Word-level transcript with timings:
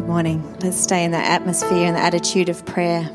Good 0.00 0.08
morning. 0.08 0.56
Let's 0.60 0.80
stay 0.80 1.04
in 1.04 1.10
the 1.10 1.18
atmosphere 1.18 1.84
and 1.84 1.94
the 1.94 2.00
attitude 2.00 2.48
of 2.48 2.64
prayer. 2.64 3.06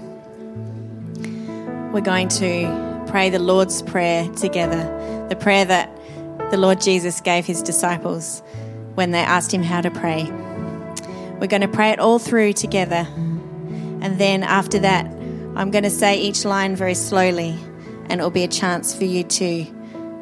We're 1.92 2.00
going 2.00 2.28
to 2.28 3.04
pray 3.08 3.32
the 3.32 3.40
Lord's 3.40 3.82
Prayer 3.82 4.30
together, 4.34 5.26
the 5.28 5.36
prayer 5.36 5.66
that 5.66 5.90
the 6.52 6.58
Lord 6.58 6.80
Jesus 6.80 7.22
gave 7.22 7.44
his 7.44 7.64
disciples 7.64 8.44
when 8.94 9.10
they 9.10 9.20
asked 9.22 9.52
him 9.52 9.64
how 9.64 9.82
to 9.82 9.90
pray. 9.90 10.26
We're 11.40 11.48
going 11.48 11.64
to 11.64 11.68
pray 11.68 11.90
it 11.90 11.98
all 11.98 12.20
through 12.20 12.54
together. 12.54 13.08
And 13.08 14.20
then 14.20 14.44
after 14.44 14.78
that, 14.78 15.08
I'm 15.56 15.72
going 15.72 15.86
to 15.86 15.90
say 15.90 16.22
each 16.22 16.46
line 16.46 16.76
very 16.76 16.94
slowly, 16.94 17.58
and 18.10 18.20
it'll 18.22 18.30
be 18.30 18.44
a 18.44 18.48
chance 18.48 18.94
for 18.94 19.06
you 19.06 19.24
to 19.24 19.66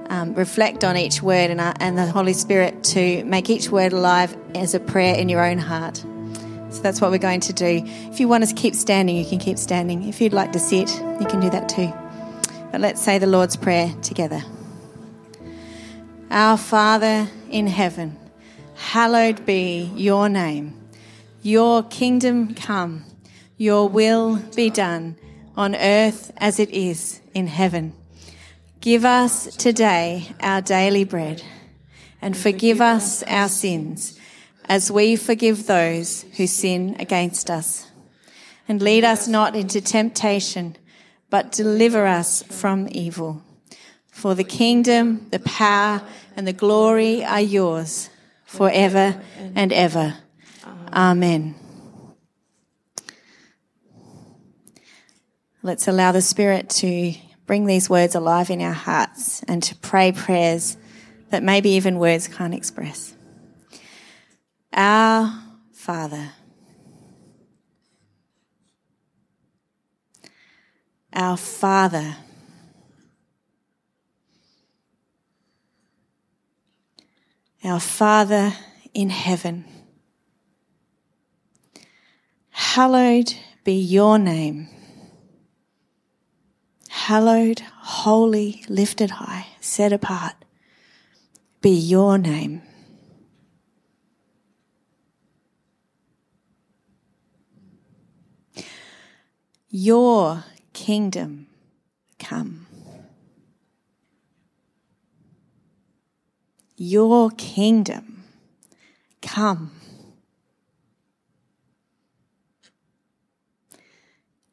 um, 0.09 0.33
reflect 0.33 0.85
on 0.85 0.95
each 0.95 1.21
word 1.21 1.51
and, 1.51 1.59
uh, 1.59 1.73
and 1.81 1.97
the 1.97 2.07
Holy 2.07 2.33
Spirit 2.33 2.85
to 2.85 3.25
make 3.25 3.49
each 3.49 3.69
word 3.69 3.91
alive 3.91 4.37
as 4.55 4.73
a 4.73 4.79
prayer 4.79 5.15
in 5.15 5.27
your 5.27 5.45
own 5.45 5.57
heart. 5.57 6.01
So 6.73 6.81
that's 6.81 6.99
what 6.99 7.11
we're 7.11 7.19
going 7.19 7.41
to 7.41 7.53
do. 7.53 7.83
If 7.85 8.19
you 8.19 8.27
want 8.27 8.47
to 8.47 8.55
keep 8.55 8.73
standing, 8.73 9.15
you 9.15 9.25
can 9.25 9.37
keep 9.37 9.59
standing. 9.59 10.09
If 10.09 10.19
you'd 10.19 10.33
like 10.33 10.51
to 10.53 10.59
sit, 10.59 10.89
you 11.21 11.27
can 11.27 11.39
do 11.39 11.51
that 11.51 11.69
too. 11.69 11.93
But 12.71 12.81
let's 12.81 12.99
say 12.99 13.19
the 13.19 13.27
Lord's 13.27 13.55
Prayer 13.55 13.93
together. 14.01 14.41
Our 16.31 16.57
Father 16.57 17.27
in 17.51 17.67
heaven, 17.67 18.17
hallowed 18.73 19.45
be 19.45 19.91
your 19.95 20.29
name. 20.29 20.73
Your 21.43 21.83
kingdom 21.83 22.55
come, 22.55 23.05
your 23.55 23.87
will 23.87 24.37
be 24.55 24.71
done 24.71 25.15
on 25.55 25.75
earth 25.75 26.31
as 26.37 26.59
it 26.59 26.71
is 26.71 27.21
in 27.35 27.45
heaven. 27.45 27.93
Give 28.81 29.05
us 29.05 29.55
today 29.57 30.33
our 30.39 30.59
daily 30.59 31.03
bread 31.03 31.43
and 32.19 32.35
forgive 32.35 32.81
us 32.81 33.21
our 33.23 33.47
sins 33.47 34.19
as 34.65 34.91
we 34.91 35.15
forgive 35.15 35.67
those 35.67 36.23
who 36.37 36.47
sin 36.47 36.95
against 36.99 37.49
us. 37.49 37.87
And 38.67 38.81
lead 38.81 39.03
us 39.03 39.27
not 39.27 39.55
into 39.55 39.81
temptation, 39.81 40.77
but 41.29 41.51
deliver 41.51 42.05
us 42.05 42.43
from 42.43 42.87
evil. 42.91 43.43
For 44.07 44.35
the 44.35 44.43
kingdom, 44.43 45.27
the 45.31 45.39
power, 45.39 46.01
and 46.35 46.47
the 46.47 46.53
glory 46.53 47.23
are 47.25 47.41
yours 47.41 48.09
forever 48.45 49.21
and 49.55 49.73
ever. 49.73 50.15
Amen. 50.93 51.55
Let's 55.61 55.87
allow 55.87 56.11
the 56.11 56.21
Spirit 56.21 56.69
to 56.71 57.13
bring 57.45 57.65
these 57.65 57.89
words 57.89 58.15
alive 58.15 58.49
in 58.49 58.61
our 58.61 58.73
hearts 58.73 59.43
and 59.43 59.63
to 59.63 59.75
pray 59.75 60.11
prayers 60.11 60.77
that 61.29 61.41
maybe 61.41 61.71
even 61.71 61.99
words 61.99 62.27
can't 62.27 62.53
express. 62.53 63.15
Our 64.73 65.31
Father, 65.71 66.31
our 71.13 71.37
Father, 71.37 72.17
our 77.63 77.79
Father 77.79 78.53
in 78.95 79.11
heaven, 79.11 79.65
hallowed 82.49 83.35
be 83.63 83.73
your 83.73 84.17
name. 84.17 84.69
Hallowed, 86.89 87.59
holy, 87.59 88.63
lifted 88.67 89.11
high, 89.11 89.45
set 89.59 89.93
apart 89.93 90.33
be 91.61 91.69
your 91.69 92.17
name. 92.17 92.61
Your 99.75 100.43
kingdom 100.73 101.47
come. 102.19 102.67
Your 106.77 107.31
kingdom 107.31 108.23
come. 109.23 109.71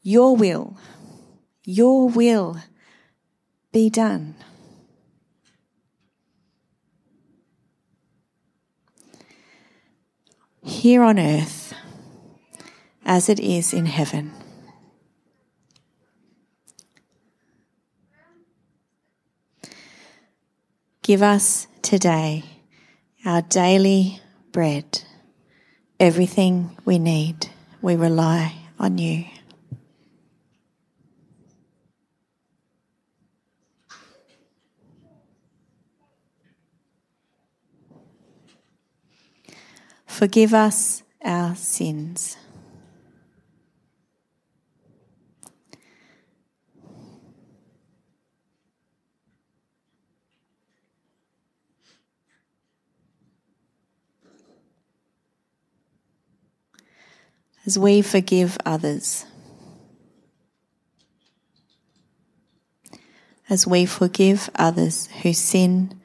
Your 0.03 0.34
will 0.34 0.78
your 1.65 2.09
will 2.09 2.56
be 3.73 3.91
done. 3.91 4.34
Here 10.65 11.03
on 11.03 11.19
earth 11.19 11.75
as 13.05 13.28
it 13.28 13.39
is 13.39 13.73
in 13.73 13.87
heaven. 13.87 14.40
Give 21.10 21.22
us 21.25 21.66
today 21.82 22.44
our 23.26 23.43
daily 23.43 24.21
bread, 24.53 25.03
everything 25.98 26.78
we 26.84 27.00
need. 27.00 27.48
We 27.82 27.97
rely 27.97 28.54
on 28.78 28.97
you. 28.98 29.25
Forgive 40.06 40.54
us 40.54 41.03
our 41.25 41.56
sins. 41.56 42.37
As 57.66 57.78
we 57.78 58.03
forgive 58.03 58.56
others. 58.65 59.26
As 63.48 63.66
we 63.66 63.84
forgive 63.87 64.48
others 64.54 65.09
who 65.22 65.32
sin 65.32 66.00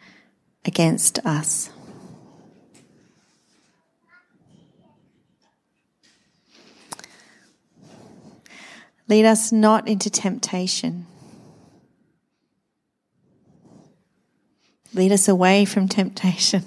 against 0.66 1.20
us. 1.26 1.70
Lead 9.08 9.26
us 9.26 9.52
not 9.52 9.88
into 9.88 10.10
temptation. 10.10 11.06
Lead 14.94 15.12
us 15.12 15.28
away 15.28 15.66
from 15.66 15.88
temptation. 15.88 16.64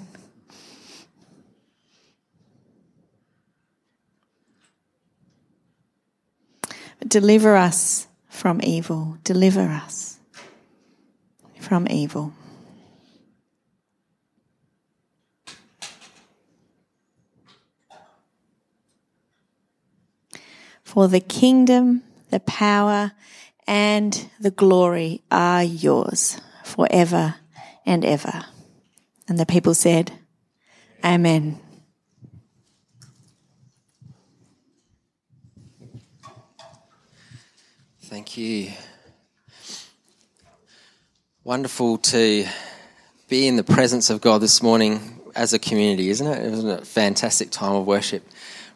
But 6.98 6.98
deliver 7.09 7.55
us 7.55 8.07
from 8.29 8.61
evil. 8.63 9.17
Deliver 9.23 9.61
us 9.61 10.19
from 11.59 11.87
evil. 11.89 12.33
For 20.83 21.07
the 21.07 21.19
kingdom 21.19 22.03
the 22.29 22.39
power, 22.41 23.11
and 23.67 24.29
the 24.39 24.51
glory 24.51 25.21
are 25.29 25.63
yours 25.63 26.39
forever 26.63 27.35
and 27.85 28.03
ever. 28.05 28.45
And 29.27 29.37
the 29.37 29.45
people 29.45 29.75
said, 29.75 30.11
Amen. 31.03 31.59
Thank 38.09 38.39
you. 38.39 38.71
Wonderful 41.43 41.99
to 41.99 42.47
be 43.27 43.47
in 43.47 43.55
the 43.55 43.63
presence 43.63 44.09
of 44.09 44.19
God 44.19 44.41
this 44.41 44.63
morning 44.63 45.21
as 45.35 45.53
a 45.53 45.59
community, 45.59 46.09
isn't 46.09 46.25
it? 46.25 46.43
It 46.43 46.49
was 46.49 46.63
a 46.63 46.83
fantastic 46.83 47.51
time 47.51 47.75
of 47.75 47.85
worship. 47.85 48.27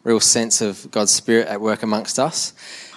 Real 0.04 0.20
sense 0.20 0.60
of 0.60 0.88
God's 0.92 1.10
Spirit 1.10 1.48
at 1.48 1.60
work 1.60 1.82
amongst 1.82 2.20
us. 2.20 2.52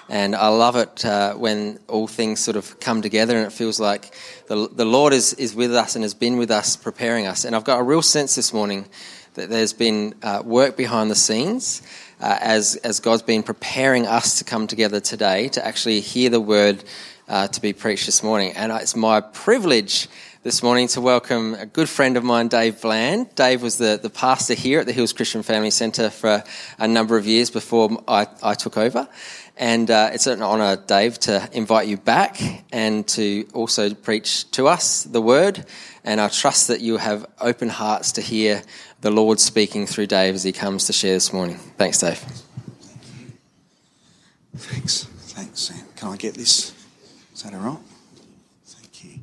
And 0.09 0.35
I 0.35 0.49
love 0.49 0.75
it 0.75 1.03
uh, 1.03 1.33
when 1.33 1.79
all 1.87 2.05
things 2.05 2.39
sort 2.39 2.55
of 2.55 2.79
come 2.79 3.01
together 3.01 3.35
and 3.35 3.47
it 3.47 3.51
feels 3.51 3.79
like 3.79 4.13
the, 4.45 4.69
the 4.71 4.85
Lord 4.85 5.13
is, 5.13 5.33
is 5.33 5.55
with 5.55 5.73
us 5.73 5.95
and 5.95 6.03
has 6.03 6.13
been 6.13 6.37
with 6.37 6.51
us, 6.51 6.75
preparing 6.75 7.25
us. 7.25 7.45
And 7.45 7.55
I've 7.55 7.63
got 7.63 7.79
a 7.79 7.83
real 7.83 8.03
sense 8.03 8.35
this 8.35 8.53
morning 8.53 8.85
that 9.33 9.49
there's 9.49 9.73
been 9.73 10.13
uh, 10.21 10.43
work 10.45 10.77
behind 10.77 11.09
the 11.09 11.15
scenes 11.15 11.81
uh, 12.19 12.37
as, 12.41 12.75
as 12.77 12.99
God's 12.99 13.21
been 13.21 13.43
preparing 13.43 14.07
us 14.07 14.39
to 14.39 14.43
come 14.43 14.67
together 14.67 14.99
today 14.99 15.49
to 15.49 15.65
actually 15.65 15.99
hear 15.99 16.29
the 16.29 16.41
word 16.41 16.83
uh, 17.27 17.47
to 17.47 17.61
be 17.61 17.73
preached 17.73 18.05
this 18.05 18.23
morning. 18.23 18.53
And 18.55 18.71
it's 18.71 18.95
my 18.95 19.21
privilege 19.21 20.07
this 20.43 20.63
morning 20.63 20.87
to 20.87 21.01
welcome 21.01 21.55
a 21.55 21.65
good 21.65 21.89
friend 21.89 22.15
of 22.15 22.23
mine, 22.23 22.47
Dave 22.47 22.81
Bland. 22.81 23.35
Dave 23.35 23.61
was 23.61 23.77
the, 23.77 23.99
the 24.01 24.09
pastor 24.09 24.53
here 24.53 24.79
at 24.79 24.85
the 24.85 24.93
Hills 24.93 25.11
Christian 25.11 25.43
Family 25.43 25.71
Centre 25.71 26.09
for 26.09 26.43
a 26.79 26.87
number 26.87 27.17
of 27.17 27.25
years 27.25 27.49
before 27.49 28.01
I, 28.07 28.27
I 28.41 28.53
took 28.53 28.77
over. 28.77 29.09
And 29.57 29.89
uh, 29.89 30.11
it's 30.13 30.27
an 30.27 30.41
honour, 30.41 30.75
Dave, 30.75 31.19
to 31.21 31.49
invite 31.51 31.87
you 31.87 31.97
back 31.97 32.39
and 32.71 33.07
to 33.09 33.47
also 33.53 33.93
preach 33.93 34.49
to 34.51 34.67
us 34.67 35.03
the 35.03 35.21
word. 35.21 35.65
And 36.03 36.21
I 36.21 36.29
trust 36.29 36.67
that 36.69 36.79
you 36.79 36.97
have 36.97 37.25
open 37.41 37.67
hearts 37.67 38.13
to 38.13 38.21
hear 38.21 38.61
the 39.01 39.11
Lord 39.11 39.39
speaking 39.39 39.85
through 39.85 40.07
Dave 40.07 40.35
as 40.35 40.43
he 40.43 40.51
comes 40.51 40.85
to 40.85 40.93
share 40.93 41.13
this 41.13 41.31
morning. 41.31 41.57
Thanks, 41.77 41.99
Dave. 41.99 42.17
Thanks. 44.55 45.03
Thanks, 45.03 45.59
Sam. 45.59 45.85
Can 45.95 46.09
I 46.09 46.17
get 46.17 46.33
this? 46.33 46.73
Is 47.33 47.43
that 47.43 47.53
all 47.53 47.59
right? 47.59 47.77
Thank 48.65 49.03
you. 49.03 49.19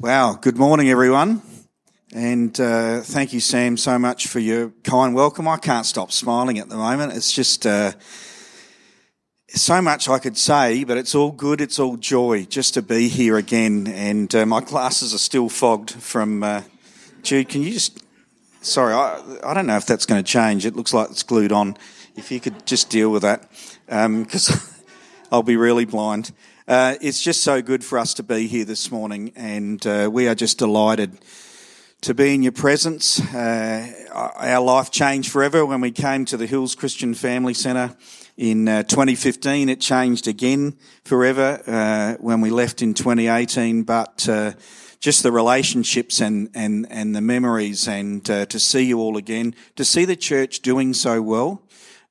Wow. 0.00 0.38
Good 0.40 0.56
morning, 0.56 0.88
everyone. 0.88 1.42
And 2.14 2.58
uh, 2.60 3.00
thank 3.00 3.32
you, 3.32 3.40
Sam, 3.40 3.76
so 3.76 3.98
much 3.98 4.28
for 4.28 4.38
your 4.38 4.70
kind 4.82 5.14
welcome. 5.14 5.48
I 5.48 5.58
can't 5.58 5.84
stop 5.84 6.12
smiling 6.12 6.58
at 6.58 6.68
the 6.68 6.76
moment. 6.76 7.12
It's 7.12 7.32
just. 7.32 7.66
Uh, 7.66 7.92
so 9.48 9.80
much 9.80 10.08
I 10.08 10.18
could 10.18 10.36
say, 10.36 10.82
but 10.82 10.96
it's 10.96 11.14
all 11.14 11.30
good. 11.30 11.60
It's 11.60 11.78
all 11.78 11.96
joy 11.96 12.44
just 12.44 12.74
to 12.74 12.82
be 12.82 13.08
here 13.08 13.36
again. 13.36 13.86
And 13.86 14.34
uh, 14.34 14.46
my 14.46 14.60
glasses 14.60 15.14
are 15.14 15.18
still 15.18 15.48
fogged 15.48 15.92
from. 15.92 16.42
Uh, 16.42 16.62
Jude, 17.22 17.48
can 17.48 17.62
you 17.62 17.72
just. 17.72 18.03
Sorry, 18.64 18.94
I, 18.94 19.20
I 19.44 19.52
don't 19.52 19.66
know 19.66 19.76
if 19.76 19.84
that's 19.84 20.06
going 20.06 20.24
to 20.24 20.26
change. 20.26 20.64
It 20.64 20.74
looks 20.74 20.94
like 20.94 21.10
it's 21.10 21.22
glued 21.22 21.52
on. 21.52 21.76
If 22.16 22.30
you 22.30 22.40
could 22.40 22.64
just 22.64 22.88
deal 22.88 23.10
with 23.10 23.20
that, 23.20 23.46
because 23.84 24.50
um, 24.50 24.84
I'll 25.32 25.42
be 25.42 25.58
really 25.58 25.84
blind. 25.84 26.32
Uh, 26.66 26.94
it's 27.02 27.22
just 27.22 27.42
so 27.42 27.60
good 27.60 27.84
for 27.84 27.98
us 27.98 28.14
to 28.14 28.22
be 28.22 28.46
here 28.46 28.64
this 28.64 28.90
morning, 28.90 29.34
and 29.36 29.86
uh, 29.86 30.08
we 30.10 30.28
are 30.28 30.34
just 30.34 30.56
delighted 30.56 31.18
to 32.00 32.14
be 32.14 32.34
in 32.34 32.42
your 32.42 32.52
presence. 32.52 33.20
Uh, 33.34 33.86
our 34.14 34.62
life 34.62 34.90
changed 34.90 35.30
forever 35.30 35.66
when 35.66 35.82
we 35.82 35.90
came 35.90 36.24
to 36.24 36.38
the 36.38 36.46
Hills 36.46 36.74
Christian 36.74 37.12
Family 37.12 37.52
Centre 37.52 37.94
in 38.38 38.66
uh, 38.66 38.82
2015. 38.84 39.68
It 39.68 39.82
changed 39.82 40.26
again 40.26 40.78
forever 41.04 41.62
uh, 41.66 42.14
when 42.14 42.40
we 42.40 42.48
left 42.48 42.80
in 42.80 42.94
2018, 42.94 43.82
but 43.82 44.26
uh, 44.26 44.52
just 45.04 45.22
the 45.22 45.30
relationships 45.30 46.18
and, 46.18 46.48
and, 46.54 46.86
and 46.88 47.14
the 47.14 47.20
memories 47.20 47.86
and 47.86 48.30
uh, 48.30 48.46
to 48.46 48.58
see 48.58 48.86
you 48.86 48.98
all 48.98 49.18
again, 49.18 49.54
to 49.76 49.84
see 49.84 50.06
the 50.06 50.16
church 50.16 50.60
doing 50.60 50.94
so 50.94 51.20
well 51.20 51.60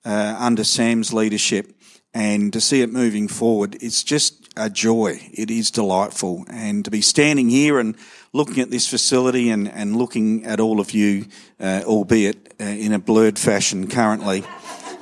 uh, 0.06 0.36
under 0.38 0.63
Sam's 0.63 1.12
leadership 1.12 1.74
and 2.13 2.54
to 2.54 2.62
see 2.62 2.84
it 2.84 2.92
moving 2.92 3.28
forward, 3.28 3.75
it's 3.81 4.04
just 4.04 4.48
a 4.56 4.69
joy. 4.69 5.19
It 5.31 5.50
is 5.50 5.72
delightful. 5.72 6.45
And 6.48 6.86
to 6.86 6.92
be 6.92 7.01
standing 7.01 7.50
here 7.50 7.80
and 7.80 7.95
looking 8.31 8.60
at 8.60 8.69
this 8.69 8.88
facility 8.88 9.50
and, 9.50 9.68
and 9.68 9.96
looking 9.96 10.46
at 10.46 10.60
all 10.60 10.80
of 10.80 10.92
you, 10.92 11.25
uh, 11.60 11.81
albeit 11.86 12.54
in 12.60 12.94
a 12.94 13.00
blurred 13.00 13.39
fashion 13.39 13.88
currently. 13.88 14.44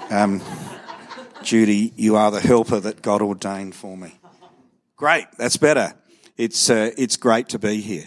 Um, 0.09 0.41
Judy, 1.43 1.91
you 1.97 2.15
are 2.15 2.31
the 2.31 2.39
helper 2.39 2.79
that 2.79 3.01
God 3.01 3.21
ordained 3.21 3.75
for 3.75 3.97
me. 3.97 4.17
Great, 4.95 5.25
that's 5.37 5.57
better. 5.57 5.93
It's 6.41 6.71
uh, 6.71 6.89
it's 6.97 7.17
great 7.17 7.49
to 7.49 7.59
be 7.59 7.81
here. 7.81 8.05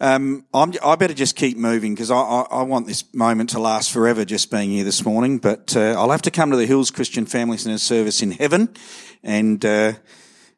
Um, 0.00 0.46
i 0.54 0.96
better 0.96 1.12
just 1.12 1.36
keep 1.36 1.58
moving 1.58 1.94
because 1.94 2.10
I, 2.10 2.16
I, 2.16 2.40
I, 2.50 2.62
want 2.62 2.86
this 2.86 3.12
moment 3.12 3.50
to 3.50 3.58
last 3.58 3.92
forever. 3.92 4.24
Just 4.24 4.50
being 4.50 4.70
here 4.70 4.84
this 4.84 5.04
morning, 5.04 5.36
but 5.36 5.76
uh, 5.76 5.92
I'll 5.92 6.10
have 6.10 6.22
to 6.22 6.30
come 6.30 6.50
to 6.50 6.56
the 6.56 6.64
Hills 6.64 6.90
Christian 6.90 7.26
Family 7.26 7.58
Centre 7.58 7.76
service 7.76 8.22
in 8.22 8.30
heaven, 8.30 8.70
and 9.22 9.62
uh, 9.66 9.92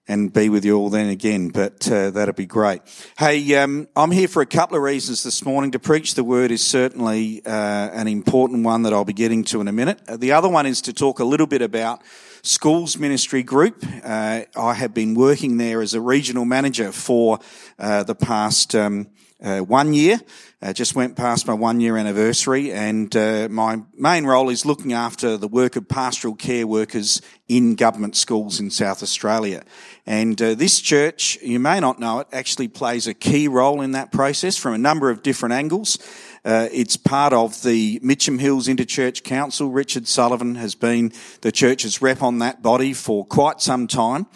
and 0.06 0.32
be 0.32 0.48
with 0.48 0.64
you 0.64 0.76
all 0.76 0.88
then 0.88 1.08
again. 1.08 1.48
But 1.48 1.90
uh, 1.90 2.10
that'd 2.10 2.36
be 2.36 2.46
great. 2.46 2.82
Hey, 3.18 3.56
um, 3.56 3.88
I'm 3.96 4.12
here 4.12 4.28
for 4.28 4.40
a 4.40 4.46
couple 4.46 4.76
of 4.76 4.84
reasons 4.84 5.24
this 5.24 5.44
morning. 5.44 5.72
To 5.72 5.80
preach 5.80 6.14
the 6.14 6.22
word 6.22 6.52
is 6.52 6.62
certainly 6.62 7.44
uh, 7.44 7.50
an 7.50 8.06
important 8.06 8.64
one 8.64 8.84
that 8.84 8.92
I'll 8.92 9.04
be 9.04 9.12
getting 9.12 9.42
to 9.46 9.60
in 9.60 9.66
a 9.66 9.72
minute. 9.72 10.00
The 10.06 10.30
other 10.30 10.48
one 10.48 10.66
is 10.66 10.80
to 10.82 10.92
talk 10.92 11.18
a 11.18 11.24
little 11.24 11.48
bit 11.48 11.60
about 11.60 12.02
schools 12.46 12.96
ministry 12.96 13.42
group. 13.42 13.84
Uh, 14.04 14.42
I 14.56 14.74
have 14.74 14.94
been 14.94 15.14
working 15.14 15.56
there 15.56 15.82
as 15.82 15.94
a 15.94 16.00
regional 16.00 16.44
manager 16.44 16.92
for 16.92 17.40
uh, 17.78 18.04
the 18.04 18.14
past. 18.14 18.74
Um, 18.74 19.08
uh, 19.42 19.60
one 19.60 19.92
year. 19.92 20.20
Uh, 20.62 20.72
just 20.72 20.94
went 20.94 21.16
past 21.16 21.46
my 21.46 21.52
one 21.52 21.80
year 21.80 21.96
anniversary 21.96 22.72
and 22.72 23.14
uh, 23.14 23.46
my 23.50 23.78
main 23.94 24.24
role 24.24 24.48
is 24.48 24.64
looking 24.64 24.94
after 24.94 25.36
the 25.36 25.46
work 25.46 25.76
of 25.76 25.86
pastoral 25.86 26.34
care 26.34 26.66
workers 26.66 27.20
in 27.46 27.74
government 27.74 28.16
schools 28.16 28.58
in 28.58 28.70
South 28.70 29.02
Australia. 29.02 29.62
And 30.06 30.40
uh, 30.40 30.54
this 30.54 30.80
church, 30.80 31.38
you 31.42 31.60
may 31.60 31.78
not 31.78 32.00
know 32.00 32.20
it, 32.20 32.28
actually 32.32 32.68
plays 32.68 33.06
a 33.06 33.14
key 33.14 33.48
role 33.48 33.82
in 33.82 33.92
that 33.92 34.12
process 34.12 34.56
from 34.56 34.72
a 34.72 34.78
number 34.78 35.10
of 35.10 35.22
different 35.22 35.52
angles. 35.52 35.98
Uh, 36.44 36.68
it's 36.72 36.96
part 36.96 37.32
of 37.32 37.60
the 37.62 37.98
Mitcham 38.02 38.38
Hills 38.38 38.68
Interchurch 38.68 39.24
Council. 39.24 39.68
Richard 39.68 40.06
Sullivan 40.06 40.54
has 40.54 40.74
been 40.74 41.12
the 41.40 41.50
church's 41.52 42.00
rep 42.00 42.22
on 42.22 42.38
that 42.38 42.62
body 42.62 42.92
for 42.92 43.26
quite 43.26 43.60
some 43.60 43.86
time. 43.88 44.26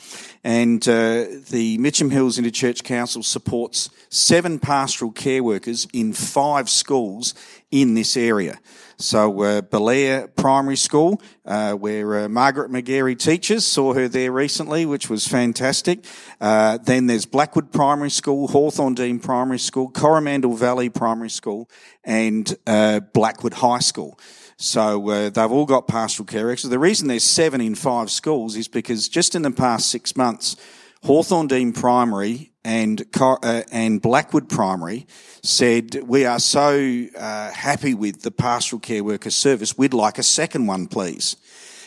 And 0.43 0.87
uh, 0.89 1.27
the 1.51 1.77
Mitcham 1.79 2.11
Hills 2.11 2.39
Interchurch 2.39 2.83
Council 2.83 3.23
supports 3.23 3.91
seven 4.09 4.59
pastoral 4.59 5.13
care 5.13 5.43
workers 5.43 5.87
in 5.93 6.15
five 6.15 6.71
schools 6.71 7.35
in 7.71 7.95
this 7.95 8.17
area. 8.17 8.59
So 8.97 9.43
uh, 9.43 9.61
Belair 9.63 10.29
Primary 10.29 10.77
School, 10.77 11.23
uh, 11.47 11.73
where 11.73 12.25
uh, 12.25 12.29
Margaret 12.29 12.71
McGarry 12.71 13.19
teaches, 13.19 13.67
saw 13.67 13.95
her 13.95 14.09
there 14.09 14.31
recently, 14.31 14.85
which 14.85 15.09
was 15.09 15.27
fantastic. 15.27 16.05
Uh, 16.39 16.79
then 16.79 17.07
there's 17.07 17.25
Blackwood 17.25 17.73
Primary 17.73 18.11
School, 18.11 18.49
Hawthorndene 18.49 19.23
Primary 19.23 19.59
School, 19.59 19.91
Coromandel 19.91 20.55
Valley 20.55 20.91
Primary 20.91 21.31
School, 21.31 21.69
and 22.05 22.55
uh, 22.67 23.01
Blackwood 23.01 23.55
High 23.55 23.79
School. 23.79 24.19
So 24.62 25.09
uh, 25.09 25.31
they've 25.31 25.51
all 25.51 25.65
got 25.65 25.89
pastoral 25.89 26.27
care 26.27 26.45
workers. 26.45 26.65
The 26.65 26.79
reason 26.79 27.09
there's 27.09 27.25
seven 27.25 27.62
in 27.62 27.75
five 27.75 28.11
schools 28.11 28.57
is 28.57 28.69
because 28.69 29.09
just 29.09 29.35
in 29.35 29.41
the 29.41 29.51
past 29.51 29.89
six 29.89 30.15
months, 30.15 30.55
Hawthorndene 31.03 31.75
Primary 31.75 32.53
and 32.62 33.03
uh, 33.19 33.62
and 33.73 34.03
Blackwood 34.03 34.51
Primary 34.51 35.07
said 35.43 36.03
we 36.07 36.27
are 36.27 36.39
so 36.39 37.07
uh, 37.17 37.51
happy 37.53 37.95
with 37.95 38.21
the 38.21 38.31
pastoral 38.31 38.81
care 38.81 39.03
worker 39.03 39.31
service. 39.31 39.79
We'd 39.79 39.95
like 39.95 40.19
a 40.19 40.23
second 40.23 40.67
one, 40.67 40.89
please. 40.89 41.37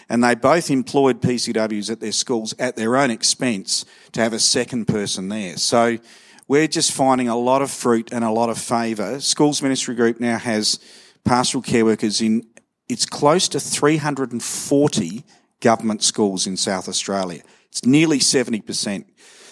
And 0.10 0.24
they 0.24 0.34
both 0.34 0.72
employed 0.72 1.22
PCWs 1.22 1.92
at 1.92 2.00
their 2.00 2.12
schools 2.12 2.56
at 2.58 2.76
their 2.76 2.98
own 2.98 3.12
expense 3.12 3.86
to 4.14 4.22
have 4.22 4.34
a 4.34 4.40
second 4.40 4.88
person 4.88 5.30
there. 5.30 5.58
So 5.58 6.00
we're 6.48 6.68
just 6.68 6.92
finding 6.92 7.30
a 7.30 7.38
lot 7.38 7.62
of 7.62 7.70
fruit 7.70 8.12
and 8.12 8.24
a 8.24 8.32
lot 8.32 8.50
of 8.50 8.58
favour. 8.58 9.20
Schools 9.20 9.62
Ministry 9.62 9.94
Group 9.94 10.20
now 10.20 10.40
has 10.40 10.80
pastoral 11.24 11.62
care 11.62 11.86
workers 11.86 12.20
in 12.20 12.48
it's 12.90 13.06
close 13.06 13.48
to 13.50 13.60
340 13.60 15.24
government 15.62 16.04
schools 16.04 16.46
in 16.46 16.58
South 16.58 16.88
Australia. 16.88 17.42
It's 17.70 17.86
nearly 17.86 18.20
70%. 18.20 19.06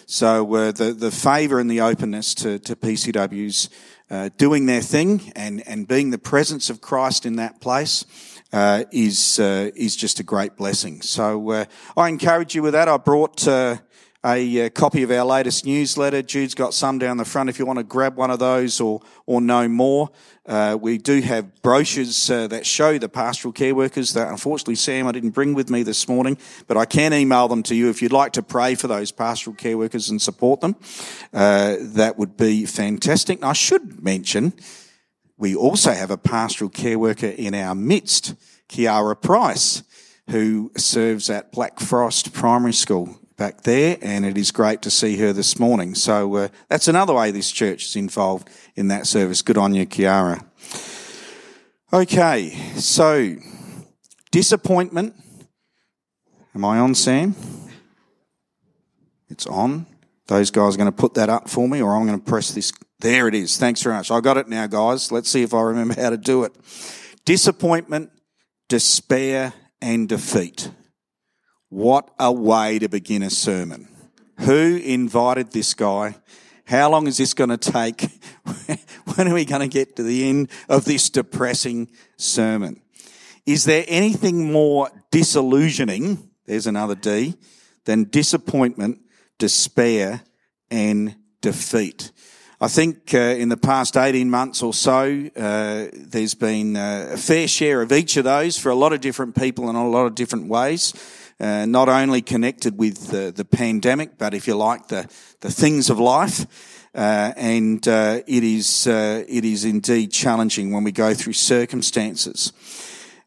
So 0.06 0.54
uh, 0.54 0.72
the, 0.72 0.92
the 0.92 1.10
favour 1.10 1.60
and 1.60 1.72
the 1.72 1.82
openness 1.82 2.36
to, 2.36 2.60
to 2.60 2.76
PCWs 2.76 3.70
uh, 4.10 4.30
doing 4.38 4.66
their 4.66 4.82
thing 4.82 5.32
and, 5.36 5.66
and 5.66 5.88
being 5.88 6.10
the 6.10 6.18
presence 6.18 6.70
of 6.70 6.82
Christ 6.82 7.26
in 7.26 7.38
that 7.38 7.62
place 7.62 8.06
uh, 8.52 8.84
is, 8.92 9.40
uh, 9.40 9.72
is 9.74 9.96
just 9.96 10.20
a 10.20 10.24
great 10.24 10.58
blessing. 10.58 11.02
So 11.02 11.52
uh, 11.52 11.66
I 11.96 12.10
encourage 12.10 12.54
you 12.54 12.62
with 12.62 12.74
that. 12.74 12.90
I 12.90 12.98
brought 12.98 13.48
uh, 13.48 13.78
a, 14.24 14.70
copy 14.70 15.04
of 15.04 15.12
our 15.12 15.26
latest 15.26 15.66
newsletter. 15.66 16.22
Jude's 16.22 16.54
got 16.54 16.74
some 16.74 17.00
down 17.00 17.18
the 17.18 17.26
front 17.26 17.50
if 17.50 17.58
you 17.58 17.66
want 17.66 17.80
to 17.80 17.84
grab 17.84 18.16
one 18.16 18.30
of 18.30 18.40
those 18.40 18.80
or, 18.80 19.02
or 19.26 19.42
know 19.42 19.68
more. 19.68 20.10
Uh, 20.46 20.78
we 20.80 20.98
do 20.98 21.22
have 21.22 21.62
brochures 21.62 22.30
uh, 22.30 22.48
that 22.48 22.66
show 22.66 22.98
the 22.98 23.10
pastoral 23.10 23.52
care 23.52 23.74
workers 23.74 24.14
that 24.14 24.28
unfortunately, 24.28 24.76
Sam, 24.76 25.08
I 25.08 25.12
didn't 25.12 25.32
bring 25.32 25.54
with 25.54 25.70
me 25.70 25.84
this 25.84 26.08
morning, 26.08 26.38
but 26.68 26.78
I 26.78 26.86
can 26.86 27.14
email 27.14 27.48
them 27.48 27.64
to 27.64 27.76
you 27.76 27.90
if 27.90 28.02
you'd 28.02 28.12
like 28.12 28.34
to 28.34 28.44
pray 28.44 28.76
for 28.76 28.88
those 28.88 29.12
pastoral 29.12 29.56
care 29.56 29.78
workers 29.78 30.10
and 30.10 30.22
support 30.22 30.62
them. 30.62 30.76
Uh, 31.34 31.78
that 31.80 32.18
would 32.18 32.38
be 32.38 32.66
fantastic. 32.66 33.38
And 33.38 33.46
I 33.46 33.54
should 33.54 34.04
mention, 34.04 34.54
we 35.38 35.56
also 35.56 35.94
have 35.94 36.12
a 36.12 36.18
pastoral 36.18 36.70
care 36.70 37.00
worker 37.00 37.28
in 37.28 37.56
our 37.56 37.76
midst, 37.76 38.36
Kiara 38.68 39.20
Price, 39.20 39.84
who 40.30 40.72
serves 40.78 41.30
at 41.30 41.52
Black 41.52 41.80
Forest 41.80 42.34
Primary 42.34 42.74
School 42.74 43.21
back 43.42 43.64
there, 43.64 43.98
and 44.04 44.24
it 44.24 44.38
is 44.38 44.52
great 44.52 44.84
to 44.84 44.92
see 44.92 45.18
her 45.18 45.34
this 45.34 45.58
morning. 45.58 45.96
So 45.96 46.36
uh, 46.36 46.48
that's 46.70 46.88
another 46.88 47.16
way 47.16 47.32
this 47.32 47.52
church 47.52 47.86
is 47.86 47.96
involved 47.96 48.48
in 48.76 48.90
that 48.90 49.08
service. 49.08 49.42
Good 49.42 49.58
on 49.58 49.74
you, 49.74 49.88
Kiara. 49.88 50.46
Okay, 51.92 52.52
so 52.76 53.36
disappointment. 54.30 55.16
Am 56.54 56.64
I 56.64 56.78
on, 56.78 56.94
Sam? 56.94 57.34
It's 59.28 59.48
on. 59.48 59.88
Those 60.28 60.52
guys 60.52 60.76
are 60.76 60.78
going 60.78 60.92
to 60.92 60.96
put 60.96 61.16
that 61.16 61.30
up 61.30 61.50
for 61.50 61.68
me, 61.68 61.82
or 61.82 61.96
I'm 61.96 62.06
going 62.06 62.20
to 62.20 62.24
press 62.24 62.52
this. 62.52 62.72
There 63.00 63.28
it 63.28 63.34
is. 63.34 63.58
Thanks 63.58 63.82
very 63.82 63.96
much. 63.96 64.12
I 64.12 64.20
got 64.20 64.38
it 64.38 64.50
now, 64.50 64.68
guys. 64.68 65.12
Let's 65.12 65.32
see 65.32 65.42
if 65.42 65.56
I 65.56 65.62
remember 65.62 66.00
how 66.00 66.12
to 66.12 66.18
do 66.18 66.44
it. 66.44 66.56
Disappointment, 67.26 68.12
despair, 68.70 69.54
and 69.82 70.08
defeat. 70.08 70.70
What 71.72 72.10
a 72.20 72.34
way 72.34 72.80
to 72.80 72.90
begin 72.90 73.24
a 73.24 73.30
sermon. 73.30 73.88
Who 74.42 74.76
invited 74.76 75.54
this 75.54 75.74
guy? 75.74 76.16
How 76.66 76.92
long 76.92 77.08
is 77.08 77.16
this 77.16 77.34
going 77.34 77.50
to 77.50 77.58
take? 77.58 78.10
when 79.16 79.30
are 79.30 79.34
we 79.34 79.46
going 79.46 79.62
to 79.62 79.70
get 79.70 79.96
to 79.96 80.04
the 80.04 80.28
end 80.28 80.50
of 80.68 80.84
this 80.84 81.10
depressing 81.10 81.90
sermon? 82.18 82.82
Is 83.46 83.64
there 83.64 83.86
anything 83.88 84.52
more 84.52 84.90
disillusioning, 85.12 86.30
there's 86.46 86.68
another 86.68 86.94
D, 86.94 87.36
than 87.86 88.04
disappointment, 88.04 89.00
despair, 89.40 90.24
and 90.70 91.16
defeat? 91.40 92.12
I 92.60 92.68
think 92.68 93.14
uh, 93.14 93.18
in 93.18 93.48
the 93.48 93.56
past 93.56 93.96
18 93.96 94.30
months 94.30 94.62
or 94.62 94.74
so, 94.74 95.30
uh, 95.38 95.88
there's 95.94 96.34
been 96.34 96.76
uh, 96.76 97.12
a 97.14 97.18
fair 97.18 97.48
share 97.48 97.82
of 97.82 97.94
each 97.94 98.18
of 98.18 98.26
those 98.26 98.58
for 98.58 98.70
a 98.72 98.76
lot 98.76 98.92
of 98.92 99.00
different 99.00 99.38
people 99.38 99.70
in 99.70 99.78
a 99.78 99.88
lot 99.88 100.06
of 100.06 100.16
different 100.16 100.50
ways. 100.50 100.94
Uh, 101.42 101.66
not 101.66 101.90
only 101.90 102.22
connected 102.22 102.78
with 102.78 103.10
the, 103.10 103.32
the, 103.36 103.44
pandemic, 103.44 104.18
but 104.18 104.34
if 104.34 104.48
you 104.48 104.56
like, 104.56 104.88
the, 104.90 105.10
the 105.40 105.52
things 105.52 105.90
of 105.90 106.00
life. 106.00 106.46
Uh, 106.94 107.34
and 107.36 107.88
uh, 107.88 108.20
it 108.28 108.44
is 108.44 108.86
it 108.86 109.44
is 109.44 109.66
indeed 109.66 110.12
challenging 110.12 110.72
when 110.72 110.84
we 110.84 110.92
go 110.92 111.14
through 111.16 111.34
circumstances. 111.34 112.54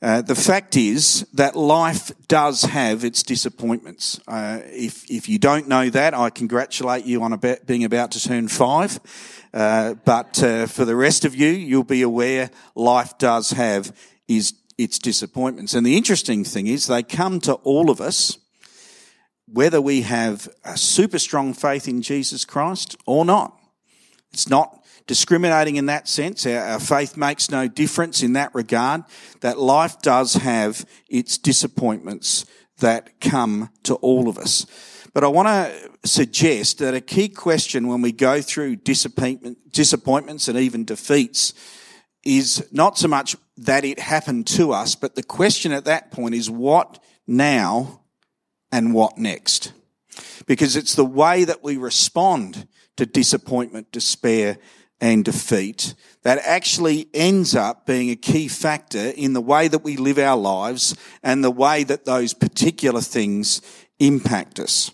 Uh, 0.04 0.20
the 0.20 0.34
fact 0.34 0.76
is 0.76 1.26
that 1.32 1.56
life 1.56 2.12
does 2.28 2.64
have 2.64 3.04
its 3.04 3.22
disappointments. 3.22 4.20
Uh, 4.28 4.60
if, 4.64 5.10
if 5.10 5.30
you 5.30 5.38
don't 5.38 5.66
know 5.66 5.88
that, 5.88 6.12
I 6.12 6.28
congratulate 6.28 7.06
you 7.06 7.22
on 7.22 7.40
being 7.64 7.84
about 7.84 8.10
to 8.10 8.20
turn 8.20 8.48
five. 8.48 9.00
Uh, 9.54 9.94
but 10.04 10.42
uh, 10.42 10.66
for 10.66 10.84
the 10.84 10.94
rest 10.94 11.24
of 11.24 11.34
you, 11.34 11.48
you'll 11.48 11.84
be 11.84 12.02
aware 12.02 12.50
life 12.74 13.16
does 13.16 13.52
have 13.52 13.96
is, 14.28 14.52
its 14.78 14.98
disappointments. 14.98 15.74
And 15.74 15.86
the 15.86 15.96
interesting 15.96 16.44
thing 16.44 16.66
is 16.66 16.86
they 16.86 17.02
come 17.02 17.40
to 17.40 17.54
all 17.54 17.90
of 17.90 18.00
us, 18.00 18.38
whether 19.46 19.80
we 19.80 20.02
have 20.02 20.48
a 20.64 20.76
super 20.76 21.18
strong 21.18 21.54
faith 21.54 21.86
in 21.88 22.02
Jesus 22.02 22.44
Christ 22.44 22.96
or 23.06 23.24
not. 23.24 23.58
It's 24.32 24.48
not 24.48 24.84
discriminating 25.06 25.76
in 25.76 25.86
that 25.86 26.08
sense. 26.08 26.46
Our, 26.46 26.58
our, 26.58 26.80
faith 26.80 27.16
makes 27.16 27.50
no 27.50 27.68
difference 27.68 28.22
in 28.22 28.32
that 28.32 28.54
regard. 28.54 29.04
That 29.40 29.58
life 29.58 30.00
does 30.02 30.34
have 30.34 30.84
its 31.08 31.38
disappointments 31.38 32.46
that 32.78 33.20
come 33.20 33.70
to 33.84 33.94
all 33.96 34.28
of 34.28 34.38
us. 34.38 34.66
But 35.12 35.22
I 35.22 35.28
want 35.28 35.46
to 35.46 36.08
suggest 36.08 36.78
that 36.78 36.94
a 36.94 37.00
key 37.00 37.28
question 37.28 37.86
when 37.86 38.02
we 38.02 38.10
go 38.10 38.40
through 38.40 38.76
disappointment, 38.76 39.70
disappointments 39.70 40.48
and 40.48 40.58
even 40.58 40.84
defeats 40.84 41.54
is 42.24 42.66
not 42.72 42.98
so 42.98 43.06
much 43.06 43.36
that 43.56 43.84
it 43.84 43.98
happened 43.98 44.46
to 44.48 44.72
us, 44.72 44.94
but 44.94 45.14
the 45.14 45.22
question 45.22 45.72
at 45.72 45.84
that 45.84 46.10
point 46.10 46.34
is 46.34 46.50
what 46.50 47.02
now 47.26 48.00
and 48.72 48.92
what 48.94 49.18
next? 49.18 49.72
Because 50.46 50.76
it's 50.76 50.94
the 50.94 51.04
way 51.04 51.44
that 51.44 51.62
we 51.62 51.76
respond 51.76 52.66
to 52.96 53.06
disappointment, 53.06 53.92
despair, 53.92 54.58
and 55.00 55.24
defeat 55.24 55.94
that 56.22 56.38
actually 56.44 57.08
ends 57.12 57.54
up 57.54 57.84
being 57.84 58.10
a 58.10 58.16
key 58.16 58.48
factor 58.48 59.12
in 59.16 59.32
the 59.32 59.40
way 59.40 59.68
that 59.68 59.84
we 59.84 59.96
live 59.96 60.18
our 60.18 60.36
lives 60.36 60.96
and 61.22 61.42
the 61.42 61.50
way 61.50 61.84
that 61.84 62.04
those 62.04 62.32
particular 62.32 63.00
things 63.00 63.60
impact 63.98 64.58
us. 64.58 64.90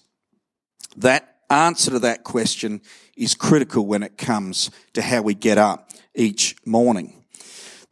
That 0.97 1.37
answer 1.49 1.93
to 1.93 1.99
that 2.01 2.25
question 2.25 2.81
is 3.17 3.35
critical 3.35 3.87
when 3.87 4.03
it 4.03 4.19
comes 4.19 4.71
to 4.95 5.03
how 5.03 5.23
we 5.23 5.35
get 5.35 5.59
up 5.59 5.91
each 6.15 6.57
morning. 6.65 7.20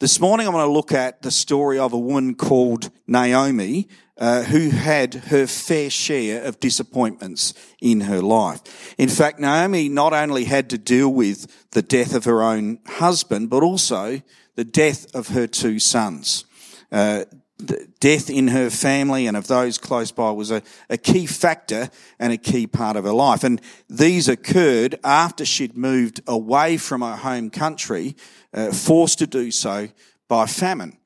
This 0.01 0.21
morning 0.21 0.47
I 0.47 0.51
want 0.51 0.65
to 0.65 0.71
look 0.71 0.93
at 0.93 1.23
the 1.23 1.31
story 1.33 1.77
of 1.77 1.93
a 1.93 1.99
woman 1.99 2.37
called 2.37 2.89
Naomi 3.09 3.89
uh, 4.17 4.45
who 4.45 4.71
had 4.71 5.15
her 5.15 5.49
fair 5.49 5.91
share 5.91 6.45
of 6.45 6.61
disappointments 6.61 7.53
in 7.81 8.03
her 8.03 8.23
life. 8.23 8.95
In 8.97 9.09
fact, 9.09 9.41
Naomi 9.41 9.89
not 9.89 10.13
only 10.13 10.45
had 10.45 10.71
to 10.71 10.79
deal 10.79 11.09
with 11.13 11.71
the 11.73 11.83
death 11.83 12.15
of 12.15 12.27
her 12.27 12.45
own 12.45 12.79
husband, 12.87 13.51
but 13.51 13.65
also 13.65 14.23
the 14.55 14.65
death 14.65 15.13
of 15.17 15.31
her 15.31 15.49
two 15.49 15.81
sons. 15.81 16.45
Uh, 16.93 17.25
death 18.01 18.31
in 18.31 18.49
her 18.49 18.71
family 18.71 19.27
and 19.27 19.37
of 19.37 19.49
those 19.49 19.79
close 19.79 20.13
by 20.13 20.31
was 20.31 20.51
a, 20.51 20.63
a, 20.89 20.97
key 20.97 21.27
factor 21.27 21.91
and 22.19 22.33
a 22.33 22.37
key 22.37 22.67
part 22.67 22.97
of 22.97 23.05
her 23.05 23.13
life. 23.13 23.43
And 23.43 23.61
these 23.89 24.29
occurred 24.29 24.99
after 25.03 25.45
she'd 25.45 25.77
moved 25.77 26.21
away 26.27 26.77
from 26.77 27.03
her 27.03 27.17
home 27.17 27.51
country, 27.51 28.15
uh, 28.55 28.71
forced 28.71 29.19
to 29.19 29.27
do 29.27 29.51
so 29.51 29.89
by 30.29 30.47
famine. 30.47 30.97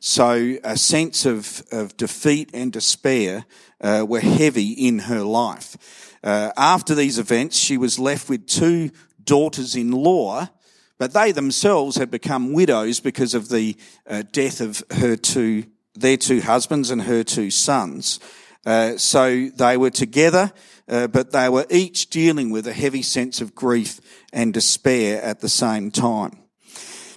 So 0.00 0.56
a 0.64 0.76
sense 0.76 1.24
of, 1.24 1.62
of 1.70 1.96
defeat 1.96 2.50
and 2.52 2.72
despair 2.72 3.46
uh, 3.80 4.04
were 4.06 4.20
heavy 4.20 4.72
in 4.72 5.00
her 5.00 5.22
life. 5.22 6.18
Uh, 6.22 6.50
after 6.56 6.94
these 6.94 7.18
events, 7.18 7.56
she 7.56 7.78
was 7.78 7.98
left 7.98 8.28
with 8.28 8.46
two 8.46 8.90
daughters-in-law, 9.24 10.48
but 10.98 11.12
they 11.12 11.32
themselves 11.32 11.96
had 11.96 12.10
become 12.10 12.52
widows 12.52 13.00
because 13.00 13.34
of 13.34 13.48
the 13.48 13.76
uh, 14.06 14.22
death 14.30 14.60
of 14.60 14.82
her 14.90 15.16
two, 15.16 15.64
their 15.94 16.16
two 16.16 16.40
husbands 16.40 16.90
and 16.90 17.02
her 17.02 17.22
two 17.22 17.50
sons. 17.50 18.20
Uh, 18.64 18.96
so 18.96 19.48
they 19.48 19.76
were 19.76 19.90
together, 19.90 20.52
uh, 20.88 21.06
but 21.08 21.32
they 21.32 21.48
were 21.48 21.66
each 21.70 22.10
dealing 22.10 22.50
with 22.50 22.66
a 22.66 22.72
heavy 22.72 23.02
sense 23.02 23.40
of 23.40 23.54
grief 23.54 24.00
and 24.32 24.54
despair 24.54 25.20
at 25.22 25.40
the 25.40 25.48
same 25.48 25.90
time. 25.90 26.38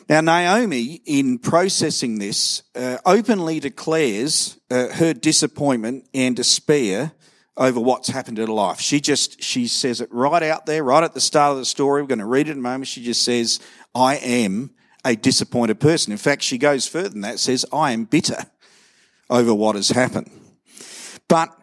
Now, 0.07 0.21
Naomi, 0.21 1.01
in 1.05 1.39
processing 1.39 2.19
this, 2.19 2.61
uh, 2.75 2.97
openly 3.05 3.59
declares 3.59 4.59
uh, 4.69 4.89
her 4.89 5.13
disappointment 5.13 6.07
and 6.13 6.35
despair 6.35 7.13
over 7.57 7.79
what's 7.79 8.09
happened 8.09 8.37
in 8.37 8.47
her 8.47 8.53
life. 8.53 8.79
She 8.79 8.99
just, 8.99 9.41
she 9.41 9.67
says 9.67 10.01
it 10.01 10.09
right 10.11 10.43
out 10.43 10.65
there, 10.65 10.83
right 10.83 11.03
at 11.03 11.13
the 11.13 11.21
start 11.21 11.53
of 11.53 11.57
the 11.57 11.65
story. 11.65 12.01
We're 12.01 12.07
going 12.07 12.19
to 12.19 12.25
read 12.25 12.49
it 12.49 12.51
in 12.51 12.59
a 12.59 12.61
moment. 12.61 12.87
She 12.87 13.03
just 13.03 13.23
says, 13.23 13.59
I 13.95 14.17
am 14.17 14.71
a 15.03 15.15
disappointed 15.15 15.79
person. 15.79 16.11
In 16.11 16.17
fact, 16.17 16.43
she 16.43 16.57
goes 16.57 16.87
further 16.87 17.09
than 17.09 17.21
that, 17.21 17.39
says, 17.39 17.65
I 17.71 17.91
am 17.91 18.03
bitter 18.05 18.45
over 19.29 19.53
what 19.53 19.75
has 19.75 19.89
happened. 19.89 20.29
But 21.27 21.55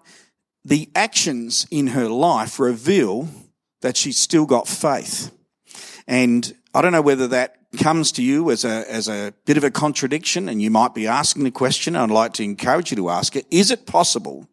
the 0.65 0.91
actions 0.95 1.67
in 1.71 1.89
her 1.89 2.09
life 2.09 2.59
reveal 2.59 3.29
that 3.81 3.97
she's 3.97 4.19
still 4.19 4.47
got 4.47 4.69
faith. 4.69 5.33
And 6.07 6.55
I 6.75 6.83
don't 6.83 6.93
know 6.93 7.03
whether 7.03 7.29
that 7.29 7.57
comes 7.79 8.13
to 8.13 8.23
you 8.23 8.51
as 8.51 8.65
a, 8.65 8.91
as 8.91 9.09
a 9.09 9.33
bit 9.45 9.57
of 9.57 9.65
a 9.65 9.71
contradiction 9.71 10.49
and 10.49 10.61
you 10.61 10.71
might 10.71 10.95
be 10.95 11.07
asking 11.07 11.45
the 11.45 11.51
question, 11.51 11.97
I'd 11.97 12.11
like 12.11 12.35
to 12.35 12.43
encourage 12.43 12.91
you 12.91 12.97
to 12.99 13.11
ask 13.11 13.35
it, 13.35 13.47
is 13.51 13.71
it 13.71 13.87
possible 13.87 14.49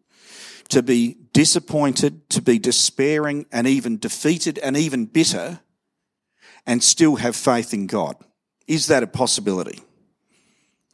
to 0.68 0.82
be 0.82 1.16
disappointed, 1.32 2.28
to 2.30 2.42
be 2.42 2.58
despairing 2.58 3.46
and 3.52 3.66
even 3.66 3.98
defeated 3.98 4.58
and 4.58 4.76
even 4.76 5.06
bitter 5.06 5.60
and 6.66 6.82
still 6.82 7.16
have 7.16 7.36
faith 7.36 7.74
in 7.74 7.86
God? 7.86 8.16
Is 8.66 8.86
that 8.86 9.02
a 9.02 9.06
possibility? 9.06 9.80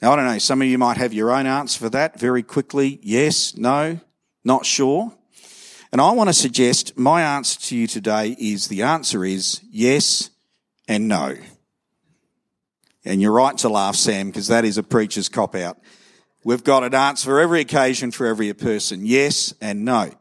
Now, 0.02 0.12
I 0.12 0.16
don't 0.16 0.26
know. 0.26 0.38
Some 0.38 0.60
of 0.60 0.68
you 0.68 0.76
might 0.76 0.98
have 0.98 1.14
your 1.14 1.32
own 1.32 1.46
answer 1.46 1.78
for 1.78 1.90
that 1.90 2.20
very 2.20 2.42
quickly. 2.42 3.00
Yes, 3.02 3.56
no, 3.56 3.98
not 4.44 4.66
sure. 4.66 5.12
And 5.90 6.00
I 6.00 6.10
want 6.10 6.28
to 6.28 6.34
suggest 6.34 6.98
my 6.98 7.22
answer 7.22 7.58
to 7.60 7.76
you 7.76 7.86
today 7.86 8.36
is 8.38 8.68
the 8.68 8.82
answer 8.82 9.24
is 9.24 9.62
yes 9.70 10.30
and 10.86 11.08
no. 11.08 11.36
And 13.04 13.22
you're 13.22 13.32
right 13.32 13.56
to 13.58 13.68
laugh, 13.68 13.94
Sam, 13.94 14.26
because 14.26 14.48
that 14.48 14.64
is 14.64 14.76
a 14.76 14.82
preacher's 14.82 15.28
cop 15.28 15.54
out. 15.54 15.78
We've 16.44 16.64
got 16.64 16.84
an 16.84 16.94
answer 16.94 17.26
for 17.30 17.40
every 17.40 17.60
occasion 17.60 18.10
for 18.10 18.26
every 18.26 18.52
person. 18.52 19.06
Yes 19.06 19.54
and 19.60 19.84
no. 19.84 20.12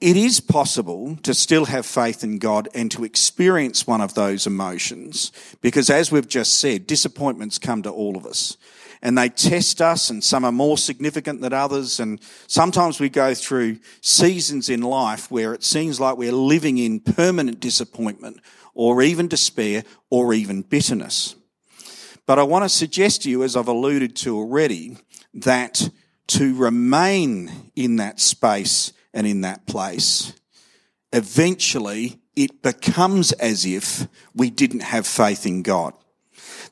It 0.00 0.16
is 0.16 0.40
possible 0.40 1.16
to 1.22 1.32
still 1.32 1.64
have 1.66 1.86
faith 1.86 2.22
in 2.22 2.38
God 2.38 2.68
and 2.74 2.90
to 2.90 3.04
experience 3.04 3.86
one 3.86 4.02
of 4.02 4.12
those 4.12 4.46
emotions 4.46 5.32
because 5.62 5.88
as 5.88 6.12
we've 6.12 6.28
just 6.28 6.58
said, 6.58 6.86
disappointments 6.86 7.58
come 7.58 7.82
to 7.82 7.90
all 7.90 8.16
of 8.16 8.26
us 8.26 8.58
and 9.00 9.16
they 9.16 9.30
test 9.30 9.80
us 9.80 10.10
and 10.10 10.22
some 10.22 10.44
are 10.44 10.52
more 10.52 10.76
significant 10.76 11.40
than 11.40 11.54
others. 11.54 11.98
And 11.98 12.20
sometimes 12.46 13.00
we 13.00 13.08
go 13.08 13.32
through 13.32 13.78
seasons 14.02 14.68
in 14.68 14.82
life 14.82 15.30
where 15.30 15.54
it 15.54 15.64
seems 15.64 15.98
like 15.98 16.18
we're 16.18 16.32
living 16.32 16.76
in 16.76 17.00
permanent 17.00 17.60
disappointment 17.60 18.40
or 18.74 19.00
even 19.02 19.28
despair 19.28 19.82
or 20.10 20.34
even 20.34 20.60
bitterness. 20.60 21.36
But 22.26 22.38
I 22.38 22.42
want 22.42 22.64
to 22.64 22.68
suggest 22.68 23.22
to 23.22 23.30
you, 23.30 23.44
as 23.44 23.56
I've 23.56 23.68
alluded 23.68 24.16
to 24.16 24.36
already, 24.36 24.98
that 25.32 25.88
to 26.28 26.54
remain 26.56 27.70
in 27.76 27.96
that 27.96 28.20
space 28.20 28.92
and 29.16 29.26
in 29.26 29.40
that 29.40 29.66
place, 29.66 30.34
eventually 31.10 32.20
it 32.36 32.62
becomes 32.62 33.32
as 33.32 33.64
if 33.64 34.06
we 34.34 34.50
didn't 34.50 34.80
have 34.80 35.06
faith 35.06 35.46
in 35.46 35.62
God. 35.62 35.94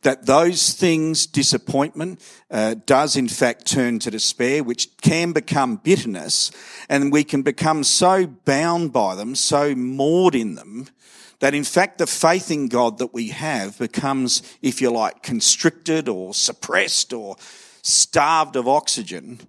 That 0.02 0.26
those 0.26 0.74
things, 0.74 1.26
disappointment, 1.26 2.20
uh, 2.50 2.74
does 2.84 3.16
in 3.16 3.28
fact 3.28 3.66
turn 3.66 3.98
to 4.00 4.10
despair, 4.10 4.62
which 4.62 4.94
can 4.98 5.32
become 5.32 5.76
bitterness, 5.76 6.50
and 6.90 7.10
we 7.10 7.24
can 7.24 7.40
become 7.40 7.82
so 7.82 8.26
bound 8.26 8.92
by 8.92 9.14
them, 9.14 9.34
so 9.34 9.74
moored 9.74 10.34
in 10.34 10.54
them, 10.54 10.88
that 11.40 11.54
in 11.54 11.64
fact 11.64 11.96
the 11.96 12.06
faith 12.06 12.50
in 12.50 12.68
God 12.68 12.98
that 12.98 13.14
we 13.14 13.28
have 13.28 13.78
becomes, 13.78 14.42
if 14.60 14.82
you 14.82 14.90
like, 14.90 15.22
constricted 15.22 16.10
or 16.10 16.34
suppressed 16.34 17.14
or 17.14 17.36
starved 17.80 18.56
of 18.56 18.68
oxygen. 18.68 19.40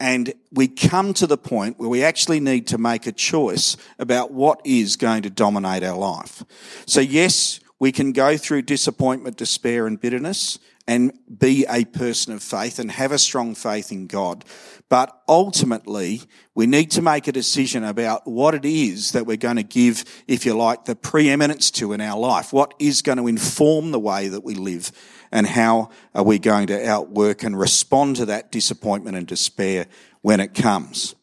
And 0.00 0.32
we 0.52 0.68
come 0.68 1.12
to 1.14 1.26
the 1.26 1.36
point 1.36 1.78
where 1.78 1.88
we 1.88 2.04
actually 2.04 2.40
need 2.40 2.66
to 2.68 2.78
make 2.78 3.06
a 3.06 3.12
choice 3.12 3.76
about 3.98 4.30
what 4.32 4.60
is 4.64 4.96
going 4.96 5.22
to 5.22 5.30
dominate 5.30 5.82
our 5.82 5.96
life. 5.96 6.44
So 6.86 7.00
yes, 7.00 7.60
we 7.78 7.92
can 7.92 8.12
go 8.12 8.36
through 8.36 8.62
disappointment, 8.62 9.36
despair 9.36 9.86
and 9.86 10.00
bitterness 10.00 10.58
and 10.88 11.12
be 11.38 11.66
a 11.68 11.84
person 11.84 12.32
of 12.32 12.42
faith 12.42 12.78
and 12.78 12.90
have 12.90 13.12
a 13.12 13.18
strong 13.18 13.54
faith 13.54 13.92
in 13.92 14.06
God. 14.06 14.42
But 14.88 15.14
ultimately, 15.28 16.22
we 16.54 16.66
need 16.66 16.90
to 16.92 17.02
make 17.02 17.28
a 17.28 17.32
decision 17.32 17.84
about 17.84 18.26
what 18.26 18.54
it 18.54 18.64
is 18.64 19.12
that 19.12 19.26
we're 19.26 19.36
going 19.36 19.56
to 19.56 19.62
give, 19.62 20.02
if 20.26 20.46
you 20.46 20.56
like, 20.56 20.86
the 20.86 20.96
preeminence 20.96 21.70
to 21.72 21.92
in 21.92 22.00
our 22.00 22.18
life. 22.18 22.54
What 22.54 22.72
is 22.78 23.02
going 23.02 23.18
to 23.18 23.26
inform 23.26 23.90
the 23.90 24.00
way 24.00 24.28
that 24.28 24.42
we 24.42 24.54
live 24.54 24.90
and 25.30 25.46
how 25.46 25.90
are 26.14 26.24
we 26.24 26.38
going 26.38 26.68
to 26.68 26.88
outwork 26.88 27.42
and 27.42 27.58
respond 27.58 28.16
to 28.16 28.24
that 28.24 28.50
disappointment 28.50 29.14
and 29.14 29.26
despair 29.26 29.88
when 30.22 30.40
it 30.40 30.54
comes. 30.54 31.14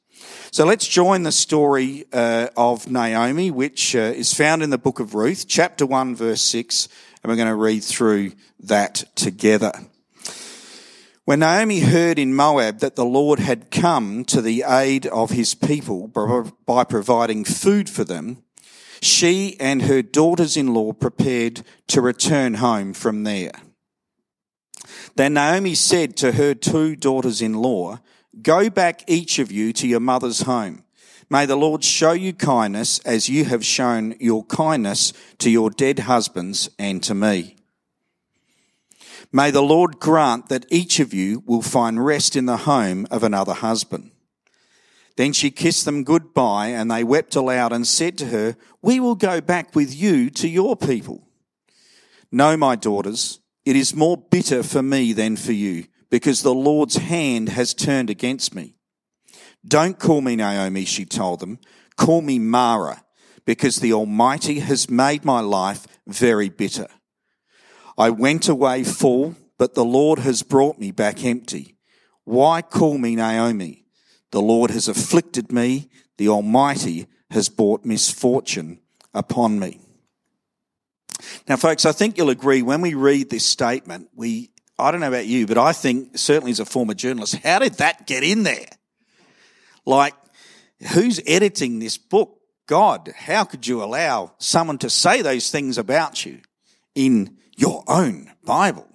So 0.52 0.64
let's 0.64 0.88
join 0.88 1.24
the 1.24 1.32
story 1.32 2.06
uh, 2.14 2.50
of 2.56 2.90
Naomi, 2.90 3.50
which 3.50 3.96
uh, 3.96 4.00
is 4.00 4.34
found 4.34 4.62
in 4.62 4.70
the 4.70 4.78
book 4.78 5.00
of 5.00 5.16
Ruth, 5.16 5.48
chapter 5.48 5.88
1, 5.88 6.16
verse 6.16 6.42
6, 6.44 6.88
and 7.26 7.32
we're 7.32 7.38
going 7.38 7.48
to 7.48 7.56
read 7.56 7.84
through 7.84 8.34
that 8.60 9.04
together. 9.16 9.72
When 11.24 11.40
Naomi 11.40 11.80
heard 11.80 12.20
in 12.20 12.36
Moab 12.36 12.82
that 12.82 12.96
the 12.96 13.04
Lord 13.04 13.40
had 13.40 13.72
come 13.72 14.26
to 14.26 14.44
the 14.44 14.64
aid 14.68 15.08
of 15.08 15.32
his 15.32 15.56
people 15.56 16.08
by 16.68 16.84
providing 16.84 17.44
food 17.44 17.90
for 17.90 18.04
them, 18.04 18.44
she 19.02 19.60
and 19.60 19.82
her 19.82 20.04
daughters-in-law 20.04 20.94
prepared 20.94 21.64
to 21.88 22.00
return 22.00 22.54
home 22.56 22.94
from 22.94 23.24
there. 23.24 23.54
Then 25.16 25.34
Naomi 25.34 25.74
said 25.74 26.16
to 26.18 26.34
her 26.34 26.54
two 26.54 26.96
daughters-in-law, 26.96 28.02
Go 28.44 28.70
back 28.70 29.02
each 29.08 29.40
of 29.40 29.52
you 29.52 29.74
to 29.74 29.88
your 29.88 30.00
mother's 30.00 30.42
home. 30.42 30.85
May 31.30 31.46
the 31.46 31.56
Lord 31.56 31.84
show 31.84 32.12
you 32.12 32.34
kindness 32.34 33.00
as 33.00 33.30
you 33.30 33.46
have 33.46 33.66
shown 33.66 34.16
your 34.20 34.46
kindness 34.46 35.12
to 35.40 35.50
your 35.50 35.70
dead 35.72 36.00
husbands 36.00 36.70
and 36.78 37.02
to 37.04 37.16
me. 37.16 37.56
May 39.32 39.50
the 39.50 39.64
Lord 39.64 40.00
grant 40.00 40.50
that 40.50 40.66
each 40.70 41.00
of 41.00 41.14
you 41.14 41.44
will 41.48 41.64
find 41.64 42.06
rest 42.06 42.36
in 42.36 42.46
the 42.46 42.58
home 42.58 43.08
of 43.10 43.24
another 43.24 43.54
husband. 43.54 44.12
Then 45.18 45.34
she 45.34 45.50
kissed 45.50 45.86
them 45.86 46.04
goodbye 46.04 46.68
and 46.68 46.92
they 46.92 47.04
wept 47.04 47.36
aloud 47.36 47.74
and 47.74 47.88
said 47.88 48.18
to 48.20 48.28
her, 48.28 48.56
We 48.82 49.00
will 49.00 49.16
go 49.16 49.42
back 49.42 49.74
with 49.74 49.96
you 49.96 50.30
to 50.32 50.48
your 50.48 50.76
people. 50.76 51.28
No, 52.32 52.56
my 52.56 52.76
daughters, 52.76 53.40
it 53.66 53.76
is 53.76 53.96
more 53.96 54.18
bitter 54.18 54.62
for 54.62 54.84
me 54.84 55.14
than 55.14 55.38
for 55.38 55.54
you 55.54 55.86
because 56.10 56.44
the 56.44 56.54
Lord's 56.54 56.98
hand 56.98 57.50
has 57.50 57.74
turned 57.74 58.10
against 58.10 58.54
me. 58.54 58.75
Don't 59.68 59.98
call 60.00 60.22
me 60.22 60.36
Naomi, 60.36 60.86
she 60.86 61.06
told 61.06 61.40
them. 61.40 61.60
Call 61.98 62.22
me 62.22 62.40
Mara 62.40 63.04
because 63.46 63.78
the 63.78 63.94
Almighty 63.94 64.60
has 64.60 64.90
made 64.90 65.24
my 65.24 65.40
life 65.40 65.88
very 66.08 66.50
bitter. 66.50 66.88
I 67.98 68.10
went 68.10 68.50
away 68.50 68.84
full, 68.84 69.36
but 69.58 69.74
the 69.74 69.86
Lord 69.86 70.20
has 70.20 70.44
brought 70.44 70.80
me 70.80 70.92
back 70.92 71.24
empty. 71.24 71.78
Why 72.26 72.62
call 72.62 72.98
me 72.98 73.16
Naomi? 73.16 73.86
The 74.32 74.42
Lord 74.42 74.72
has 74.72 74.88
afflicted 74.88 75.52
me. 75.52 75.90
The 76.18 76.28
Almighty 76.28 77.08
has 77.32 77.50
brought 77.50 77.86
misfortune 77.86 78.80
upon 79.14 79.60
me. 79.60 79.80
Now, 81.48 81.56
folks, 81.56 81.86
I 81.86 81.92
think 81.92 82.18
you'll 82.18 82.30
agree 82.30 82.62
when 82.62 82.82
we 82.82 82.94
read 82.94 83.30
this 83.30 83.46
statement, 83.46 84.10
we, 84.14 84.52
I 84.78 84.92
don't 84.92 85.00
know 85.00 85.08
about 85.08 85.28
you, 85.28 85.48
but 85.48 85.58
I 85.58 85.72
think 85.72 86.18
certainly 86.18 86.52
as 86.52 86.60
a 86.60 86.66
former 86.66 86.94
journalist, 86.94 87.36
how 87.36 87.60
did 87.60 87.76
that 87.76 88.06
get 88.08 88.24
in 88.24 88.44
there? 88.44 88.68
Like, 89.86 90.14
who's 90.94 91.22
editing 91.26 91.80
this 91.80 91.98
book? 91.98 92.40
God, 92.68 93.14
how 93.16 93.44
could 93.44 93.68
you 93.68 93.84
allow 93.84 94.34
someone 94.40 94.80
to 94.80 94.90
say 94.90 95.22
those 95.22 95.52
things 95.52 95.78
about 95.78 96.26
you 96.26 96.42
in 96.96 97.38
your 97.56 97.84
own 97.88 98.32
Bible? 98.44 98.88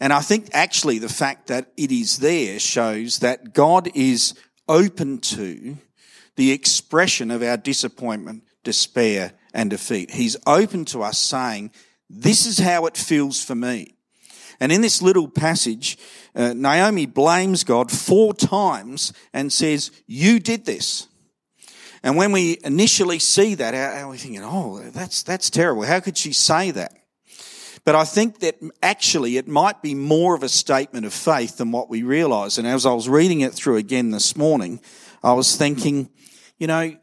And 0.00 0.12
I 0.12 0.20
think 0.20 0.48
actually 0.52 0.98
the 0.98 1.08
fact 1.08 1.48
that 1.48 1.72
it 1.76 1.92
is 1.92 2.18
there 2.18 2.58
shows 2.58 3.18
that 3.18 3.52
God 3.54 3.90
is 3.94 4.34
open 4.68 5.18
to 5.18 5.76
the 6.36 6.52
expression 6.52 7.30
of 7.30 7.42
our 7.42 7.56
disappointment, 7.56 8.44
despair, 8.64 9.32
and 9.52 9.70
defeat. 9.70 10.10
He's 10.10 10.36
open 10.46 10.84
to 10.86 11.02
us 11.02 11.18
saying, 11.18 11.70
this 12.10 12.46
is 12.46 12.58
how 12.58 12.86
it 12.86 12.96
feels 12.96 13.42
for 13.42 13.54
me. 13.54 13.93
And 14.64 14.72
in 14.72 14.80
this 14.80 15.02
little 15.02 15.28
passage, 15.28 15.98
uh, 16.34 16.54
Naomi 16.54 17.04
blames 17.04 17.64
God 17.64 17.92
four 17.92 18.32
times 18.32 19.12
and 19.34 19.52
says, 19.52 19.90
you 20.06 20.40
did 20.40 20.64
this. 20.64 21.06
And 22.02 22.16
when 22.16 22.32
we 22.32 22.56
initially 22.64 23.18
see 23.18 23.56
that, 23.56 23.74
are 23.74 24.08
we 24.08 24.16
thinking, 24.16 24.40
oh, 24.42 24.78
that's, 24.94 25.22
that's 25.22 25.50
terrible. 25.50 25.82
How 25.82 26.00
could 26.00 26.16
she 26.16 26.32
say 26.32 26.70
that? 26.70 26.96
But 27.84 27.94
I 27.94 28.04
think 28.04 28.38
that 28.38 28.56
actually 28.82 29.36
it 29.36 29.46
might 29.46 29.82
be 29.82 29.94
more 29.94 30.34
of 30.34 30.42
a 30.42 30.48
statement 30.48 31.04
of 31.04 31.12
faith 31.12 31.58
than 31.58 31.70
what 31.70 31.90
we 31.90 32.02
realize. 32.02 32.56
And 32.56 32.66
as 32.66 32.86
I 32.86 32.94
was 32.94 33.06
reading 33.06 33.42
it 33.42 33.52
through 33.52 33.76
again 33.76 34.12
this 34.12 34.34
morning, 34.34 34.80
I 35.22 35.34
was 35.34 35.56
thinking, 35.56 36.08
you 36.56 36.68
know, 36.68 36.96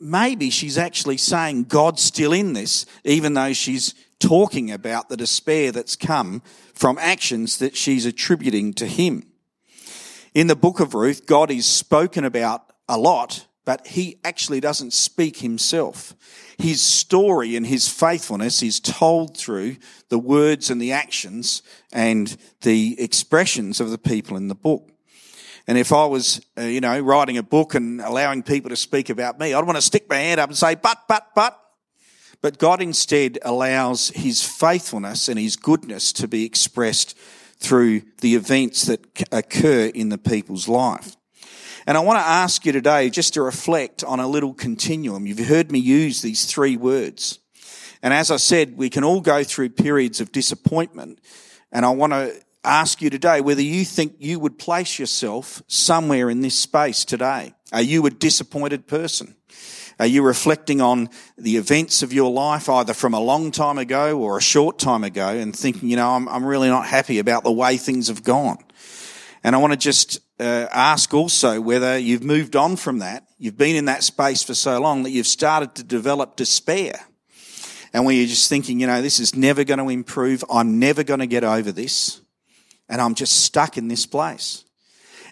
maybe 0.00 0.48
she's 0.48 0.78
actually 0.78 1.18
saying 1.18 1.64
God's 1.64 2.00
still 2.00 2.32
in 2.32 2.54
this, 2.54 2.86
even 3.04 3.34
though 3.34 3.52
she's 3.52 3.94
talking 4.18 4.70
about 4.70 5.10
the 5.10 5.16
despair 5.18 5.72
that's 5.72 5.94
come 5.94 6.40
from 6.82 6.98
actions 6.98 7.58
that 7.58 7.76
she's 7.76 8.04
attributing 8.04 8.74
to 8.74 8.88
him. 8.88 9.22
In 10.34 10.48
the 10.48 10.56
book 10.56 10.80
of 10.80 10.94
Ruth, 10.94 11.26
God 11.26 11.48
is 11.48 11.64
spoken 11.64 12.24
about 12.24 12.72
a 12.88 12.98
lot, 12.98 13.46
but 13.64 13.86
he 13.86 14.18
actually 14.24 14.58
doesn't 14.58 14.92
speak 14.92 15.36
himself. 15.36 16.12
His 16.58 16.82
story 16.82 17.54
and 17.54 17.64
his 17.64 17.88
faithfulness 17.88 18.64
is 18.64 18.80
told 18.80 19.36
through 19.36 19.76
the 20.08 20.18
words 20.18 20.70
and 20.70 20.82
the 20.82 20.90
actions 20.90 21.62
and 21.92 22.36
the 22.62 23.00
expressions 23.00 23.80
of 23.80 23.90
the 23.90 23.98
people 23.98 24.36
in 24.36 24.48
the 24.48 24.56
book. 24.56 24.90
And 25.68 25.78
if 25.78 25.92
I 25.92 26.06
was, 26.06 26.40
uh, 26.58 26.62
you 26.62 26.80
know, 26.80 26.98
writing 26.98 27.38
a 27.38 27.44
book 27.44 27.76
and 27.76 28.00
allowing 28.00 28.42
people 28.42 28.70
to 28.70 28.76
speak 28.76 29.08
about 29.08 29.38
me, 29.38 29.54
I'd 29.54 29.64
want 29.64 29.76
to 29.76 29.82
stick 29.82 30.10
my 30.10 30.16
hand 30.16 30.40
up 30.40 30.48
and 30.50 30.58
say, 30.58 30.74
but, 30.74 30.98
but, 31.06 31.28
but. 31.36 31.61
But 32.42 32.58
God 32.58 32.82
instead 32.82 33.38
allows 33.42 34.08
his 34.08 34.44
faithfulness 34.44 35.28
and 35.28 35.38
his 35.38 35.56
goodness 35.56 36.12
to 36.14 36.28
be 36.28 36.44
expressed 36.44 37.16
through 37.58 38.02
the 38.20 38.34
events 38.34 38.82
that 38.86 39.00
occur 39.30 39.86
in 39.86 40.08
the 40.08 40.18
people's 40.18 40.68
life. 40.68 41.16
And 41.86 41.96
I 41.96 42.00
want 42.00 42.18
to 42.18 42.26
ask 42.26 42.66
you 42.66 42.72
today 42.72 43.10
just 43.10 43.34
to 43.34 43.42
reflect 43.42 44.04
on 44.04 44.20
a 44.20 44.26
little 44.26 44.54
continuum. 44.54 45.26
You've 45.26 45.46
heard 45.46 45.70
me 45.70 45.78
use 45.78 46.20
these 46.20 46.44
three 46.44 46.76
words. 46.76 47.38
And 48.02 48.12
as 48.12 48.30
I 48.30 48.36
said, 48.36 48.76
we 48.76 48.90
can 48.90 49.04
all 49.04 49.20
go 49.20 49.44
through 49.44 49.70
periods 49.70 50.20
of 50.20 50.32
disappointment. 50.32 51.20
And 51.70 51.84
I 51.84 51.90
want 51.90 52.12
to 52.12 52.34
ask 52.64 53.00
you 53.02 53.10
today 53.10 53.40
whether 53.40 53.62
you 53.62 53.84
think 53.84 54.16
you 54.18 54.38
would 54.40 54.58
place 54.58 54.98
yourself 54.98 55.62
somewhere 55.68 56.30
in 56.30 56.40
this 56.40 56.58
space 56.58 57.04
today. 57.04 57.54
Are 57.72 57.82
you 57.82 58.06
a 58.06 58.10
disappointed 58.10 58.86
person? 58.86 59.36
Are 60.02 60.06
you 60.06 60.22
reflecting 60.22 60.80
on 60.80 61.10
the 61.38 61.58
events 61.58 62.02
of 62.02 62.12
your 62.12 62.28
life, 62.28 62.68
either 62.68 62.92
from 62.92 63.14
a 63.14 63.20
long 63.20 63.52
time 63.52 63.78
ago 63.78 64.18
or 64.18 64.36
a 64.36 64.42
short 64.42 64.76
time 64.80 65.04
ago, 65.04 65.28
and 65.28 65.54
thinking, 65.54 65.88
you 65.88 65.94
know, 65.94 66.10
I'm, 66.10 66.28
I'm 66.28 66.44
really 66.44 66.68
not 66.68 66.86
happy 66.86 67.20
about 67.20 67.44
the 67.44 67.52
way 67.52 67.76
things 67.76 68.08
have 68.08 68.24
gone? 68.24 68.58
And 69.44 69.54
I 69.54 69.60
want 69.60 69.74
to 69.74 69.78
just 69.78 70.18
uh, 70.40 70.66
ask 70.72 71.14
also 71.14 71.60
whether 71.60 71.96
you've 71.96 72.24
moved 72.24 72.56
on 72.56 72.74
from 72.74 72.98
that. 72.98 73.28
You've 73.38 73.56
been 73.56 73.76
in 73.76 73.84
that 73.84 74.02
space 74.02 74.42
for 74.42 74.54
so 74.54 74.80
long 74.80 75.04
that 75.04 75.10
you've 75.10 75.28
started 75.28 75.76
to 75.76 75.84
develop 75.84 76.34
despair. 76.34 76.98
And 77.92 78.04
where 78.04 78.12
you're 78.12 78.26
just 78.26 78.48
thinking, 78.48 78.80
you 78.80 78.88
know, 78.88 79.02
this 79.02 79.20
is 79.20 79.36
never 79.36 79.62
going 79.62 79.78
to 79.78 79.88
improve. 79.88 80.42
I'm 80.52 80.80
never 80.80 81.04
going 81.04 81.20
to 81.20 81.28
get 81.28 81.44
over 81.44 81.70
this 81.70 82.22
and 82.88 83.00
I'm 83.00 83.14
just 83.14 83.44
stuck 83.44 83.78
in 83.78 83.86
this 83.86 84.04
place. 84.04 84.64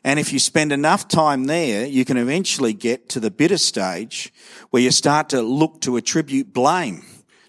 And 0.02 0.18
if 0.18 0.32
you 0.32 0.38
spend 0.38 0.72
enough 0.72 1.08
time 1.08 1.44
there, 1.44 1.86
you 1.86 2.04
can 2.04 2.16
eventually 2.16 2.72
get 2.72 3.08
to 3.10 3.20
the 3.20 3.30
bitter 3.30 3.58
stage 3.58 4.32
where 4.70 4.82
you 4.82 4.90
start 4.90 5.28
to 5.30 5.42
look 5.42 5.80
to 5.82 5.96
attribute 5.96 6.52
blame 6.52 7.04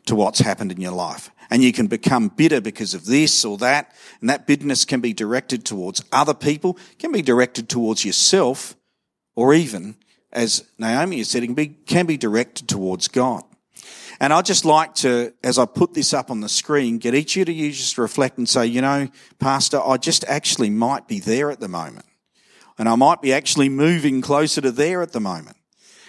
to 0.06 0.16
what's 0.16 0.40
happened 0.40 0.72
in 0.72 0.82
your 0.82 0.92
life. 0.92 1.30
And 1.50 1.64
you 1.64 1.74
can 1.74 1.88
become 1.88 2.30
bitter 2.30 2.62
because 2.62 2.94
of 2.94 3.06
this 3.06 3.46
or 3.46 3.58
that. 3.58 3.94
And 4.20 4.30
that 4.30 4.48
bitterness 4.48 4.86
can 4.86 5.02
be 5.02 5.14
directed 5.14 5.66
towards 5.66 6.04
other 6.12 6.34
people, 6.34 6.78
can 7.00 7.12
be 7.12 7.22
directed 7.22 7.70
towards 7.70 8.06
yourself, 8.06 8.76
or 9.36 9.54
even, 9.54 9.96
as 10.32 10.64
Naomi 10.78 11.18
has 11.20 11.30
said, 11.30 11.44
can 11.44 11.54
be, 11.54 11.68
can 11.68 12.06
be 12.06 12.18
directed 12.18 12.68
towards 12.68 13.08
God. 13.08 13.44
And 14.20 14.32
I'd 14.32 14.46
just 14.46 14.66
like 14.66 14.94
to, 14.96 15.34
as 15.44 15.58
I 15.58 15.66
put 15.66 15.94
this 15.94 16.14
up 16.14 16.30
on 16.30 16.42
the 16.42 16.50
screen, 16.50 17.00
get 17.00 17.16
each 17.16 17.36
of 17.38 17.50
you 17.50 17.72
to 17.72 17.78
just 17.78 17.98
reflect 17.98 18.38
and 18.38 18.48
say, 18.48 18.66
you 18.68 18.82
know, 18.82 19.10
Pastor, 19.40 19.82
I 19.82 19.98
just 19.98 20.24
actually 20.26 20.70
might 20.70 21.08
be 21.08 21.20
there 21.20 21.50
at 21.50 21.60
the 21.60 21.68
moment. 21.68 22.06
And 22.78 22.90
I 22.90 22.96
might 22.96 23.22
be 23.22 23.34
actually 23.34 23.70
moving 23.70 24.22
closer 24.22 24.62
to 24.62 24.72
there 24.72 25.02
at 25.02 25.12
the 25.12 25.20
moment. 25.20 25.58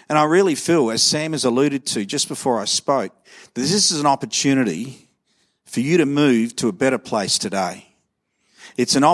And 0.08 0.18
I 0.18 0.24
really 0.24 0.54
feel, 0.54 0.90
as 0.90 1.02
Sam 1.02 1.32
has 1.32 1.44
alluded 1.44 1.86
to 1.86 2.04
just 2.04 2.28
before 2.28 2.60
I 2.60 2.64
spoke, 2.64 3.12
that 3.54 3.60
this 3.60 3.90
is 3.90 4.00
an 4.00 4.06
opportunity 4.06 5.08
for 5.64 5.80
you 5.80 5.96
to 5.96 6.06
move 6.06 6.54
to 6.56 6.68
a 6.68 6.72
better 6.72 6.98
place 6.98 7.38
today. 7.38 7.88
It's 8.76 8.96
an, 8.96 9.04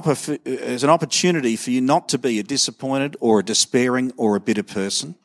it's 0.44 0.82
an 0.82 0.90
opportunity 0.90 1.56
for 1.56 1.70
you 1.70 1.80
not 1.80 2.08
to 2.10 2.18
be 2.18 2.38
a 2.38 2.42
disappointed 2.42 3.16
or 3.20 3.40
a 3.40 3.44
despairing 3.44 4.12
or 4.16 4.36
a 4.36 4.40
bitter 4.40 4.62
person, 4.62 5.16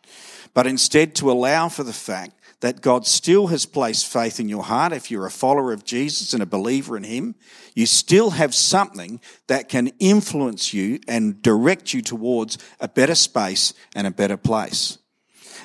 but 0.53 0.67
instead 0.67 1.15
to 1.15 1.31
allow 1.31 1.69
for 1.69 1.83
the 1.83 1.93
fact 1.93 2.33
that 2.63 2.79
God 2.79 3.05
still 3.05 3.47
has 3.47 3.65
placed 3.65 4.07
faith 4.07 4.39
in 4.39 4.47
your 4.47 4.63
heart. 4.63 4.93
If 4.93 5.11
you're 5.11 5.25
a 5.25 5.31
follower 5.31 5.73
of 5.73 5.83
Jesus 5.83 6.33
and 6.33 6.41
a 6.41 6.45
believer 6.45 6.95
in 6.95 7.03
Him, 7.03 7.35
you 7.75 7.85
still 7.85 8.29
have 8.29 8.55
something 8.55 9.19
that 9.47 9.67
can 9.67 9.91
influence 9.99 10.73
you 10.73 11.01
and 11.05 11.41
direct 11.41 11.93
you 11.93 12.01
towards 12.01 12.57
a 12.79 12.87
better 12.87 13.15
space 13.15 13.73
and 13.93 14.07
a 14.07 14.11
better 14.11 14.37
place. 14.37 14.97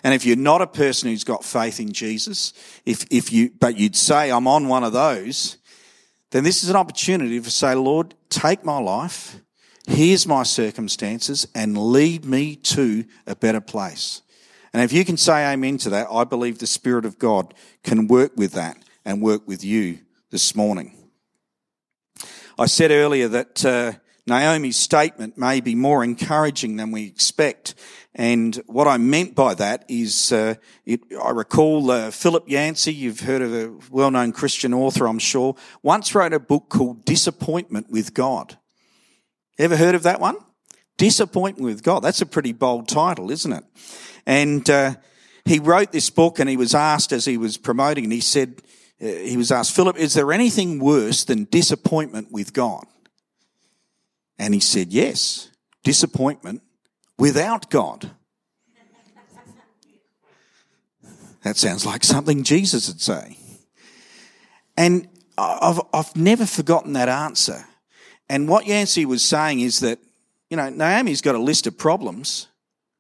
And 0.03 0.13
if 0.13 0.27
you're 0.27 0.35
not 0.35 0.61
a 0.61 0.67
person 0.67 1.09
who's 1.09 1.23
got 1.23 1.45
faith 1.45 1.79
in 1.79 1.93
Jesus, 1.93 2.53
if, 2.85 3.07
if 3.13 3.33
you, 3.33 3.53
but 3.61 3.79
you'd 3.79 3.95
say, 3.95 4.33
I'm 4.33 4.49
on 4.49 4.67
one 4.67 4.83
of 4.83 4.93
those, 4.93 5.59
then 6.33 6.43
this 6.43 6.65
is 6.65 6.69
an 6.69 6.75
opportunity 6.75 7.41
to 7.41 7.51
say, 7.53 7.77
Lord, 7.77 8.17
take 8.29 8.65
my 8.65 8.81
life, 8.81 9.37
here's 9.87 10.27
my 10.27 10.43
circumstances, 10.43 11.47
and 11.55 11.79
lead 11.79 12.25
me 12.25 12.57
to 12.57 13.05
a 13.25 13.37
better 13.37 13.61
place. 13.61 14.23
And 14.73 14.83
if 14.83 14.93
you 14.93 15.05
can 15.05 15.17
say 15.17 15.51
amen 15.53 15.79
to 15.79 15.91
that, 15.91 16.09
I 16.11 16.25
believe 16.25 16.59
the 16.59 16.67
Spirit 16.67 17.05
of 17.05 17.19
God 17.19 17.55
can 17.83 18.07
work 18.07 18.33
with 18.37 18.53
that 18.53 18.77
and 19.05 19.23
work 19.23 19.47
with 19.49 19.65
you 19.65 20.01
this 20.31 20.55
morning. 20.55 20.95
I 22.59 22.67
said 22.67 22.91
earlier 22.91 23.29
that 23.29 23.65
uh, 23.65 23.93
Naomi's 24.27 24.77
statement 24.77 25.39
may 25.39 25.61
be 25.61 25.75
more 25.75 26.05
encouraging 26.05 26.77
than 26.77 26.91
we 26.91 27.07
expect. 27.07 27.75
And 28.15 28.57
what 28.67 28.89
I 28.89 28.99
meant 28.99 29.35
by 29.35 29.55
that 29.55 29.85
is, 29.89 30.33
uh, 30.33 30.57
it, 30.85 31.01
I 31.23 31.31
recall 31.31 31.91
uh, 31.91 32.11
Philip 32.11 32.49
Yancey, 32.49 32.93
you've 32.93 33.21
heard 33.21 33.43
of 33.43 33.55
a 33.55 33.73
well-known 33.91 34.33
Christian 34.33 34.75
author, 34.75 35.07
I'm 35.07 35.21
sure, 35.21 35.55
once 35.83 36.15
wrote 36.15 36.33
a 36.33 36.41
book 36.41 36.69
called 36.69 37.05
Disappointment 37.05 37.91
with 37.91 38.13
God. 38.13 38.59
Ever 39.59 39.77
heard 39.77 39.95
of 39.95 40.03
that 40.03 40.21
one? 40.21 40.37
Disappointment 40.99 41.65
with 41.65 41.83
God. 41.83 42.01
That's 42.01 42.21
a 42.21 42.27
pretty 42.27 42.53
bold 42.53 42.89
title, 42.89 43.31
isn't 43.31 43.53
it? 43.53 43.65
And 44.27 44.69
uh, 44.69 44.97
he 45.47 45.59
wrote 45.59 45.91
this 45.91 46.11
book 46.11 46.39
and 46.39 46.51
he 46.51 46.59
was 46.59 46.75
asked 46.75 47.13
as 47.13 47.25
he 47.25 47.39
was 47.39 47.57
promoting 47.57 48.05
and 48.05 48.13
he 48.13 48.21
said, 48.21 48.61
uh, 49.01 49.07
he 49.07 49.39
was 49.39 49.51
asked, 49.51 49.75
Philip, 49.75 49.97
is 49.97 50.13
there 50.13 50.33
anything 50.33 50.79
worse 50.79 51.25
than 51.25 51.45
disappointment 51.45 52.31
with 52.31 52.53
God? 52.53 52.85
And 54.39 54.53
he 54.53 54.61
said, 54.61 54.93
yes, 54.93 55.51
disappointment 55.83 56.63
without 57.17 57.71
God. 57.71 58.11
That 61.43 61.57
sounds 61.57 61.87
like 61.87 62.05
something 62.05 62.43
Jesus 62.43 62.89
would 62.89 63.01
say. 63.01 63.39
And 64.77 65.09
I've, 65.39 65.81
I've 65.95 66.15
never 66.17 66.45
forgotten 66.45 66.93
that 66.95 67.09
answer. 67.09 67.65
And 68.29 68.49
what 68.49 68.67
Yancey 68.67 69.07
was 69.07 69.23
saying 69.25 69.61
is 69.61 69.81
that, 69.81 70.01
you 70.51 70.57
know, 70.57 70.69
Naomi's 70.69 71.21
got 71.21 71.35
a 71.35 71.39
list 71.39 71.67
of 71.67 71.77
problems 71.77 72.49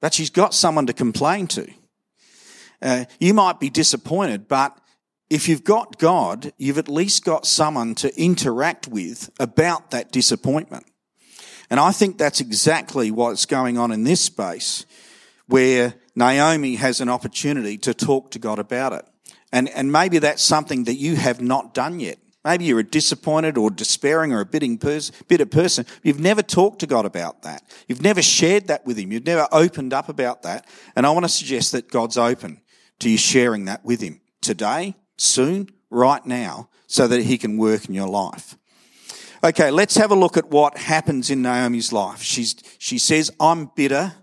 but 0.01 0.15
she's 0.15 0.31
got 0.31 0.55
someone 0.55 0.87
to 0.87 0.93
complain 0.93 1.47
to. 1.49 1.71
Uh, 2.81 3.05
you 3.19 3.35
might 3.35 3.59
be 3.59 3.71
disappointed, 3.71 4.47
but 4.47 4.79
if 5.29 5.49
you've 5.49 5.65
got 5.65 5.99
God, 5.99 6.53
you've 6.57 6.79
at 6.79 6.89
least 6.89 7.25
got 7.25 7.47
someone 7.47 7.95
to 7.97 8.21
interact 8.21 8.87
with 8.87 9.31
about 9.41 9.91
that 9.91 10.13
disappointment. 10.13 10.87
And 11.71 11.79
I 11.81 11.91
think 11.93 12.17
that's 12.17 12.41
exactly 12.41 13.11
what's 13.11 13.45
going 13.45 13.77
on 13.77 13.91
in 13.91 14.05
this 14.05 14.21
space 14.21 14.87
where 15.47 15.95
Naomi 16.15 16.77
has 16.77 17.01
an 17.01 17.09
opportunity 17.09 17.77
to 17.79 17.93
talk 17.93 18.31
to 18.31 18.39
God 18.39 18.59
about 18.59 18.93
it. 18.93 19.05
And, 19.53 19.69
and 19.71 19.91
maybe 19.91 20.19
that's 20.19 20.43
something 20.43 20.85
that 20.85 20.95
you 20.95 21.17
have 21.17 21.41
not 21.41 21.75
done 21.75 22.01
yet. 22.01 22.19
Maybe 22.45 22.65
you're 22.65 22.79
a 22.79 22.85
disappointed 22.85 23.59
or 23.59 23.71
despairing 23.71 24.33
or 24.33 24.41
a 24.41 24.47
bitter 24.47 25.47
person. 25.47 25.87
You've 26.03 26.21
never 26.21 26.41
talked 26.41 26.79
to 26.81 26.87
God 26.87 27.05
about 27.05 27.43
that. 27.43 27.63
You've 27.89 28.03
never 28.03 28.23
shared 28.23 28.69
that 28.69 28.87
with 28.87 28.97
Him. 28.97 29.13
You've 29.13 29.27
never 29.27 29.49
opened 29.53 29.93
up 29.93 30.09
about 30.09 30.43
that. 30.43 30.67
And 30.97 31.05
I 31.05 31.11
want 31.11 31.25
to 31.25 31.29
suggest 31.29 31.73
that 31.73 31.91
God's 31.91 32.17
open 32.17 32.61
to 33.01 33.11
you 33.11 33.19
sharing 33.19 33.65
that 33.67 33.85
with 33.85 34.01
Him 34.01 34.21
today, 34.41 34.95
soon, 35.17 35.69
right 35.91 36.25
now, 36.25 36.69
so 36.87 37.09
that 37.09 37.23
He 37.23 37.39
can 37.39 37.59
work 37.59 37.87
in 37.87 37.95
your 37.95 38.09
life. 38.09 38.57
Okay, 39.43 39.71
let's 39.71 39.97
have 39.97 40.11
a 40.11 40.17
look 40.17 40.37
at 40.37 40.51
what 40.51 40.79
happens 40.79 41.31
in 41.31 41.43
Naomi's 41.43 41.93
life. 41.93 42.23
She's, 42.23 42.57
she 42.79 42.99
says, 42.99 43.31
I'm 43.39 43.71
bitter, 43.77 44.15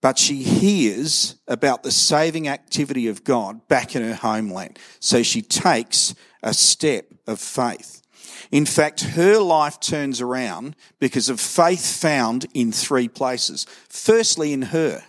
but 0.00 0.18
she 0.18 0.42
hears 0.42 1.36
about 1.46 1.82
the 1.82 1.90
saving 1.90 2.48
activity 2.48 3.06
of 3.08 3.22
God 3.22 3.66
back 3.68 3.94
in 3.94 4.02
her 4.02 4.14
homeland. 4.14 4.78
So 4.98 5.22
she 5.22 5.42
takes 5.42 6.14
a 6.42 6.54
step 6.54 7.06
of 7.26 7.40
faith. 7.40 8.02
In 8.50 8.66
fact, 8.66 9.00
her 9.00 9.38
life 9.38 9.80
turns 9.80 10.20
around 10.20 10.76
because 10.98 11.28
of 11.28 11.40
faith 11.40 12.00
found 12.00 12.46
in 12.54 12.72
three 12.72 13.08
places. 13.08 13.66
Firstly, 13.88 14.52
in 14.52 14.62
her. 14.62 15.02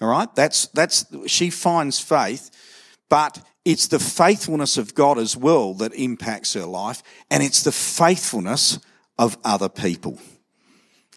All 0.00 0.08
right. 0.08 0.32
That's, 0.34 0.66
that's, 0.68 1.06
she 1.26 1.50
finds 1.50 1.98
faith, 1.98 2.50
but 3.08 3.42
it's 3.64 3.88
the 3.88 3.98
faithfulness 3.98 4.76
of 4.76 4.94
God 4.94 5.18
as 5.18 5.36
well 5.36 5.74
that 5.74 5.94
impacts 5.94 6.54
her 6.54 6.66
life, 6.66 7.02
and 7.30 7.42
it's 7.42 7.62
the 7.62 7.72
faithfulness 7.72 8.78
of 9.18 9.36
other 9.44 9.68
people. 9.68 10.18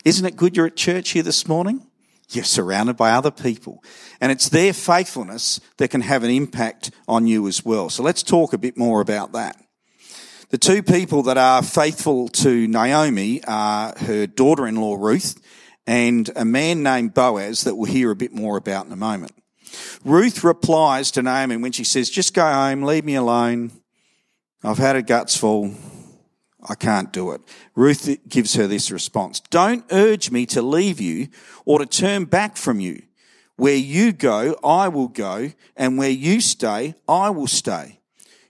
Isn't 0.06 0.26
it 0.26 0.38
good 0.38 0.56
you're 0.56 0.66
at 0.66 0.76
church 0.76 1.10
here 1.10 1.24
this 1.24 1.48
morning? 1.48 1.86
You're 2.32 2.44
surrounded 2.44 2.96
by 2.96 3.12
other 3.12 3.32
people. 3.32 3.84
And 4.22 4.32
it's 4.32 4.50
their 4.50 4.74
faithfulness 4.74 5.60
that 5.78 5.90
can 5.90 6.02
have 6.02 6.24
an 6.24 6.30
impact 6.30 6.92
on 7.08 7.26
you 7.26 7.48
as 7.48 7.66
well. 7.66 7.90
So 7.90 8.04
let's 8.04 8.22
talk 8.24 8.54
a 8.54 8.58
bit 8.58 8.78
more 8.78 9.02
about 9.02 9.32
that. 9.32 9.58
The 10.50 10.58
two 10.58 10.82
people 10.84 11.24
that 11.24 11.38
are 11.38 11.62
faithful 11.62 12.28
to 12.30 12.68
Naomi 12.68 13.44
are 13.46 13.94
her 13.98 14.28
daughter-in-law 14.28 14.96
Ruth 15.00 15.40
and 15.86 16.30
a 16.36 16.46
man 16.46 16.84
named 16.84 17.14
Boaz 17.14 17.64
that 17.64 17.76
we'll 17.76 17.92
hear 17.92 18.12
a 18.12 18.16
bit 18.16 18.34
more 18.34 18.58
about 18.58 18.86
in 18.86 18.92
a 18.92 18.96
moment. 18.96 19.34
Ruth 20.04 20.44
replies 20.44 21.12
to 21.12 21.22
Naomi 21.22 21.58
when 21.58 21.72
she 21.72 21.84
says, 21.84 22.10
just 22.10 22.34
go 22.34 22.44
home, 22.44 22.84
leave 22.84 23.06
me 23.06 23.16
alone. 23.16 23.72
I've 24.64 24.78
had 24.78 24.96
a 24.96 25.02
guts 25.02 25.38
full. 25.38 25.74
I 26.68 26.76
can't 26.76 27.14
do 27.14 27.32
it. 27.32 27.42
Ruth 27.76 28.18
gives 28.28 28.56
her 28.56 28.68
this 28.68 28.92
response. 28.92 29.40
Don't 29.40 29.86
urge 29.92 30.32
me 30.32 30.46
to 30.48 30.62
leave 30.62 31.00
you 31.00 31.30
or 31.66 31.80
to 31.80 31.86
turn 31.86 32.26
back 32.26 32.58
from 32.58 32.80
you. 32.80 33.04
Where 33.56 33.76
you 33.76 34.14
go, 34.14 34.58
I 34.64 34.88
will 34.88 35.10
go, 35.10 35.52
and 35.76 35.98
where 35.98 36.10
you 36.10 36.42
stay, 36.42 36.96
I 37.08 37.30
will 37.30 37.48
stay. 37.48 38.00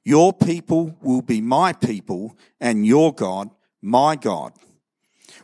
Your 0.03 0.33
people 0.33 0.97
will 1.01 1.21
be 1.21 1.41
my 1.41 1.73
people, 1.73 2.37
and 2.59 2.85
your 2.85 3.13
God, 3.13 3.49
my 3.81 4.15
God. 4.15 4.53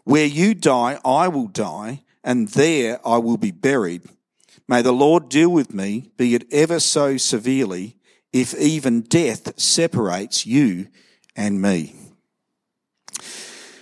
Where 0.04 0.26
you 0.26 0.54
die, 0.54 1.00
I 1.04 1.28
will 1.28 1.48
die, 1.48 2.04
and 2.24 2.48
there 2.50 3.00
I 3.06 3.18
will 3.18 3.38
be 3.38 3.52
buried. 3.52 4.04
May 4.68 4.82
the 4.82 4.92
Lord 4.92 5.30
deal 5.30 5.50
with 5.50 5.74
me, 5.74 6.12
be 6.18 6.36
it 6.36 6.46
ever 6.52 6.80
so 6.80 7.18
severely, 7.18 7.98
if 8.32 8.54
even 8.56 9.02
death 9.02 9.60
separates 9.60 10.46
you 10.46 10.88
and 11.36 11.62
me. 11.62 12.05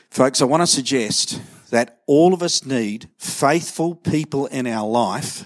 Folks, 0.10 0.41
I 0.41 0.46
want 0.46 0.62
to 0.62 0.67
suggest 0.67 1.41
that 1.72 2.02
all 2.06 2.34
of 2.34 2.43
us 2.43 2.65
need 2.65 3.10
faithful 3.17 3.96
people 3.96 4.46
in 4.48 4.67
our 4.67 4.88
life, 4.88 5.46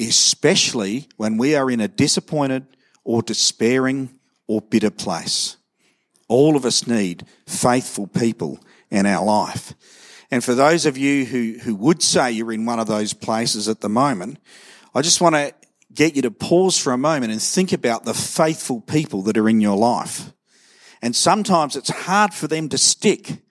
especially 0.00 1.08
when 1.16 1.36
we 1.36 1.54
are 1.54 1.70
in 1.70 1.80
a 1.80 1.88
disappointed 1.88 2.66
or 3.04 3.22
despairing 3.22 4.18
or 4.46 4.62
bitter 4.62 4.90
place. 4.90 5.56
All 6.28 6.56
of 6.56 6.64
us 6.64 6.86
need 6.86 7.26
faithful 7.46 8.06
people 8.06 8.58
in 8.90 9.04
our 9.04 9.24
life. 9.24 9.74
And 10.30 10.42
for 10.42 10.54
those 10.54 10.86
of 10.86 10.96
you 10.96 11.26
who, 11.26 11.58
who 11.62 11.74
would 11.74 12.02
say 12.02 12.32
you're 12.32 12.52
in 12.52 12.64
one 12.64 12.80
of 12.80 12.86
those 12.86 13.12
places 13.12 13.68
at 13.68 13.82
the 13.82 13.90
moment, 13.90 14.38
I 14.94 15.02
just 15.02 15.20
want 15.20 15.34
to 15.34 15.52
get 15.92 16.16
you 16.16 16.22
to 16.22 16.30
pause 16.30 16.78
for 16.78 16.92
a 16.92 16.98
moment 16.98 17.32
and 17.32 17.42
think 17.42 17.72
about 17.72 18.04
the 18.04 18.14
faithful 18.14 18.80
people 18.80 19.22
that 19.24 19.36
are 19.36 19.48
in 19.48 19.60
your 19.60 19.76
life. 19.76 20.32
And 21.02 21.14
sometimes 21.16 21.74
it's 21.74 21.90
hard 21.90 22.32
for 22.32 22.46
them 22.46 22.68
to 22.68 22.78
stick 22.78 23.42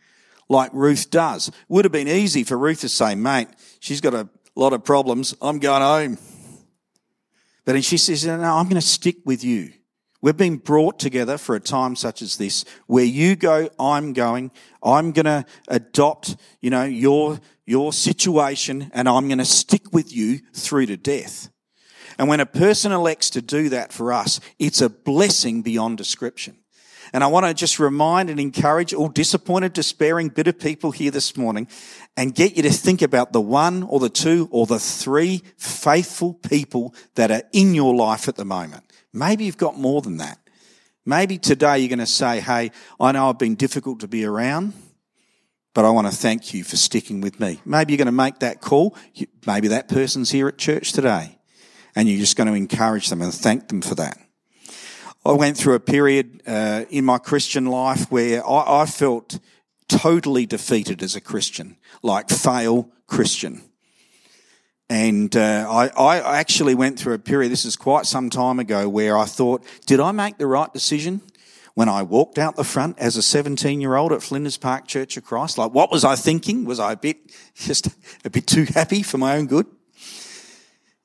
like 0.48 0.72
Ruth 0.74 1.10
does. 1.10 1.52
Would 1.68 1.86
have 1.86 1.92
been 1.92 2.08
easy 2.08 2.44
for 2.44 2.58
Ruth 2.58 2.82
to 2.82 2.90
say, 2.90 3.14
mate, 3.14 3.50
she's 3.80 4.02
got 4.02 4.14
a 4.14 4.30
lot 4.56 4.74
of 4.74 4.84
problems. 4.84 5.36
I'm 5.42 5.60
going 5.60 5.82
home. 5.82 6.18
But 7.66 7.84
she 7.84 7.98
says, 7.98 8.26
no, 8.26 8.42
I'm 8.42 8.66
going 8.66 8.76
to 8.76 8.82
stick 8.82 9.18
with 9.26 9.44
you. 9.44 9.72
We've 10.22 10.38
been 10.38 10.58
brought 10.58 11.00
together 11.00 11.38
for 11.38 11.56
a 11.56 11.60
time 11.60 11.96
such 11.96 12.22
as 12.22 12.38
this 12.38 12.64
where 12.86 13.04
you 13.04 13.36
go, 13.36 13.70
I'm 13.80 14.14
going. 14.14 14.52
I'm 14.84 15.12
going 15.12 15.26
to 15.26 15.46
adopt, 15.68 16.36
you 16.62 16.70
know, 16.70 16.84
your, 16.84 17.40
your 17.66 17.92
situation 17.92 18.92
and 18.94 19.10
I'm 19.10 19.28
going 19.28 19.40
to 19.40 19.46
stick 19.46 19.92
with 19.92 20.16
you 20.16 20.40
through 20.54 20.88
to 20.88 20.98
death. 20.98 21.50
And 22.20 22.28
when 22.28 22.40
a 22.40 22.46
person 22.46 22.92
elects 22.92 23.32
to 23.32 23.42
do 23.42 23.70
that 23.70 23.92
for 23.92 24.14
us, 24.14 24.40
it's 24.60 24.82
a 24.82 24.90
blessing 24.90 25.64
beyond 25.64 25.98
description. 25.98 26.58
And 27.14 27.24
I 27.24 27.28
want 27.28 27.46
to 27.46 27.54
just 27.54 27.80
remind 27.80 28.30
and 28.30 28.40
encourage 28.40 28.94
all 28.94 29.10
disappointed, 29.10 29.74
despairing, 29.74 30.30
bitter 30.30 30.54
people 30.54 30.92
here 30.92 31.12
this 31.12 31.36
morning 31.36 31.68
and 32.16 32.34
get 32.34 32.56
you 32.56 32.64
to 32.64 32.70
think 32.70 33.02
about 33.02 33.34
the 33.34 33.42
one 33.42 33.84
or 33.84 34.00
the 34.00 34.10
two 34.10 34.48
or 34.52 34.66
the 34.66 34.80
three 34.80 35.44
faithful 35.58 36.34
people 36.34 36.96
that 37.16 37.32
are 37.32 37.44
in 37.52 37.76
your 37.76 37.94
life 37.96 38.28
at 38.28 38.36
the 38.36 38.46
moment. 38.46 38.84
Maybe 39.14 39.44
you've 39.44 39.58
got 39.58 39.78
more 39.78 40.02
than 40.02 40.18
that. 40.18 40.40
Maybe 41.06 41.38
today 41.38 41.80
you're 41.80 41.90
going 41.90 42.00
to 42.00 42.06
say, 42.06 42.40
Hey, 42.40 42.72
I 43.00 43.12
know 43.12 43.30
I've 43.30 43.40
been 43.40 43.56
difficult 43.56 44.00
to 44.02 44.08
be 44.08 44.24
around, 44.24 44.74
but 45.74 45.84
I 45.84 45.90
want 45.90 46.08
to 46.08 46.16
thank 46.16 46.54
you 46.54 46.64
for 46.64 46.78
sticking 46.78 47.22
with 47.22 47.40
me. 47.40 47.60
Maybe 47.66 47.94
you're 47.94 47.98
going 47.98 48.06
to 48.06 48.12
make 48.12 48.40
that 48.40 48.62
call. 48.62 48.96
Maybe 49.46 49.70
that 49.70 49.90
person's 49.90 50.32
here 50.32 50.48
at 50.48 50.58
church 50.58 50.94
today 50.94 51.40
and 51.96 52.08
you're 52.08 52.20
just 52.20 52.38
going 52.38 52.48
to 52.48 52.54
encourage 52.54 53.10
them 53.10 53.22
and 53.22 53.34
thank 53.34 53.68
them 53.68 53.82
for 53.82 53.96
that. 53.96 54.18
I 55.24 55.34
went 55.34 55.56
through 55.56 55.76
a 55.76 55.80
period 55.80 56.42
uh, 56.48 56.86
in 56.90 57.06
my 57.06 57.20
Christian 57.20 57.66
life 57.68 58.12
where 58.12 58.46
I, 58.46 58.82
I 58.82 58.86
felt 58.88 59.40
totally 59.88 60.48
defeated 60.48 61.04
as 61.04 61.16
a 61.16 61.22
Christian, 61.22 61.78
like 62.02 62.30
fail 62.30 62.90
Christian. 63.06 63.62
And 64.90 65.36
uh, 65.36 65.68
I, 65.70 65.90
I, 65.90 66.40
actually 66.40 66.76
went 66.76 67.00
through 67.00 67.14
a 67.14 67.20
period, 67.20 67.52
this 67.52 67.66
is 67.66 67.76
quite 67.76 68.06
some 68.06 68.30
time 68.30 68.60
ago, 68.60 68.90
where 68.90 69.18
I 69.18 69.26
thought, 69.26 69.64
did 69.86 70.00
I 70.00 70.12
make 70.12 70.38
the 70.38 70.48
right 70.48 70.72
decision? 70.74 71.22
When 71.76 71.88
I 71.88 72.04
walked 72.04 72.38
out 72.38 72.58
the 72.58 72.66
front 72.66 73.00
as 73.00 73.16
a 73.16 73.22
17 73.22 73.80
year 73.80 73.96
old 73.96 74.12
at 74.12 74.22
Flinders 74.22 74.58
Park 74.58 74.88
Church 74.88 75.16
of 75.16 75.24
Christ, 75.24 75.58
like 75.58 75.72
what 75.72 75.92
was 75.92 76.04
I 76.04 76.16
thinking? 76.16 76.66
Was 76.66 76.80
I 76.80 76.94
a 76.94 76.98
bit, 76.98 77.18
just 77.56 77.88
a 78.26 78.30
bit 78.30 78.48
too 78.48 78.66
happy 78.66 79.04
for 79.04 79.18
my 79.18 79.38
own 79.38 79.46
good? 79.46 79.68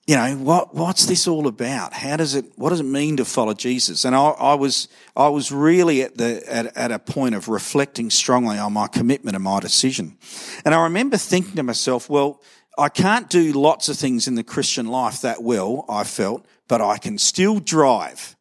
You 0.07 0.15
know, 0.15 0.37
what, 0.37 0.73
what's 0.73 1.07
this 1.07 1.27
all 1.27 1.49
about? 1.49 1.93
How 1.93 2.17
does 2.17 2.37
it, 2.37 2.45
what 2.55 2.71
does 2.71 2.79
it 2.79 2.85
mean 2.85 3.17
to 3.17 3.25
follow 3.25 3.55
Jesus? 3.55 4.05
And 4.05 4.15
I, 4.15 4.29
I 4.29 4.55
was, 4.55 4.87
I 5.17 5.29
was 5.29 5.51
really 5.51 6.03
at 6.03 6.17
the, 6.17 6.43
at, 6.49 6.77
at 6.77 6.93
a 6.93 7.01
point 7.01 7.35
of 7.35 7.49
reflecting 7.49 8.11
strongly 8.11 8.57
on 8.57 8.73
my 8.73 8.87
commitment 8.87 9.35
and 9.35 9.43
my 9.43 9.59
decision. 9.59 10.17
And 10.65 10.75
I 10.75 10.85
remember 10.85 11.17
thinking 11.17 11.57
to 11.57 11.65
myself, 11.65 12.09
well, 12.09 12.41
I 12.79 12.89
can't 12.89 13.29
do 13.29 13.53
lots 13.53 13.89
of 13.89 13.97
things 13.97 14.29
in 14.29 14.37
the 14.37 14.45
Christian 14.45 14.87
life 14.87 15.23
that 15.23 15.43
well, 15.43 15.85
I 15.89 16.05
felt, 16.05 16.47
but 16.69 16.81
I 16.81 16.99
can 16.99 17.19
still 17.19 17.59
drive. 17.59 18.37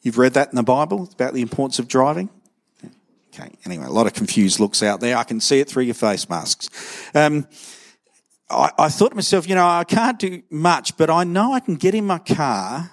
You've 0.00 0.18
read 0.18 0.34
that 0.34 0.50
in 0.50 0.56
the 0.56 0.64
Bible 0.64 1.08
about 1.14 1.32
the 1.32 1.42
importance 1.42 1.78
of 1.78 1.86
driving? 1.86 2.28
Okay, 3.32 3.50
anyway, 3.64 3.86
a 3.86 3.90
lot 3.90 4.06
of 4.06 4.14
confused 4.14 4.58
looks 4.58 4.82
out 4.82 5.00
there. 5.00 5.16
I 5.16 5.22
can 5.22 5.40
see 5.40 5.60
it 5.60 5.68
through 5.68 5.84
your 5.84 5.94
face 5.94 6.28
masks. 6.28 6.68
Um, 7.14 7.46
I, 8.52 8.70
I 8.78 8.88
thought 8.88 9.10
to 9.10 9.14
myself, 9.14 9.48
you 9.48 9.54
know, 9.54 9.66
I 9.66 9.84
can't 9.84 10.18
do 10.18 10.42
much, 10.50 10.96
but 10.96 11.10
I 11.10 11.24
know 11.24 11.52
I 11.52 11.60
can 11.60 11.76
get 11.76 11.94
in 11.94 12.06
my 12.06 12.18
car 12.18 12.90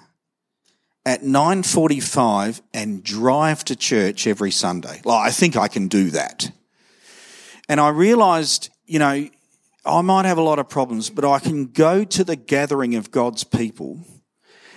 at 1.04 1.22
9.45 1.22 2.60
and 2.74 3.02
drive 3.02 3.64
to 3.64 3.76
church 3.76 4.26
every 4.26 4.50
Sunday. 4.50 5.00
Like, 5.04 5.28
I 5.28 5.30
think 5.30 5.56
I 5.56 5.68
can 5.68 5.88
do 5.88 6.10
that. 6.10 6.50
And 7.68 7.80
I 7.80 7.88
realized, 7.88 8.70
you 8.86 8.98
know, 8.98 9.28
I 9.84 10.00
might 10.02 10.26
have 10.26 10.38
a 10.38 10.42
lot 10.42 10.58
of 10.58 10.68
problems, 10.68 11.08
but 11.08 11.24
I 11.24 11.38
can 11.38 11.66
go 11.66 12.04
to 12.04 12.24
the 12.24 12.36
gathering 12.36 12.96
of 12.96 13.10
God's 13.10 13.44
people 13.44 14.00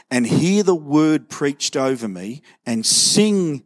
and 0.10 0.26
hear 0.26 0.64
the 0.64 0.76
word 0.76 1.30
preached 1.30 1.76
over 1.76 2.08
me 2.08 2.42
and 2.66 2.86
sing 2.86 3.64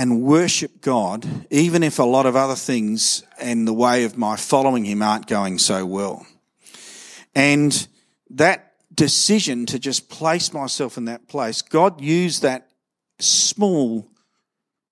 and 0.00 0.22
worship 0.22 0.80
God, 0.80 1.28
even 1.50 1.82
if 1.82 1.98
a 1.98 2.04
lot 2.04 2.24
of 2.24 2.34
other 2.34 2.54
things 2.54 3.22
and 3.38 3.68
the 3.68 3.72
way 3.74 4.04
of 4.04 4.16
my 4.16 4.34
following 4.34 4.86
Him 4.86 5.02
aren't 5.02 5.26
going 5.26 5.58
so 5.58 5.84
well. 5.84 6.26
And 7.34 7.86
that 8.30 8.72
decision 8.94 9.66
to 9.66 9.78
just 9.78 10.08
place 10.08 10.54
myself 10.54 10.96
in 10.96 11.04
that 11.04 11.28
place, 11.28 11.60
God 11.60 12.00
used 12.00 12.40
that 12.40 12.70
small, 13.18 14.08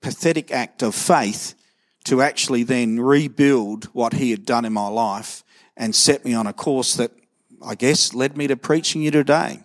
pathetic 0.03 0.51
act 0.51 0.83
of 0.83 0.95
faith 0.95 1.55
to 2.05 2.21
actually 2.21 2.63
then 2.63 3.01
rebuild 3.01 3.87
what 3.95 4.13
He 4.13 4.31
had 4.31 4.45
done 4.45 4.67
in 4.67 4.75
my 4.75 4.89
life 4.89 5.43
and 5.75 5.97
set 5.97 6.23
me 6.23 6.35
on 6.35 6.47
a 6.47 6.53
course 6.53 6.97
that 6.97 7.13
I 7.65 7.77
guess 7.77 8.13
led 8.13 8.37
me 8.37 8.47
to 8.49 8.59
preaching 8.59 9.01
you 9.01 9.11
today. 9.11 9.61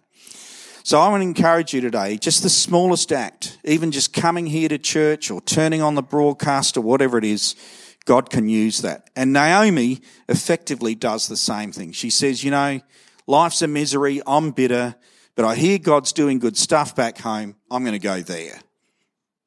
So 0.85 0.99
I 0.99 1.07
want 1.07 1.21
to 1.21 1.27
encourage 1.27 1.73
you 1.73 1.79
today, 1.79 2.17
just 2.17 2.43
the 2.43 2.49
smallest 2.49 3.13
act, 3.13 3.57
even 3.63 3.91
just 3.91 4.11
coming 4.11 4.45
here 4.45 4.67
to 4.67 4.77
church 4.77 5.31
or 5.31 5.39
turning 5.39 5.81
on 5.81 5.95
the 5.95 6.03
broadcast 6.03 6.75
or 6.75 6.81
whatever 6.81 7.17
it 7.17 7.23
is, 7.23 7.55
God 8.03 8.29
can 8.29 8.49
use 8.49 8.81
that. 8.81 9.09
And 9.15 9.31
Naomi 9.31 10.01
effectively 10.27 10.93
does 10.93 11.29
the 11.29 11.37
same 11.37 11.71
thing. 11.71 11.93
She 11.93 12.09
says, 12.09 12.43
you 12.43 12.51
know, 12.51 12.81
life's 13.27 13.61
a 13.61 13.67
misery. 13.67 14.21
I'm 14.27 14.51
bitter, 14.51 14.95
but 15.35 15.45
I 15.45 15.55
hear 15.55 15.77
God's 15.77 16.11
doing 16.11 16.37
good 16.37 16.57
stuff 16.57 16.93
back 16.97 17.17
home. 17.17 17.55
I'm 17.71 17.85
going 17.85 17.93
to 17.93 17.99
go 17.99 18.19
there. 18.19 18.59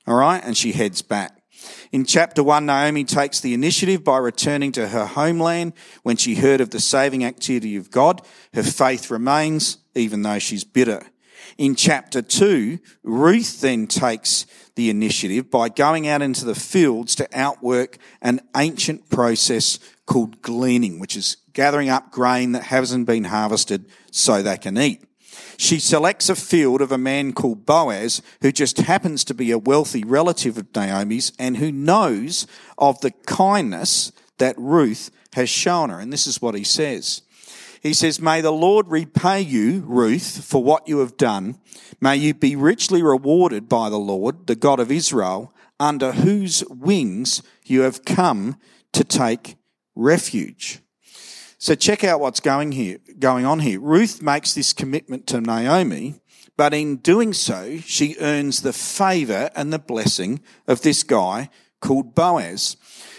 All 0.06 0.16
right. 0.16 0.42
And 0.42 0.56
she 0.56 0.72
heads 0.72 1.02
back. 1.02 1.42
In 1.92 2.06
chapter 2.06 2.42
one, 2.42 2.64
Naomi 2.64 3.04
takes 3.04 3.40
the 3.40 3.52
initiative 3.52 4.02
by 4.02 4.16
returning 4.16 4.72
to 4.72 4.88
her 4.88 5.04
homeland 5.04 5.74
when 6.02 6.16
she 6.16 6.36
heard 6.36 6.62
of 6.62 6.70
the 6.70 6.80
saving 6.80 7.24
activity 7.24 7.76
of 7.76 7.90
God. 7.90 8.22
Her 8.54 8.62
faith 8.62 9.10
remains, 9.10 9.76
even 9.94 10.22
though 10.22 10.38
she's 10.38 10.64
bitter. 10.64 11.02
In 11.58 11.74
chapter 11.74 12.20
2, 12.20 12.78
Ruth 13.02 13.60
then 13.62 13.86
takes 13.86 14.46
the 14.74 14.90
initiative 14.90 15.50
by 15.50 15.70
going 15.70 16.06
out 16.06 16.20
into 16.20 16.44
the 16.44 16.54
fields 16.54 17.14
to 17.14 17.28
outwork 17.32 17.96
an 18.20 18.40
ancient 18.54 19.08
process 19.08 19.78
called 20.04 20.42
gleaning, 20.42 20.98
which 20.98 21.16
is 21.16 21.38
gathering 21.54 21.88
up 21.88 22.10
grain 22.10 22.52
that 22.52 22.64
hasn't 22.64 23.06
been 23.06 23.24
harvested 23.24 23.86
so 24.10 24.42
they 24.42 24.58
can 24.58 24.76
eat. 24.76 25.02
She 25.56 25.78
selects 25.78 26.28
a 26.28 26.36
field 26.36 26.82
of 26.82 26.92
a 26.92 26.98
man 26.98 27.32
called 27.32 27.64
Boaz, 27.64 28.20
who 28.42 28.52
just 28.52 28.78
happens 28.78 29.24
to 29.24 29.34
be 29.34 29.50
a 29.50 29.58
wealthy 29.58 30.04
relative 30.04 30.58
of 30.58 30.74
Naomi's 30.74 31.32
and 31.38 31.56
who 31.56 31.72
knows 31.72 32.46
of 32.76 33.00
the 33.00 33.12
kindness 33.26 34.12
that 34.36 34.58
Ruth 34.58 35.10
has 35.32 35.48
shown 35.48 35.88
her. 35.88 35.98
And 35.98 36.12
this 36.12 36.26
is 36.26 36.42
what 36.42 36.54
he 36.54 36.64
says. 36.64 37.22
He 37.86 37.94
says, 37.94 38.20
May 38.20 38.40
the 38.40 38.52
Lord 38.52 38.88
repay 38.88 39.40
you, 39.40 39.84
Ruth, 39.86 40.44
for 40.44 40.62
what 40.62 40.88
you 40.88 40.98
have 40.98 41.16
done. 41.16 41.60
May 42.00 42.16
you 42.16 42.34
be 42.34 42.56
richly 42.56 43.00
rewarded 43.00 43.68
by 43.68 43.88
the 43.88 43.98
Lord, 43.98 44.48
the 44.48 44.56
God 44.56 44.80
of 44.80 44.90
Israel, 44.90 45.52
under 45.78 46.12
whose 46.12 46.64
wings 46.68 47.42
you 47.64 47.82
have 47.82 48.04
come 48.04 48.56
to 48.92 49.04
take 49.04 49.56
refuge. 49.94 50.80
So 51.58 51.76
check 51.76 52.02
out 52.02 52.20
what's 52.20 52.40
going 52.40 52.72
here, 52.72 52.98
going 53.18 53.44
on 53.44 53.60
here. 53.60 53.80
Ruth 53.80 54.20
makes 54.20 54.52
this 54.52 54.72
commitment 54.72 55.26
to 55.28 55.40
Naomi, 55.40 56.20
but 56.56 56.74
in 56.74 56.96
doing 56.96 57.32
so, 57.32 57.78
she 57.78 58.16
earns 58.18 58.62
the 58.62 58.72
favor 58.72 59.48
and 59.54 59.72
the 59.72 59.78
blessing 59.78 60.40
of 60.66 60.82
this 60.82 61.04
guy 61.04 61.50
called 61.80 62.14
Boaz. 62.14 62.76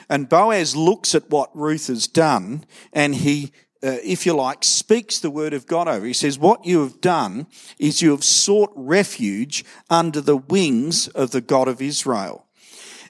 And 0.10 0.30
Boaz 0.30 0.76
looks 0.76 1.16
at 1.16 1.30
what 1.30 1.56
Ruth 1.56 1.88
has 1.88 2.08
done 2.08 2.66
and 2.94 3.16
he 3.16 3.52
uh, 3.84 3.98
if 4.04 4.26
you 4.26 4.34
like, 4.34 4.64
speaks 4.64 5.20
the 5.20 5.30
word 5.30 5.54
of 5.54 5.68
God 5.68 5.88
over. 5.88 6.06
He 6.06 6.14
says, 6.14 6.40
What 6.40 6.66
you 6.66 6.82
have 6.82 7.02
done 7.02 7.48
is 7.78 8.02
you 8.02 8.12
have 8.12 8.24
sought 8.24 8.72
refuge 8.76 9.64
under 9.90 10.22
the 10.22 10.38
wings 10.38 11.08
of 11.10 11.32
the 11.32 11.42
God 11.42 11.68
of 11.68 11.82
Israel. 11.82 12.46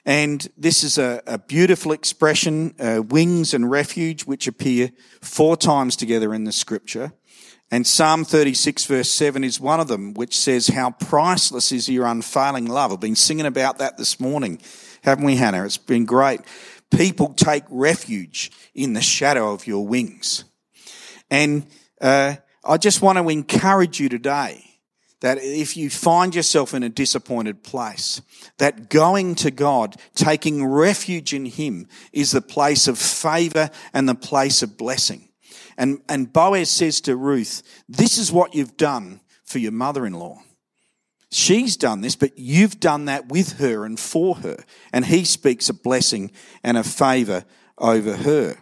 And 0.04 0.48
this 0.56 0.84
is 0.84 0.96
a, 0.96 1.22
a 1.26 1.38
beautiful 1.38 1.92
expression, 1.92 2.74
uh, 2.80 3.02
wings 3.02 3.52
and 3.52 3.70
refuge, 3.70 4.24
which 4.24 4.46
appear 4.46 4.90
four 5.20 5.56
times 5.56 5.96
together 5.96 6.32
in 6.32 6.44
the 6.44 6.52
scripture. 6.52 7.12
And 7.70 7.86
Psalm 7.86 8.24
36 8.24 8.86
verse 8.86 9.10
7 9.10 9.44
is 9.44 9.60
one 9.60 9.80
of 9.80 9.88
them, 9.88 10.14
which 10.14 10.36
says, 10.36 10.68
How 10.68 10.92
priceless 10.92 11.72
is 11.72 11.88
your 11.88 12.06
unfailing 12.06 12.66
love. 12.66 12.92
I've 12.92 13.00
been 13.00 13.16
singing 13.16 13.44
about 13.44 13.78
that 13.78 13.98
this 13.98 14.18
morning, 14.18 14.60
haven't 15.02 15.26
we, 15.26 15.36
Hannah? 15.36 15.64
It's 15.66 15.76
been 15.76 16.06
great. 16.06 16.40
People 16.90 17.34
take 17.34 17.64
refuge 17.68 18.50
in 18.74 18.94
the 18.94 19.02
shadow 19.02 19.52
of 19.52 19.66
your 19.66 19.86
wings. 19.86 20.44
And 21.30 21.66
uh, 22.00 22.36
I 22.64 22.76
just 22.76 23.02
want 23.02 23.18
to 23.18 23.28
encourage 23.28 24.00
you 24.00 24.08
today 24.08 24.64
that 25.20 25.38
if 25.38 25.76
you 25.76 25.90
find 25.90 26.34
yourself 26.34 26.74
in 26.74 26.82
a 26.82 26.88
disappointed 26.88 27.62
place, 27.62 28.22
that 28.58 28.88
going 28.88 29.34
to 29.36 29.50
God, 29.50 29.96
taking 30.14 30.64
refuge 30.64 31.34
in 31.34 31.46
Him 31.46 31.88
is 32.12 32.30
the 32.30 32.40
place 32.40 32.86
of 32.86 32.98
favor 32.98 33.70
and 33.92 34.08
the 34.08 34.14
place 34.14 34.62
of 34.62 34.76
blessing. 34.76 35.28
And, 35.76 36.00
and 36.08 36.32
Boaz 36.32 36.70
says 36.70 37.00
to 37.02 37.16
Ruth, 37.16 37.62
this 37.88 38.18
is 38.18 38.32
what 38.32 38.54
you've 38.54 38.76
done 38.76 39.20
for 39.44 39.58
your 39.58 39.72
mother-in-law. 39.72 40.42
She's 41.30 41.76
done 41.76 42.00
this, 42.00 42.16
but 42.16 42.38
you've 42.38 42.80
done 42.80 43.04
that 43.04 43.28
with 43.28 43.58
her 43.58 43.84
and 43.84 43.98
for 43.98 44.36
her. 44.36 44.64
And 44.92 45.04
he 45.04 45.24
speaks 45.24 45.68
a 45.68 45.74
blessing 45.74 46.30
and 46.62 46.78
a 46.78 46.84
favor 46.84 47.44
over 47.76 48.16
her. 48.16 48.56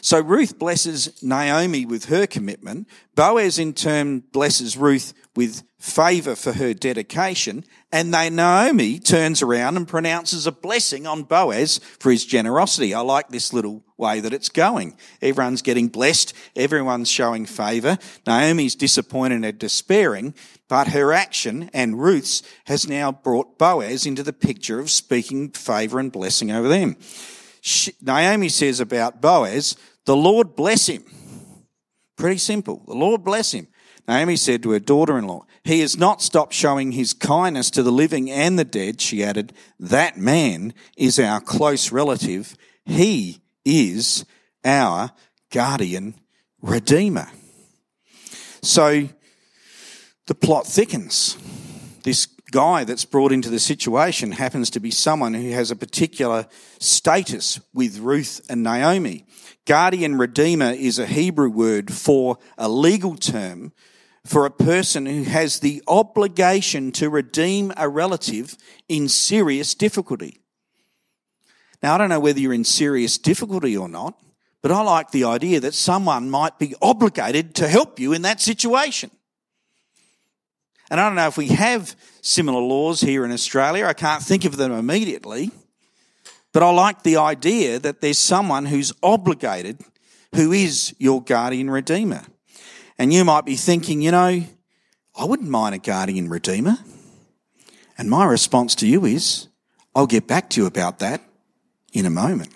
So 0.00 0.20
Ruth 0.20 0.58
blesses 0.58 1.22
Naomi 1.22 1.86
with 1.86 2.06
her 2.06 2.26
commitment. 2.26 2.88
Boaz 3.14 3.58
in 3.58 3.72
turn 3.72 4.20
blesses 4.32 4.76
Ruth 4.76 5.14
with 5.34 5.62
favor 5.78 6.34
for 6.34 6.52
her 6.52 6.74
dedication. 6.74 7.64
And 7.92 8.12
then 8.12 8.36
Naomi 8.36 8.98
turns 8.98 9.42
around 9.42 9.76
and 9.76 9.86
pronounces 9.86 10.46
a 10.46 10.52
blessing 10.52 11.06
on 11.06 11.22
Boaz 11.22 11.78
for 11.98 12.10
his 12.10 12.24
generosity. 12.24 12.92
I 12.94 13.00
like 13.00 13.28
this 13.28 13.52
little 13.52 13.84
way 13.96 14.20
that 14.20 14.32
it's 14.32 14.48
going. 14.48 14.96
Everyone's 15.22 15.62
getting 15.62 15.88
blessed. 15.88 16.34
Everyone's 16.56 17.10
showing 17.10 17.46
favor. 17.46 17.98
Naomi's 18.26 18.74
disappointed 18.74 19.44
and 19.44 19.58
despairing, 19.58 20.34
but 20.68 20.88
her 20.88 21.12
action 21.12 21.70
and 21.72 22.00
Ruth's 22.00 22.42
has 22.64 22.88
now 22.88 23.12
brought 23.12 23.58
Boaz 23.58 24.06
into 24.06 24.22
the 24.22 24.32
picture 24.32 24.80
of 24.80 24.90
speaking 24.90 25.50
favor 25.50 25.98
and 25.98 26.10
blessing 26.10 26.50
over 26.50 26.68
them. 26.68 26.96
Naomi 28.00 28.48
says 28.48 28.80
about 28.80 29.20
Boaz, 29.20 29.76
the 30.04 30.16
Lord 30.16 30.54
bless 30.54 30.86
him. 30.86 31.04
Pretty 32.16 32.38
simple. 32.38 32.82
The 32.86 32.94
Lord 32.94 33.24
bless 33.24 33.52
him. 33.52 33.66
Naomi 34.08 34.36
said 34.36 34.62
to 34.62 34.70
her 34.70 34.78
daughter 34.78 35.18
in 35.18 35.26
law, 35.26 35.44
He 35.64 35.80
has 35.80 35.98
not 35.98 36.22
stopped 36.22 36.54
showing 36.54 36.92
his 36.92 37.12
kindness 37.12 37.70
to 37.72 37.82
the 37.82 37.90
living 37.90 38.30
and 38.30 38.58
the 38.58 38.64
dead. 38.64 39.00
She 39.00 39.24
added, 39.24 39.52
That 39.80 40.16
man 40.16 40.74
is 40.96 41.18
our 41.18 41.40
close 41.40 41.90
relative. 41.90 42.56
He 42.84 43.42
is 43.64 44.24
our 44.64 45.10
guardian 45.50 46.14
redeemer. 46.62 47.28
So 48.62 49.08
the 50.26 50.34
plot 50.34 50.66
thickens. 50.66 51.36
This 52.04 52.28
guy 52.52 52.84
that's 52.84 53.04
brought 53.04 53.32
into 53.32 53.50
the 53.50 53.58
situation 53.58 54.32
happens 54.32 54.70
to 54.70 54.80
be 54.80 54.90
someone 54.90 55.34
who 55.34 55.50
has 55.50 55.70
a 55.70 55.76
particular 55.76 56.46
status 56.78 57.60
with 57.74 57.98
Ruth 57.98 58.40
and 58.48 58.62
Naomi. 58.62 59.24
Guardian 59.64 60.16
redeemer 60.16 60.70
is 60.70 60.98
a 60.98 61.06
Hebrew 61.06 61.50
word 61.50 61.92
for 61.92 62.38
a 62.56 62.68
legal 62.68 63.16
term 63.16 63.72
for 64.24 64.44
a 64.44 64.50
person 64.50 65.06
who 65.06 65.22
has 65.22 65.60
the 65.60 65.82
obligation 65.86 66.92
to 66.92 67.08
redeem 67.08 67.72
a 67.76 67.88
relative 67.88 68.56
in 68.88 69.08
serious 69.08 69.74
difficulty. 69.74 70.40
Now, 71.82 71.94
I 71.94 71.98
don't 71.98 72.08
know 72.08 72.20
whether 72.20 72.40
you're 72.40 72.52
in 72.52 72.64
serious 72.64 73.18
difficulty 73.18 73.76
or 73.76 73.88
not, 73.88 74.18
but 74.62 74.72
I 74.72 74.82
like 74.82 75.10
the 75.10 75.24
idea 75.24 75.60
that 75.60 75.74
someone 75.74 76.30
might 76.30 76.58
be 76.58 76.74
obligated 76.82 77.54
to 77.56 77.68
help 77.68 78.00
you 78.00 78.12
in 78.12 78.22
that 78.22 78.40
situation. 78.40 79.10
And 80.90 81.00
I 81.00 81.06
don't 81.06 81.16
know 81.16 81.26
if 81.26 81.36
we 81.36 81.48
have 81.48 81.96
similar 82.20 82.60
laws 82.60 83.00
here 83.00 83.24
in 83.24 83.32
Australia. 83.32 83.86
I 83.86 83.92
can't 83.92 84.22
think 84.22 84.44
of 84.44 84.56
them 84.56 84.72
immediately. 84.72 85.50
But 86.52 86.62
I 86.62 86.70
like 86.70 87.02
the 87.02 87.16
idea 87.16 87.78
that 87.80 88.00
there's 88.00 88.18
someone 88.18 88.66
who's 88.66 88.92
obligated, 89.02 89.80
who 90.34 90.52
is 90.52 90.94
your 90.98 91.22
guardian 91.22 91.68
redeemer. 91.68 92.22
And 92.98 93.12
you 93.12 93.24
might 93.24 93.44
be 93.44 93.56
thinking, 93.56 94.00
you 94.00 94.10
know, 94.10 94.42
I 95.18 95.24
wouldn't 95.24 95.50
mind 95.50 95.74
a 95.74 95.78
guardian 95.78 96.28
redeemer. 96.28 96.78
And 97.98 98.08
my 98.08 98.24
response 98.24 98.74
to 98.76 98.86
you 98.86 99.04
is, 99.04 99.48
I'll 99.94 100.06
get 100.06 100.26
back 100.26 100.50
to 100.50 100.60
you 100.60 100.66
about 100.66 101.00
that 101.00 101.22
in 101.92 102.06
a 102.06 102.10
moment. 102.10 102.50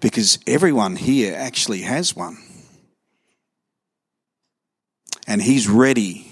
Because 0.00 0.38
everyone 0.46 0.96
here 0.96 1.34
actually 1.36 1.82
has 1.82 2.14
one. 2.14 2.36
And 5.32 5.40
he's 5.40 5.66
ready 5.66 6.30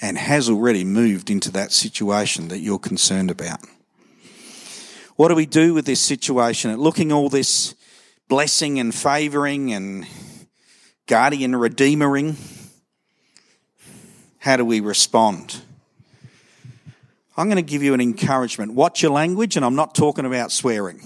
and 0.00 0.16
has 0.16 0.48
already 0.48 0.84
moved 0.84 1.30
into 1.30 1.50
that 1.50 1.72
situation 1.72 2.46
that 2.46 2.60
you're 2.60 2.78
concerned 2.78 3.28
about. 3.28 3.58
What 5.16 5.30
do 5.30 5.34
we 5.34 5.46
do 5.46 5.74
with 5.74 5.84
this 5.84 6.00
situation? 6.00 6.70
At 6.70 6.78
looking 6.78 7.10
all 7.10 7.28
this 7.28 7.74
blessing 8.28 8.78
and 8.78 8.94
favouring 8.94 9.72
and 9.72 10.06
guardian 11.08 11.56
redeemering, 11.56 12.36
how 14.38 14.56
do 14.56 14.64
we 14.64 14.78
respond? 14.78 15.62
I'm 17.36 17.48
going 17.48 17.56
to 17.56 17.68
give 17.68 17.82
you 17.82 17.94
an 17.94 18.00
encouragement. 18.00 18.74
Watch 18.74 19.02
your 19.02 19.10
language, 19.10 19.56
and 19.56 19.64
I'm 19.64 19.74
not 19.74 19.92
talking 19.92 20.24
about 20.24 20.52
swearing. 20.52 21.00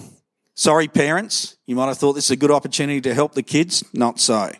Sorry, 0.53 0.87
parents, 0.87 1.57
you 1.65 1.75
might 1.75 1.87
have 1.87 1.97
thought 1.97 2.13
this 2.13 2.25
is 2.25 2.31
a 2.31 2.35
good 2.35 2.51
opportunity 2.51 3.01
to 3.01 3.15
help 3.15 3.33
the 3.33 3.41
kids. 3.41 3.83
Not 3.93 4.19
so. 4.19 4.51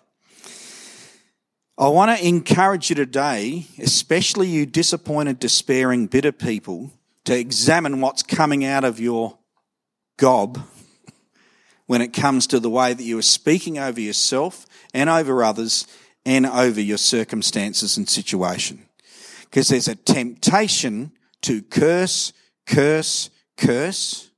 I 1.77 1.88
want 1.88 2.17
to 2.17 2.27
encourage 2.27 2.89
you 2.89 2.95
today, 2.95 3.65
especially 3.79 4.47
you 4.47 4.65
disappointed, 4.65 5.39
despairing, 5.39 6.07
bitter 6.07 6.31
people, 6.31 6.91
to 7.25 7.38
examine 7.38 8.01
what's 8.01 8.23
coming 8.23 8.65
out 8.65 8.84
of 8.84 8.99
your 8.99 9.38
gob 10.17 10.60
when 11.88 12.01
it 12.01 12.13
comes 12.13 12.47
to 12.47 12.60
the 12.60 12.69
way 12.69 12.93
that 12.93 13.03
you 13.03 13.17
are 13.17 13.23
speaking 13.23 13.79
over 13.79 14.01
yourself 14.01 14.65
and 14.93 15.10
over 15.10 15.43
others 15.43 15.88
and 16.25 16.45
over 16.45 16.81
your 16.81 16.97
circumstances 16.97 17.97
and 17.97 18.07
situation. 18.07 18.86
Because 19.41 19.69
there's 19.69 19.88
a 19.88 19.95
temptation 19.95 21.12
to 21.41 21.62
curse, 21.62 22.34
curse, 22.65 23.29
curse, 23.57 24.31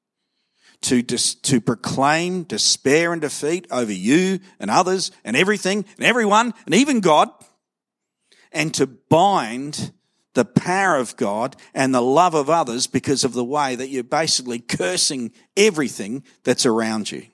to, 0.83 1.01
dis- 1.01 1.35
to 1.35 1.59
proclaim 1.59 2.43
despair 2.43 3.13
and 3.13 3.21
defeat 3.21 3.67
over 3.71 3.91
you 3.91 4.39
and 4.59 4.69
others 4.69 5.11
and 5.23 5.35
everything 5.35 5.85
and 5.97 6.05
everyone 6.05 6.53
and 6.65 6.75
even 6.75 6.99
God, 6.99 7.29
and 8.51 8.73
to 8.75 8.87
bind 8.87 9.91
the 10.33 10.45
power 10.45 10.97
of 10.97 11.15
God 11.15 11.55
and 11.73 11.93
the 11.93 12.01
love 12.01 12.33
of 12.33 12.49
others 12.49 12.87
because 12.87 13.23
of 13.23 13.33
the 13.33 13.43
way 13.43 13.75
that 13.75 13.89
you're 13.89 14.03
basically 14.03 14.59
cursing 14.59 15.31
everything 15.55 16.23
that's 16.43 16.65
around 16.65 17.11
you. 17.11 17.25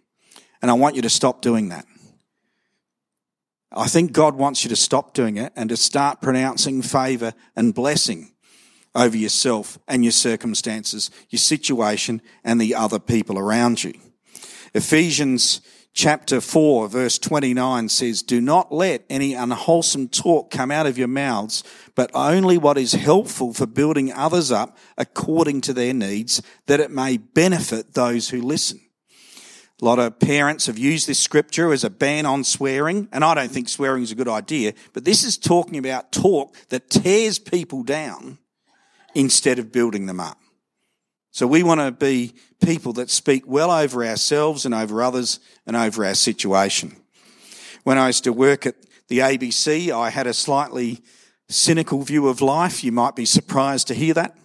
And 0.62 0.69
I 0.69 0.73
want 0.73 0.95
you 0.95 1.01
to 1.03 1.09
stop 1.09 1.41
doing 1.41 1.69
that. 1.69 1.85
I 3.71 3.88
think 3.88 4.12
God 4.12 4.35
wants 4.35 4.63
you 4.63 4.69
to 4.69 4.75
stop 4.75 5.13
doing 5.13 5.38
it 5.38 5.53
and 5.55 5.69
to 5.69 5.77
start 5.77 6.21
pronouncing 6.21 6.81
favor 6.81 7.33
and 7.55 7.73
blessing 7.73 8.31
over 8.95 9.17
yourself 9.17 9.78
and 9.88 10.04
your 10.04 10.12
circumstances, 10.12 11.12
your 11.30 11.39
situation, 11.39 12.21
and 12.43 12.60
the 12.60 12.75
other 12.75 12.99
people 12.99 13.38
around 13.38 13.84
you. 13.84 13.93
Ephesians 14.73 15.62
chapter 15.93 16.39
4 16.39 16.88
verse 16.88 17.17
29 17.17 17.89
says, 17.89 18.21
Do 18.21 18.39
not 18.41 18.71
let 18.71 19.04
any 19.10 19.34
unwholesome 19.34 20.10
talk 20.10 20.52
come 20.52 20.71
out 20.71 20.86
of 20.86 20.97
your 20.97 21.08
mouths, 21.08 21.63
but 21.95 22.12
only 22.13 22.58
what 22.58 22.78
is 22.78 22.93
helpful 22.93 23.54
for 23.54 23.65
building 23.65 24.13
others 24.13 24.52
up 24.52 24.78
according 24.97 25.62
to 25.62 25.73
their 25.73 25.93
needs, 25.93 26.41
that 26.67 26.80
it 26.80 26.91
may 26.91 27.17
benefit 27.17 27.93
those 27.93 28.30
who 28.30 28.41
listen. 28.41 28.80
A 29.82 29.86
lot 29.86 29.99
of 29.99 30.19
parents 30.19 30.65
have 30.65 30.78
used 30.78 31.08
this 31.08 31.19
scripture 31.19 31.71
as 31.71 31.86
a 31.86 31.89
ban 31.89 32.25
on 32.25 32.43
swearing, 32.43 33.08
and 33.13 33.23
I 33.23 33.34
don't 33.34 33.52
think 33.52 33.69
swearing 33.69 34.04
is 34.04 34.12
a 34.12 34.15
good 34.15 34.28
idea, 34.28 34.73
but 34.91 35.06
this 35.06 35.23
is 35.23 35.38
talking 35.38 35.78
about 35.78 36.12
talk 36.12 36.54
that 36.67 36.89
tears 36.89 37.39
people 37.39 37.84
down 37.84 38.39
instead 39.15 39.60
of 39.60 39.72
building 39.72 40.06
them 40.06 40.19
up. 40.19 40.39
So 41.32 41.45
we 41.45 41.63
want 41.63 41.80
to 41.82 41.91
be 41.91 42.34
people 42.63 42.93
that 42.93 43.10
speak 43.10 43.43
well 43.45 43.72
over 43.72 44.04
ourselves 44.04 44.65
and 44.65 44.74
over 44.74 45.02
others 45.02 45.39
and 45.65 45.76
over 45.76 46.04
our 46.04 46.15
situation. 46.15 46.95
When 47.84 47.98
I 47.98 48.08
used 48.08 48.24
to 48.26 48.34
work 48.34 48.65
at 48.65 48.76
the 49.08 49.19
ABC, 49.19 49.91
I 49.91 50.10
had 50.10 50.28
a 50.28 50.34
slightly 50.34 51.02
cynical 51.48 52.02
view 52.02 52.28
of 52.28 52.41
life. 52.41 52.84
You 52.84 52.91
might 52.91 53.15
be 53.15 53.26
surprised 53.26 53.88
to 53.88 53.93
hear 53.93 54.13
that. 54.15 54.36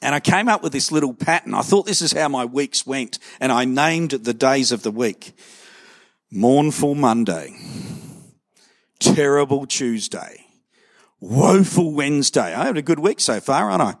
And 0.00 0.14
I 0.14 0.20
came 0.20 0.48
up 0.48 0.62
with 0.62 0.72
this 0.72 0.92
little 0.92 1.12
pattern. 1.12 1.54
I 1.54 1.62
thought 1.62 1.86
this 1.86 2.02
is 2.02 2.12
how 2.12 2.28
my 2.28 2.44
weeks 2.44 2.86
went. 2.86 3.18
And 3.40 3.50
I 3.50 3.64
named 3.64 4.10
the 4.10 4.34
days 4.34 4.70
of 4.70 4.82
the 4.82 4.92
week. 4.92 5.32
Mournful 6.30 6.94
Monday. 6.94 7.56
Terrible 9.00 9.66
Tuesday. 9.66 10.47
Woeful 11.20 11.92
Wednesday. 11.92 12.54
I 12.54 12.66
had 12.66 12.76
a 12.76 12.82
good 12.82 12.98
week 12.98 13.20
so 13.20 13.40
far, 13.40 13.70
aren't 13.70 13.82
I? 13.82 13.94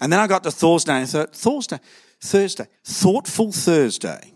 And 0.00 0.12
then 0.12 0.20
I 0.20 0.26
got 0.26 0.44
to 0.44 0.50
Thursday 0.50 0.92
and 0.92 1.08
thought, 1.08 1.34
Thursday, 1.34 1.78
Thursday, 2.20 2.66
thoughtful 2.84 3.52
Thursday. 3.52 4.32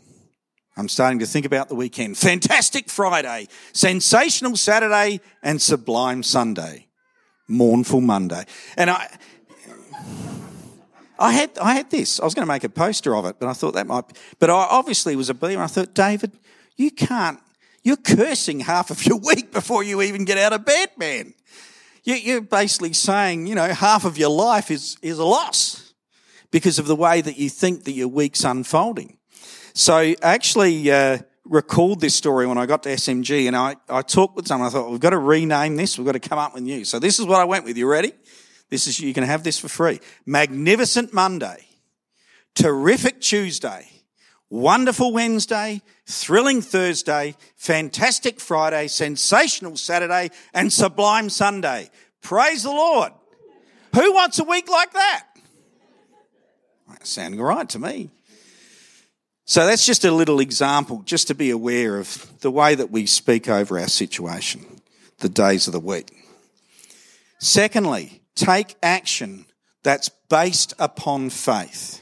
I'm 0.77 0.89
starting 0.89 1.19
to 1.19 1.27
think 1.27 1.45
about 1.45 1.69
the 1.69 1.75
weekend. 1.75 2.17
Fantastic 2.17 2.89
Friday, 2.89 3.49
sensational 3.73 4.57
Saturday, 4.57 5.21
and 5.43 5.61
sublime 5.61 6.23
Sunday. 6.23 6.87
Mournful 7.49 8.01
Monday. 8.01 8.45
And 8.77 8.89
I, 8.89 9.09
I 11.19 11.33
had, 11.33 11.59
I 11.59 11.75
had 11.75 11.91
this. 11.91 12.19
I 12.19 12.25
was 12.25 12.35
going 12.35 12.47
to 12.47 12.53
make 12.53 12.65
a 12.65 12.71
poster 12.71 13.15
of 13.15 13.27
it, 13.27 13.37
but 13.39 13.49
I 13.49 13.53
thought 13.53 13.75
that 13.75 13.87
might, 13.87 14.05
but 14.39 14.49
I 14.49 14.67
obviously 14.71 15.15
was 15.15 15.29
a 15.29 15.35
believer. 15.35 15.63
I 15.63 15.67
thought, 15.67 15.93
David, 15.93 16.33
you 16.77 16.91
can't, 16.91 17.39
you're 17.83 17.97
cursing 17.97 18.61
half 18.61 18.91
of 18.91 19.05
your 19.05 19.19
week 19.23 19.53
before 19.53 19.85
you 19.85 20.01
even 20.01 20.25
get 20.25 20.39
out 20.39 20.55
of 20.55 20.65
bed, 20.65 20.91
man. 20.97 21.35
You're 22.05 22.41
basically 22.41 22.93
saying, 22.93 23.47
you 23.47 23.55
know, 23.55 23.69
half 23.69 24.05
of 24.05 24.19
your 24.19 24.31
life 24.31 24.71
is, 24.71 24.97
is 25.03 25.19
a 25.19 25.25
loss 25.25 25.95
because 26.51 26.79
of 26.79 26.87
the 26.87 26.97
way 26.97 27.21
that 27.21 27.39
you 27.39 27.49
think 27.49 27.85
that 27.85 27.93
your 27.93 28.09
week's 28.09 28.45
unfolding. 28.45 29.19
So 29.75 29.97
I 29.97 30.17
actually, 30.23 30.91
uh, 30.91 31.19
recalled 31.45 32.01
this 32.01 32.15
story 32.15 32.47
when 32.47 32.59
I 32.59 32.67
got 32.67 32.83
to 32.85 32.91
SMG 32.91 33.47
and 33.47 33.57
I, 33.57 33.77
I 33.89 34.03
talked 34.03 34.37
with 34.37 34.47
someone. 34.47 34.69
I 34.69 34.71
thought, 34.71 34.91
we've 34.91 35.01
got 35.01 35.11
to 35.11 35.19
rename 35.19 35.77
this. 35.77 35.99
We've 35.99 36.07
got 36.07 36.13
to 36.13 36.21
come 36.21 36.39
up 36.39 36.55
with 36.55 36.63
new. 36.63 36.85
So 36.85 36.99
this 36.99 37.19
is 37.19 37.27
what 37.27 37.41
I 37.41 37.45
went 37.45 37.65
with. 37.65 37.77
You 37.77 37.89
ready? 37.89 38.13
This 38.71 38.87
is, 38.87 39.01
you 39.01 39.13
can 39.13 39.25
have 39.25 39.43
this 39.43 39.59
for 39.59 39.69
free. 39.69 40.01
Magnificent 40.25 41.13
Monday, 41.13 41.67
terrific 42.55 43.21
Tuesday, 43.21 43.87
wonderful 44.49 45.13
Wednesday, 45.13 45.83
thrilling 46.07 46.63
Thursday, 46.63 47.37
fantastic 47.57 48.41
Friday, 48.41 48.89
sensational 48.89 49.77
Saturday, 49.77 50.31
and 50.53 50.73
sublime 50.73 51.31
Sunday. 51.31 51.91
Praise 52.21 52.63
the 52.63 52.71
Lord. 52.71 53.13
Who 53.95 54.13
wants 54.13 54.39
a 54.39 54.45
week 54.45 54.69
like 54.71 54.93
that? 54.93 55.27
Sounding 57.03 57.41
right 57.41 57.69
to 57.71 57.79
me. 57.79 58.11
So 59.45 59.67
that's 59.67 59.85
just 59.85 60.05
a 60.05 60.13
little 60.13 60.41
example, 60.41 61.03
just 61.05 61.29
to 61.29 61.35
be 61.35 61.51
aware 61.51 61.99
of 61.99 62.41
the 62.41 62.51
way 62.51 62.75
that 62.75 62.91
we 62.91 63.07
speak 63.07 63.49
over 63.49 63.79
our 63.79 63.89
situation, 63.89 64.65
the 65.19 65.29
days 65.29 65.67
of 65.67 65.73
the 65.73 65.81
week. 65.81 66.15
Secondly, 67.39 68.23
take 68.35 68.77
action 68.83 69.47
that's 69.83 70.09
based 70.09 70.75
upon 70.79 71.29
faith. 71.29 72.02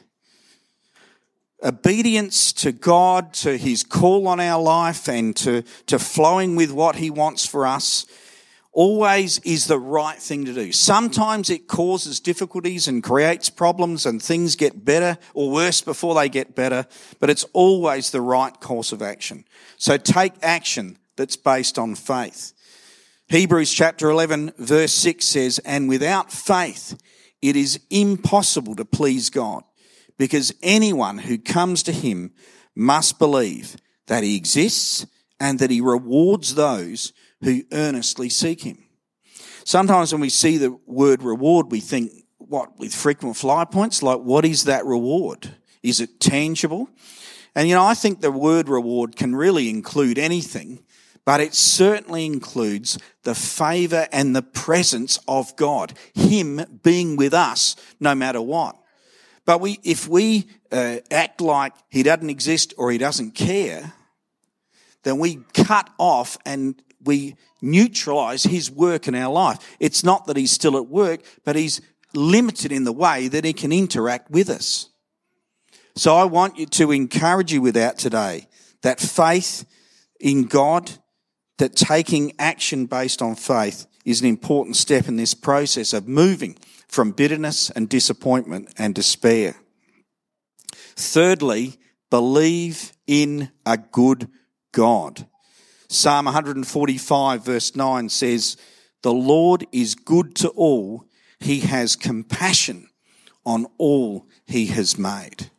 Obedience 1.62 2.52
to 2.54 2.72
God, 2.72 3.32
to 3.34 3.56
his 3.56 3.82
call 3.82 4.28
on 4.28 4.40
our 4.40 4.60
life 4.60 5.08
and 5.08 5.36
to, 5.36 5.62
to 5.86 5.98
flowing 5.98 6.56
with 6.56 6.72
what 6.72 6.96
he 6.96 7.10
wants 7.10 7.46
for 7.46 7.66
us 7.66 8.06
always 8.72 9.38
is 9.40 9.66
the 9.66 9.78
right 9.78 10.18
thing 10.18 10.44
to 10.44 10.54
do. 10.54 10.72
Sometimes 10.72 11.50
it 11.50 11.66
causes 11.66 12.20
difficulties 12.20 12.86
and 12.86 13.02
creates 13.02 13.50
problems 13.50 14.06
and 14.06 14.22
things 14.22 14.56
get 14.56 14.84
better 14.84 15.18
or 15.34 15.50
worse 15.50 15.80
before 15.80 16.14
they 16.14 16.28
get 16.28 16.54
better, 16.54 16.86
but 17.18 17.30
it's 17.30 17.44
always 17.52 18.10
the 18.10 18.20
right 18.20 18.58
course 18.60 18.92
of 18.92 19.02
action. 19.02 19.44
So 19.76 19.96
take 19.96 20.34
action 20.42 20.98
that's 21.16 21.36
based 21.36 21.78
on 21.78 21.94
faith. 21.94 22.52
Hebrews 23.28 23.72
chapter 23.72 24.08
11 24.10 24.52
verse 24.58 24.92
6 24.92 25.24
says, 25.24 25.58
and 25.60 25.88
without 25.88 26.32
faith, 26.32 27.00
it 27.42 27.56
is 27.56 27.80
impossible 27.90 28.76
to 28.76 28.84
please 28.84 29.30
God 29.30 29.64
because 30.20 30.52
anyone 30.62 31.16
who 31.16 31.38
comes 31.38 31.82
to 31.82 31.92
him 31.92 32.30
must 32.76 33.18
believe 33.18 33.76
that 34.06 34.22
he 34.22 34.36
exists 34.36 35.06
and 35.40 35.58
that 35.58 35.70
he 35.70 35.80
rewards 35.80 36.56
those 36.56 37.14
who 37.42 37.62
earnestly 37.72 38.28
seek 38.28 38.60
him. 38.60 38.84
Sometimes 39.64 40.12
when 40.12 40.20
we 40.20 40.28
see 40.28 40.58
the 40.58 40.78
word 40.84 41.22
reward, 41.22 41.72
we 41.72 41.80
think, 41.80 42.12
what, 42.36 42.78
with 42.78 42.94
frequent 42.94 43.34
flyer 43.34 43.64
points? 43.64 44.02
Like, 44.02 44.20
what 44.20 44.44
is 44.44 44.64
that 44.64 44.84
reward? 44.84 45.54
Is 45.82 46.02
it 46.02 46.20
tangible? 46.20 46.90
And 47.54 47.66
you 47.66 47.74
know, 47.74 47.86
I 47.86 47.94
think 47.94 48.20
the 48.20 48.30
word 48.30 48.68
reward 48.68 49.16
can 49.16 49.34
really 49.34 49.70
include 49.70 50.18
anything, 50.18 50.84
but 51.24 51.40
it 51.40 51.54
certainly 51.54 52.26
includes 52.26 52.98
the 53.22 53.34
favor 53.34 54.06
and 54.12 54.36
the 54.36 54.42
presence 54.42 55.18
of 55.26 55.56
God, 55.56 55.94
Him 56.12 56.60
being 56.82 57.16
with 57.16 57.32
us 57.32 57.74
no 57.98 58.14
matter 58.14 58.42
what. 58.42 58.76
But 59.50 59.60
we, 59.60 59.80
if 59.82 60.06
we 60.06 60.46
uh, 60.70 60.98
act 61.10 61.40
like 61.40 61.72
He 61.88 62.04
doesn't 62.04 62.30
exist 62.30 62.72
or 62.78 62.92
He 62.92 62.98
doesn't 62.98 63.32
care, 63.32 63.94
then 65.02 65.18
we 65.18 65.40
cut 65.54 65.90
off 65.98 66.38
and 66.46 66.80
we 67.02 67.34
neutralize 67.60 68.44
his 68.44 68.70
work 68.70 69.08
in 69.08 69.16
our 69.16 69.32
life. 69.32 69.58
It's 69.80 70.04
not 70.04 70.28
that 70.28 70.36
he's 70.36 70.52
still 70.52 70.76
at 70.76 70.86
work, 70.86 71.22
but 71.44 71.56
he's 71.56 71.80
limited 72.14 72.70
in 72.70 72.84
the 72.84 72.92
way 72.92 73.26
that 73.26 73.44
he 73.44 73.52
can 73.52 73.72
interact 73.72 74.30
with 74.30 74.48
us. 74.48 74.88
So 75.96 76.14
I 76.14 76.26
want 76.26 76.56
you 76.56 76.66
to 76.66 76.92
encourage 76.92 77.52
you 77.52 77.60
with 77.60 77.74
that 77.74 77.98
today, 77.98 78.46
that 78.82 79.00
faith 79.00 79.64
in 80.20 80.44
God, 80.44 80.92
that 81.58 81.74
taking 81.74 82.34
action 82.38 82.86
based 82.86 83.20
on 83.20 83.34
faith 83.34 83.88
is 84.04 84.20
an 84.20 84.28
important 84.28 84.76
step 84.76 85.08
in 85.08 85.16
this 85.16 85.34
process 85.34 85.92
of 85.92 86.06
moving 86.06 86.56
from 86.90 87.12
bitterness 87.12 87.70
and 87.70 87.88
disappointment 87.88 88.72
and 88.76 88.94
despair. 88.94 89.54
Thirdly, 90.96 91.76
believe 92.10 92.92
in 93.06 93.50
a 93.64 93.78
good 93.78 94.28
God. 94.72 95.26
Psalm 95.88 96.26
145 96.26 97.44
verse 97.44 97.76
9 97.76 98.08
says, 98.08 98.56
The 99.02 99.12
Lord 99.12 99.66
is 99.72 99.94
good 99.94 100.34
to 100.36 100.48
all. 100.50 101.04
He 101.38 101.60
has 101.60 101.96
compassion 101.96 102.88
on 103.46 103.66
all 103.78 104.26
he 104.46 104.66
has 104.66 104.98
made. 104.98 105.50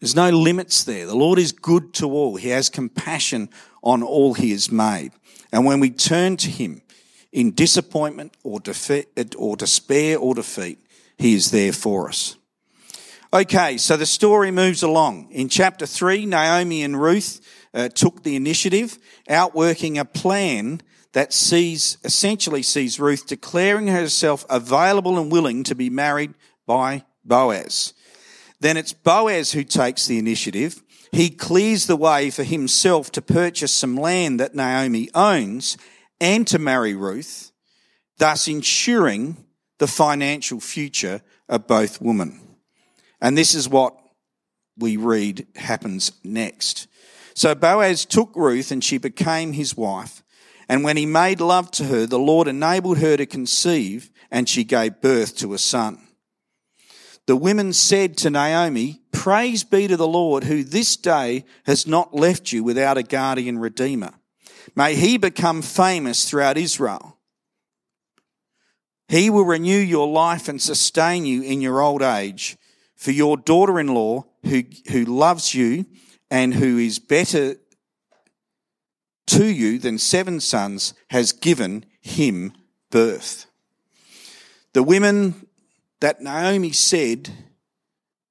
There's 0.00 0.16
no 0.16 0.30
limits 0.30 0.84
there. 0.84 1.06
The 1.06 1.14
Lord 1.14 1.38
is 1.38 1.52
good 1.52 1.94
to 1.94 2.10
all. 2.10 2.36
He 2.36 2.48
has 2.48 2.68
compassion 2.68 3.48
on 3.82 4.02
all 4.02 4.34
he 4.34 4.50
has 4.50 4.72
made. 4.72 5.12
And 5.52 5.64
when 5.64 5.80
we 5.80 5.90
turn 5.90 6.36
to 6.38 6.50
him 6.50 6.82
in 7.34 7.50
disappointment 7.50 8.32
or, 8.44 8.60
defeat, 8.60 9.34
or 9.36 9.56
despair 9.56 10.16
or 10.18 10.36
defeat, 10.36 10.78
he 11.18 11.34
is 11.34 11.50
there 11.50 11.72
for 11.72 12.08
us. 12.08 12.36
Okay, 13.32 13.76
so 13.76 13.96
the 13.96 14.06
story 14.06 14.52
moves 14.52 14.84
along. 14.84 15.32
In 15.32 15.48
chapter 15.48 15.84
3, 15.84 16.26
Naomi 16.26 16.84
and 16.84 16.98
Ruth 16.98 17.40
uh, 17.74 17.88
took 17.88 18.22
the 18.22 18.36
initiative, 18.36 18.96
outworking 19.28 19.98
a 19.98 20.04
plan 20.04 20.80
that 21.12 21.32
sees, 21.32 21.98
essentially 22.04 22.62
sees 22.62 23.00
Ruth 23.00 23.26
declaring 23.26 23.88
herself 23.88 24.46
available 24.48 25.18
and 25.18 25.32
willing 25.32 25.64
to 25.64 25.74
be 25.74 25.90
married 25.90 26.34
by 26.66 27.04
Boaz. 27.24 27.94
Then 28.60 28.76
it's 28.76 28.92
Boaz 28.92 29.52
who 29.52 29.64
takes 29.64 30.06
the 30.06 30.18
initiative. 30.18 30.84
He 31.10 31.30
clears 31.30 31.86
the 31.86 31.96
way 31.96 32.30
for 32.30 32.44
himself 32.44 33.10
to 33.12 33.22
purchase 33.22 33.72
some 33.72 33.96
land 33.96 34.38
that 34.38 34.54
Naomi 34.54 35.10
owns 35.14 35.76
and 36.20 36.46
to 36.48 36.58
marry 36.58 36.94
Ruth, 36.94 37.52
thus 38.18 38.48
ensuring 38.48 39.44
the 39.78 39.86
financial 39.86 40.60
future 40.60 41.22
of 41.48 41.66
both 41.66 42.00
women. 42.00 42.40
And 43.20 43.36
this 43.36 43.54
is 43.54 43.68
what 43.68 43.96
we 44.76 44.96
read 44.96 45.46
happens 45.56 46.12
next. 46.22 46.88
So 47.34 47.54
Boaz 47.54 48.04
took 48.04 48.34
Ruth 48.34 48.70
and 48.70 48.82
she 48.82 48.98
became 48.98 49.52
his 49.52 49.76
wife. 49.76 50.22
And 50.68 50.84
when 50.84 50.96
he 50.96 51.06
made 51.06 51.40
love 51.40 51.70
to 51.72 51.84
her, 51.84 52.06
the 52.06 52.18
Lord 52.18 52.48
enabled 52.48 52.98
her 52.98 53.16
to 53.16 53.26
conceive 53.26 54.10
and 54.30 54.48
she 54.48 54.64
gave 54.64 55.00
birth 55.00 55.36
to 55.38 55.52
a 55.54 55.58
son. 55.58 56.00
The 57.26 57.36
women 57.36 57.72
said 57.72 58.16
to 58.18 58.30
Naomi, 58.30 59.00
Praise 59.12 59.64
be 59.64 59.88
to 59.88 59.96
the 59.96 60.08
Lord 60.08 60.44
who 60.44 60.62
this 60.62 60.96
day 60.96 61.44
has 61.64 61.86
not 61.86 62.14
left 62.14 62.52
you 62.52 62.62
without 62.62 62.98
a 62.98 63.02
guardian 63.02 63.58
redeemer. 63.58 64.12
May 64.74 64.94
he 64.94 65.16
become 65.16 65.62
famous 65.62 66.28
throughout 66.28 66.58
Israel. 66.58 67.18
He 69.08 69.30
will 69.30 69.44
renew 69.44 69.78
your 69.78 70.08
life 70.08 70.48
and 70.48 70.60
sustain 70.60 71.26
you 71.26 71.42
in 71.42 71.60
your 71.60 71.80
old 71.80 72.02
age. 72.02 72.56
For 72.96 73.10
your 73.10 73.36
daughter 73.36 73.78
in 73.78 73.88
law, 73.88 74.24
who, 74.44 74.62
who 74.90 75.04
loves 75.04 75.54
you 75.54 75.86
and 76.30 76.54
who 76.54 76.78
is 76.78 76.98
better 76.98 77.56
to 79.26 79.44
you 79.44 79.78
than 79.78 79.98
seven 79.98 80.40
sons, 80.40 80.94
has 81.10 81.32
given 81.32 81.84
him 82.00 82.52
birth. 82.90 83.46
The 84.72 84.82
women 84.82 85.46
that 86.00 86.20
Naomi 86.20 86.72
said 86.72 87.30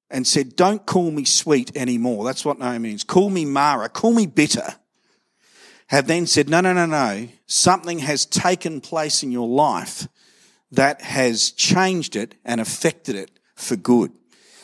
and 0.10 0.28
said, 0.28 0.56
Don't 0.56 0.86
call 0.86 1.12
me 1.12 1.26
sweet 1.26 1.76
anymore. 1.76 2.26
That's 2.26 2.46
what 2.46 2.60
Naomi 2.60 2.90
means. 2.90 3.04
Call 3.04 3.30
me 3.30 3.46
Mara. 3.46 3.90
Call 3.90 4.14
me 4.14 4.26
bitter. 4.28 4.76
Have 5.94 6.08
then 6.08 6.26
said, 6.26 6.50
No, 6.50 6.60
no, 6.60 6.74
no, 6.74 6.88
no. 6.88 7.28
Something 7.46 8.00
has 8.00 8.26
taken 8.26 8.82
place 8.82 9.22
in 9.22 9.32
your 9.32 9.48
life 9.48 10.08
that 10.72 11.04
has 11.04 11.52
changed 11.52 12.16
it 12.16 12.34
and 12.44 12.60
affected 12.60 13.16
it 13.16 13.30
for 13.54 13.76
good. 13.76 14.12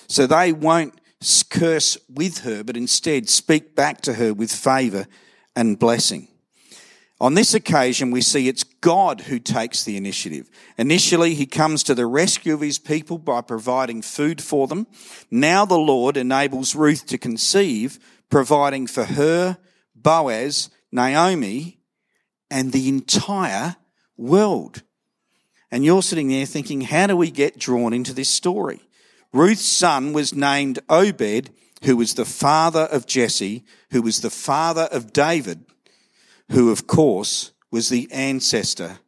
So 0.07 0.25
they 0.25 0.51
won't 0.51 0.99
curse 1.51 1.99
with 2.09 2.39
her, 2.39 2.63
but 2.63 2.75
instead 2.75 3.29
speak 3.29 3.75
back 3.75 4.01
to 4.01 4.15
her 4.15 4.33
with 4.33 4.51
favour 4.51 5.05
and 5.55 5.77
blessing. 5.77 6.29
On 7.21 7.35
this 7.35 7.53
occasion, 7.53 8.09
we 8.09 8.21
see 8.21 8.47
it's 8.47 8.63
God 8.63 9.21
who 9.21 9.37
takes 9.37 9.83
the 9.83 9.97
initiative. 9.97 10.49
Initially, 10.79 11.35
he 11.35 11.45
comes 11.45 11.83
to 11.83 11.93
the 11.93 12.07
rescue 12.07 12.55
of 12.55 12.61
his 12.61 12.79
people 12.79 13.19
by 13.19 13.41
providing 13.41 14.01
food 14.01 14.41
for 14.41 14.65
them. 14.65 14.87
Now 15.29 15.63
the 15.63 15.77
Lord 15.77 16.17
enables 16.17 16.73
Ruth 16.73 17.05
to 17.05 17.19
conceive, 17.19 17.99
providing 18.31 18.87
for 18.87 19.05
her, 19.05 19.59
Boaz, 19.95 20.71
Naomi, 20.91 21.79
and 22.49 22.71
the 22.71 22.87
entire 22.87 23.75
world. 24.17 24.83
And 25.71 25.85
you're 25.85 26.01
sitting 26.01 26.29
there 26.29 26.45
thinking, 26.45 26.81
how 26.81 27.07
do 27.07 27.15
we 27.15 27.31
get 27.31 27.59
drawn 27.59 27.93
into 27.93 28.13
this 28.13 28.29
story? 28.29 28.81
Ruth's 29.31 29.65
son 29.65 30.13
was 30.13 30.33
named 30.33 30.79
Obed, 30.89 31.51
who 31.83 31.95
was 31.95 32.15
the 32.15 32.25
father 32.25 32.87
of 32.91 33.05
Jesse, 33.05 33.63
who 33.91 34.01
was 34.01 34.21
the 34.21 34.31
father 34.31 34.89
of 34.91 35.13
David, 35.13 35.65
who 36.51 36.71
of 36.71 36.87
course 36.87 37.51
was 37.71 37.89
the 37.89 38.11
ancestor 38.11 38.99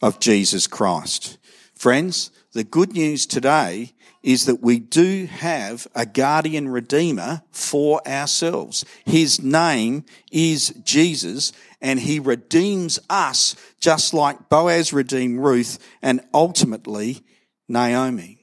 of 0.00 0.20
Jesus 0.20 0.66
Christ. 0.66 1.38
Friends, 1.74 2.30
the 2.52 2.64
good 2.64 2.94
news 2.94 3.26
today 3.26 3.92
is 4.22 4.46
that 4.46 4.62
we 4.62 4.78
do 4.78 5.26
have 5.26 5.86
a 5.94 6.04
guardian 6.04 6.68
redeemer 6.68 7.42
for 7.50 8.06
ourselves. 8.06 8.84
His 9.04 9.42
name 9.42 10.04
is 10.30 10.70
Jesus 10.84 11.52
and 11.80 12.00
he 12.00 12.20
redeems 12.20 12.98
us 13.08 13.56
just 13.80 14.12
like 14.12 14.48
Boaz 14.48 14.92
redeemed 14.92 15.40
Ruth 15.40 15.78
and 16.02 16.20
ultimately 16.34 17.24
Naomi. 17.68 18.38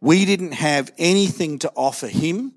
We 0.00 0.24
didn't 0.24 0.52
have 0.52 0.92
anything 0.98 1.58
to 1.60 1.72
offer 1.76 2.08
him, 2.08 2.54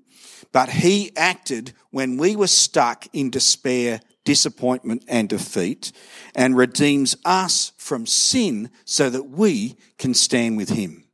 but 0.52 0.68
he 0.68 1.12
acted 1.16 1.72
when 1.90 2.16
we 2.16 2.36
were 2.36 2.48
stuck 2.48 3.06
in 3.12 3.30
despair, 3.30 4.00
disappointment, 4.24 5.04
and 5.08 5.28
defeat, 5.28 5.92
and 6.34 6.56
redeems 6.56 7.16
us 7.24 7.72
from 7.76 8.06
sin 8.06 8.70
so 8.84 9.08
that 9.08 9.24
we 9.24 9.76
can 9.98 10.12
stand 10.14 10.56
with 10.56 10.70
him. 10.70 11.07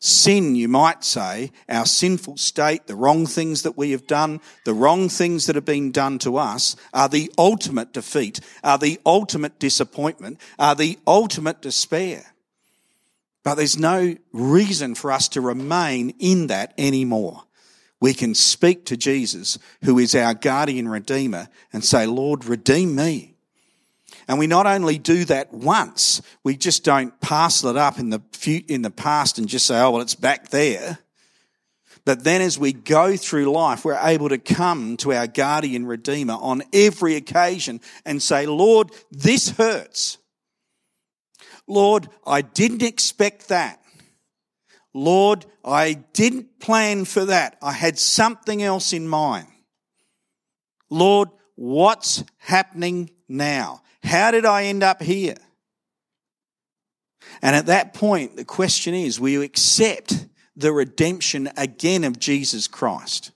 Sin, 0.00 0.54
you 0.54 0.68
might 0.68 1.02
say, 1.02 1.50
our 1.68 1.84
sinful 1.84 2.36
state, 2.36 2.86
the 2.86 2.94
wrong 2.94 3.26
things 3.26 3.62
that 3.62 3.76
we 3.76 3.90
have 3.90 4.06
done, 4.06 4.40
the 4.64 4.72
wrong 4.72 5.08
things 5.08 5.46
that 5.46 5.56
have 5.56 5.64
been 5.64 5.90
done 5.90 6.18
to 6.20 6.36
us, 6.36 6.76
are 6.94 7.08
the 7.08 7.32
ultimate 7.36 7.92
defeat, 7.92 8.38
are 8.62 8.78
the 8.78 9.00
ultimate 9.04 9.58
disappointment, 9.58 10.40
are 10.56 10.76
the 10.76 10.98
ultimate 11.06 11.60
despair. 11.60 12.34
But 13.42 13.56
there's 13.56 13.78
no 13.78 14.14
reason 14.32 14.94
for 14.94 15.10
us 15.10 15.28
to 15.30 15.40
remain 15.40 16.14
in 16.20 16.46
that 16.46 16.74
anymore. 16.78 17.44
we 18.00 18.14
can 18.14 18.34
speak 18.34 18.84
to 18.86 18.96
Jesus, 18.96 19.58
who 19.82 19.98
is 19.98 20.14
our 20.14 20.34
guardian 20.34 20.88
redeemer, 20.88 21.48
and 21.72 21.84
say, 21.84 22.06
Lord, 22.06 22.44
redeem 22.44 22.94
me. 22.94 23.34
And 24.28 24.38
we 24.38 24.46
not 24.46 24.66
only 24.66 24.98
do 24.98 25.24
that 25.24 25.54
once, 25.54 26.20
we 26.44 26.54
just 26.56 26.84
don't 26.84 27.18
parcel 27.20 27.70
it 27.70 27.76
up 27.78 27.98
in 27.98 28.10
the, 28.10 28.20
in 28.68 28.82
the 28.82 28.90
past 28.90 29.38
and 29.38 29.48
just 29.48 29.66
say, 29.66 29.80
oh, 29.80 29.92
well, 29.92 30.02
it's 30.02 30.14
back 30.14 30.50
there. 30.50 30.98
But 32.04 32.24
then 32.24 32.42
as 32.42 32.58
we 32.58 32.74
go 32.74 33.16
through 33.16 33.50
life, 33.50 33.84
we're 33.84 33.98
able 34.00 34.28
to 34.28 34.38
come 34.38 34.98
to 34.98 35.14
our 35.14 35.26
guardian 35.26 35.86
redeemer 35.86 36.36
on 36.38 36.62
every 36.74 37.16
occasion 37.16 37.80
and 38.04 38.22
say, 38.22 38.46
Lord, 38.46 38.90
this 39.10 39.50
hurts. 39.50 40.18
Lord, 41.66 42.08
I 42.26 42.42
didn't 42.42 42.82
expect 42.82 43.48
that. 43.48 43.82
Lord, 44.94 45.46
I 45.64 45.94
didn't 46.12 46.60
plan 46.60 47.04
for 47.04 47.26
that. 47.26 47.56
I 47.62 47.72
had 47.72 47.98
something 47.98 48.62
else 48.62 48.92
in 48.92 49.06
mind. 49.06 49.48
Lord, 50.90 51.28
what's 51.56 52.24
happening 52.38 53.10
now? 53.28 53.82
How 54.08 54.30
did 54.30 54.44
I 54.44 54.64
end 54.64 54.82
up 54.82 55.02
here? 55.02 55.36
And 57.42 57.54
at 57.54 57.66
that 57.66 57.94
point, 57.94 58.36
the 58.36 58.44
question 58.44 58.94
is, 58.94 59.20
will 59.20 59.28
you 59.28 59.42
accept 59.42 60.26
the 60.56 60.72
redemption 60.72 61.50
again 61.56 62.04
of 62.04 62.18
Jesus 62.18 62.66
Christ? 62.66 63.30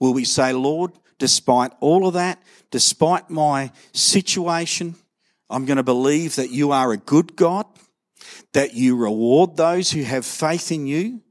Will 0.00 0.12
we 0.12 0.24
say, 0.24 0.52
Lord, 0.52 0.92
despite 1.18 1.72
all 1.80 2.06
of 2.06 2.14
that, 2.14 2.42
despite 2.70 3.30
my 3.30 3.70
situation, 3.92 4.96
I'm 5.48 5.64
going 5.64 5.76
to 5.76 5.84
believe 5.84 6.36
that 6.36 6.50
you 6.50 6.72
are 6.72 6.92
a 6.92 6.96
good 6.96 7.36
God, 7.36 7.66
that 8.52 8.74
you 8.74 8.96
reward 8.96 9.56
those 9.56 9.92
who 9.92 10.02
have 10.02 10.26
faith 10.26 10.72
in 10.72 10.86
you, 10.86 11.22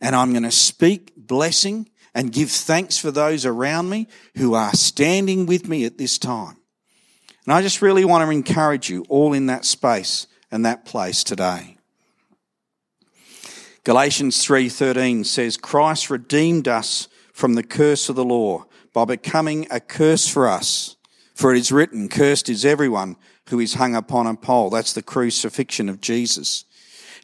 and 0.00 0.16
I'm 0.16 0.32
going 0.32 0.42
to 0.42 0.50
speak 0.50 1.12
blessing 1.16 1.88
and 2.14 2.32
give 2.32 2.50
thanks 2.50 2.98
for 2.98 3.10
those 3.10 3.46
around 3.46 3.88
me 3.88 4.08
who 4.36 4.54
are 4.54 4.74
standing 4.74 5.46
with 5.46 5.68
me 5.68 5.84
at 5.84 5.98
this 5.98 6.18
time. 6.18 6.56
And 7.44 7.52
I 7.52 7.62
just 7.62 7.82
really 7.82 8.04
want 8.04 8.24
to 8.24 8.30
encourage 8.30 8.88
you 8.88 9.04
all 9.08 9.32
in 9.32 9.46
that 9.46 9.64
space 9.64 10.26
and 10.50 10.64
that 10.64 10.84
place 10.84 11.24
today. 11.24 11.76
Galatians 13.84 14.44
3:13 14.44 15.24
says 15.24 15.56
Christ 15.56 16.08
redeemed 16.08 16.68
us 16.68 17.08
from 17.32 17.54
the 17.54 17.64
curse 17.64 18.08
of 18.08 18.14
the 18.14 18.24
law 18.24 18.64
by 18.92 19.04
becoming 19.04 19.66
a 19.70 19.80
curse 19.80 20.28
for 20.28 20.48
us. 20.48 20.96
For 21.34 21.52
it 21.52 21.58
is 21.58 21.72
written, 21.72 22.08
cursed 22.08 22.48
is 22.48 22.64
everyone 22.64 23.16
who 23.48 23.58
is 23.58 23.74
hung 23.74 23.96
upon 23.96 24.26
a 24.28 24.36
pole. 24.36 24.70
That's 24.70 24.92
the 24.92 25.02
crucifixion 25.02 25.88
of 25.88 26.00
Jesus. 26.00 26.64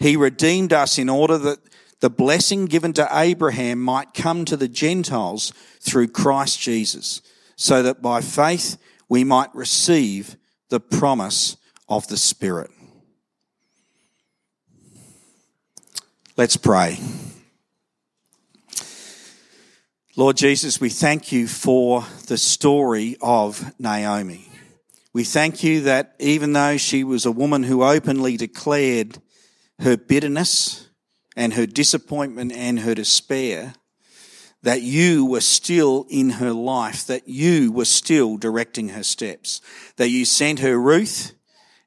He 0.00 0.16
redeemed 0.16 0.72
us 0.72 0.98
in 0.98 1.08
order 1.08 1.38
that 1.38 1.60
the 2.00 2.10
blessing 2.10 2.66
given 2.66 2.92
to 2.94 3.08
Abraham 3.12 3.80
might 3.80 4.14
come 4.14 4.44
to 4.46 4.56
the 4.56 4.68
Gentiles 4.68 5.52
through 5.80 6.08
Christ 6.08 6.60
Jesus, 6.60 7.20
so 7.56 7.82
that 7.82 8.00
by 8.00 8.20
faith 8.20 8.78
we 9.08 9.24
might 9.24 9.54
receive 9.54 10.36
the 10.68 10.80
promise 10.80 11.56
of 11.88 12.06
the 12.08 12.16
Spirit. 12.16 12.70
Let's 16.36 16.56
pray. 16.56 16.98
Lord 20.14 20.36
Jesus, 20.36 20.80
we 20.80 20.88
thank 20.88 21.32
you 21.32 21.46
for 21.46 22.04
the 22.26 22.38
story 22.38 23.16
of 23.20 23.72
Naomi. 23.78 24.48
We 25.12 25.24
thank 25.24 25.64
you 25.64 25.80
that 25.82 26.14
even 26.18 26.52
though 26.52 26.76
she 26.76 27.02
was 27.02 27.24
a 27.24 27.32
woman 27.32 27.62
who 27.62 27.82
openly 27.82 28.36
declared 28.36 29.18
her 29.80 29.96
bitterness 29.96 30.88
and 31.36 31.54
her 31.54 31.66
disappointment 31.66 32.52
and 32.52 32.80
her 32.80 32.94
despair, 32.94 33.74
that 34.62 34.82
you 34.82 35.24
were 35.24 35.40
still 35.40 36.06
in 36.08 36.30
her 36.30 36.52
life, 36.52 37.06
that 37.06 37.28
you 37.28 37.70
were 37.70 37.84
still 37.84 38.36
directing 38.36 38.90
her 38.90 39.02
steps, 39.02 39.60
that 39.96 40.08
you 40.08 40.24
sent 40.24 40.58
her 40.60 40.78
Ruth 40.78 41.32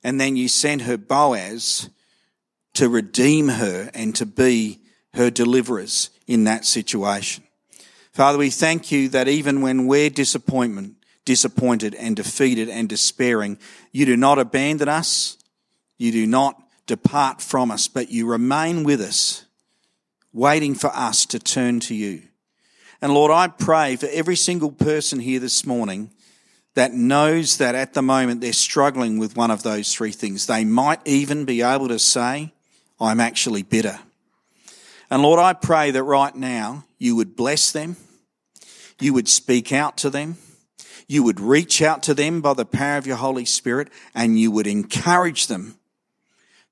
and 0.04 0.20
then 0.20 0.36
you 0.36 0.48
sent 0.48 0.84
her 0.84 0.98
Boaz 0.98 1.90
to 2.74 2.90
redeem 2.90 3.50
her 3.50 3.90
and 3.94 4.16
to 4.16 4.26
be 4.26 4.80
her 5.14 5.30
deliverers 5.30 6.10
in 6.28 6.46
that 6.46 6.66
situation. 6.66 7.44
Father, 8.14 8.38
we 8.38 8.50
thank 8.50 8.92
you 8.92 9.10
that 9.10 9.28
even 9.28 9.62
when 9.62 9.88
we're 9.88 10.10
disappointment, 10.10 10.96
disappointed 11.26 11.96
and 11.96 12.16
defeated 12.16 12.70
and 12.70 12.90
despairing, 12.90 13.58
you 13.92 14.06
do 14.06 14.18
not 14.18 14.40
abandon 14.40 14.90
us. 14.90 15.38
You 15.98 16.12
do 16.12 16.26
not 16.26 16.62
depart 16.88 17.42
from 17.42 17.72
us, 17.72 17.88
but 17.88 18.10
you 18.10 18.26
remain 18.26 18.84
with 18.84 19.02
us, 19.02 19.46
waiting 20.34 20.74
for 20.74 20.90
us 20.96 21.26
to 21.28 21.40
turn 21.40 21.80
to 21.82 21.96
you. 21.96 22.24
And 23.02 23.16
Lord, 23.16 23.32
I 23.32 23.48
pray 23.48 23.96
for 23.96 24.08
every 24.12 24.36
single 24.36 24.72
person 24.72 25.20
here 25.20 25.40
this 25.40 25.66
morning 25.66 26.12
that 26.76 26.94
knows 26.94 27.58
that 27.58 27.74
at 27.74 27.94
the 27.94 28.02
moment 28.04 28.42
they're 28.42 28.54
struggling 28.54 29.18
with 29.18 29.36
one 29.36 29.50
of 29.50 29.64
those 29.64 29.94
three 29.94 30.12
things. 30.12 30.46
They 30.46 30.64
might 30.64 31.00
even 31.06 31.46
be 31.46 31.64
able 31.64 31.88
to 31.88 31.98
say, 31.98 32.54
I'm 33.00 33.20
actually 33.20 33.64
bitter. 33.64 34.00
And 35.10 35.24
Lord, 35.24 35.40
I 35.40 35.54
pray 35.54 35.90
that 35.90 36.04
right 36.04 36.36
now 36.36 36.86
you 37.00 37.16
would 37.16 37.36
bless 37.36 37.72
them, 37.72 37.98
you 39.00 39.14
would 39.14 39.28
speak 39.28 39.74
out 39.74 39.98
to 39.98 40.12
them, 40.12 40.38
you 41.08 41.24
would 41.24 41.40
reach 41.40 41.82
out 41.82 42.04
to 42.04 42.14
them 42.14 42.40
by 42.40 42.54
the 42.54 42.66
power 42.66 42.98
of 42.98 43.08
your 43.08 43.18
Holy 43.18 43.46
Spirit, 43.46 43.90
and 44.14 44.40
you 44.40 44.52
would 44.52 44.68
encourage 44.68 45.48
them 45.48 45.76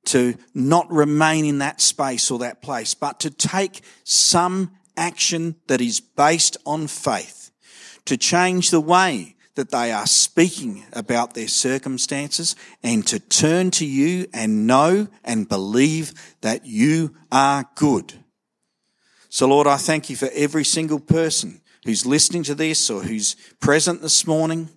to 0.06 0.36
not 0.54 0.90
remain 0.92 1.44
in 1.44 1.58
that 1.58 1.82
space 1.82 2.32
or 2.32 2.40
that 2.40 2.62
place, 2.62 2.94
but 2.94 3.20
to 3.22 3.30
take 3.32 3.82
some 4.04 4.72
action 5.00 5.56
that 5.68 5.82
is 5.82 6.00
based 6.00 6.58
on 6.66 6.88
faith 6.88 7.50
to 8.06 8.18
change 8.18 8.70
the 8.70 8.82
way 8.82 9.36
that 9.56 9.72
they 9.72 9.92
are 9.92 10.06
speaking 10.06 10.86
about 10.94 11.34
their 11.34 11.48
circumstances 11.48 12.56
and 12.84 13.06
to 13.08 13.20
turn 13.20 13.72
to 13.72 13.86
you 13.86 14.28
and 14.34 14.68
know 14.68 15.08
and 15.24 15.50
believe 15.50 16.14
that 16.42 16.66
you 16.66 17.16
are 17.32 17.66
good. 17.76 18.14
So 19.30 19.48
Lord, 19.48 19.68
I 19.68 19.78
thank 19.78 20.10
you 20.10 20.16
for 20.16 20.30
every 20.34 20.66
single 20.66 21.00
person 21.00 21.62
who's 21.86 22.06
listening 22.06 22.44
to 22.44 22.56
this 22.56 22.90
or 22.90 23.04
who's 23.04 23.36
present 23.60 24.02
this 24.02 24.26
morning. 24.28 24.70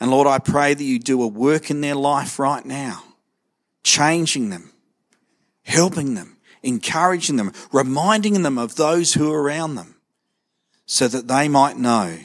And 0.00 0.10
Lord, 0.10 0.26
I 0.26 0.38
pray 0.38 0.74
that 0.74 0.84
you 0.84 0.98
do 0.98 1.22
a 1.22 1.26
work 1.26 1.70
in 1.70 1.80
their 1.80 1.96
life 1.96 2.38
right 2.38 2.64
now, 2.64 3.02
changing 3.82 4.50
them, 4.50 4.72
helping 5.64 6.14
them, 6.14 6.37
encouraging 6.62 7.36
them, 7.36 7.52
reminding 7.72 8.42
them 8.42 8.58
of 8.58 8.76
those 8.76 9.14
who 9.14 9.32
are 9.32 9.42
around 9.42 9.74
them, 9.74 9.96
so 10.86 11.08
that 11.08 11.28
they 11.28 11.48
might 11.48 11.76
know 11.76 12.18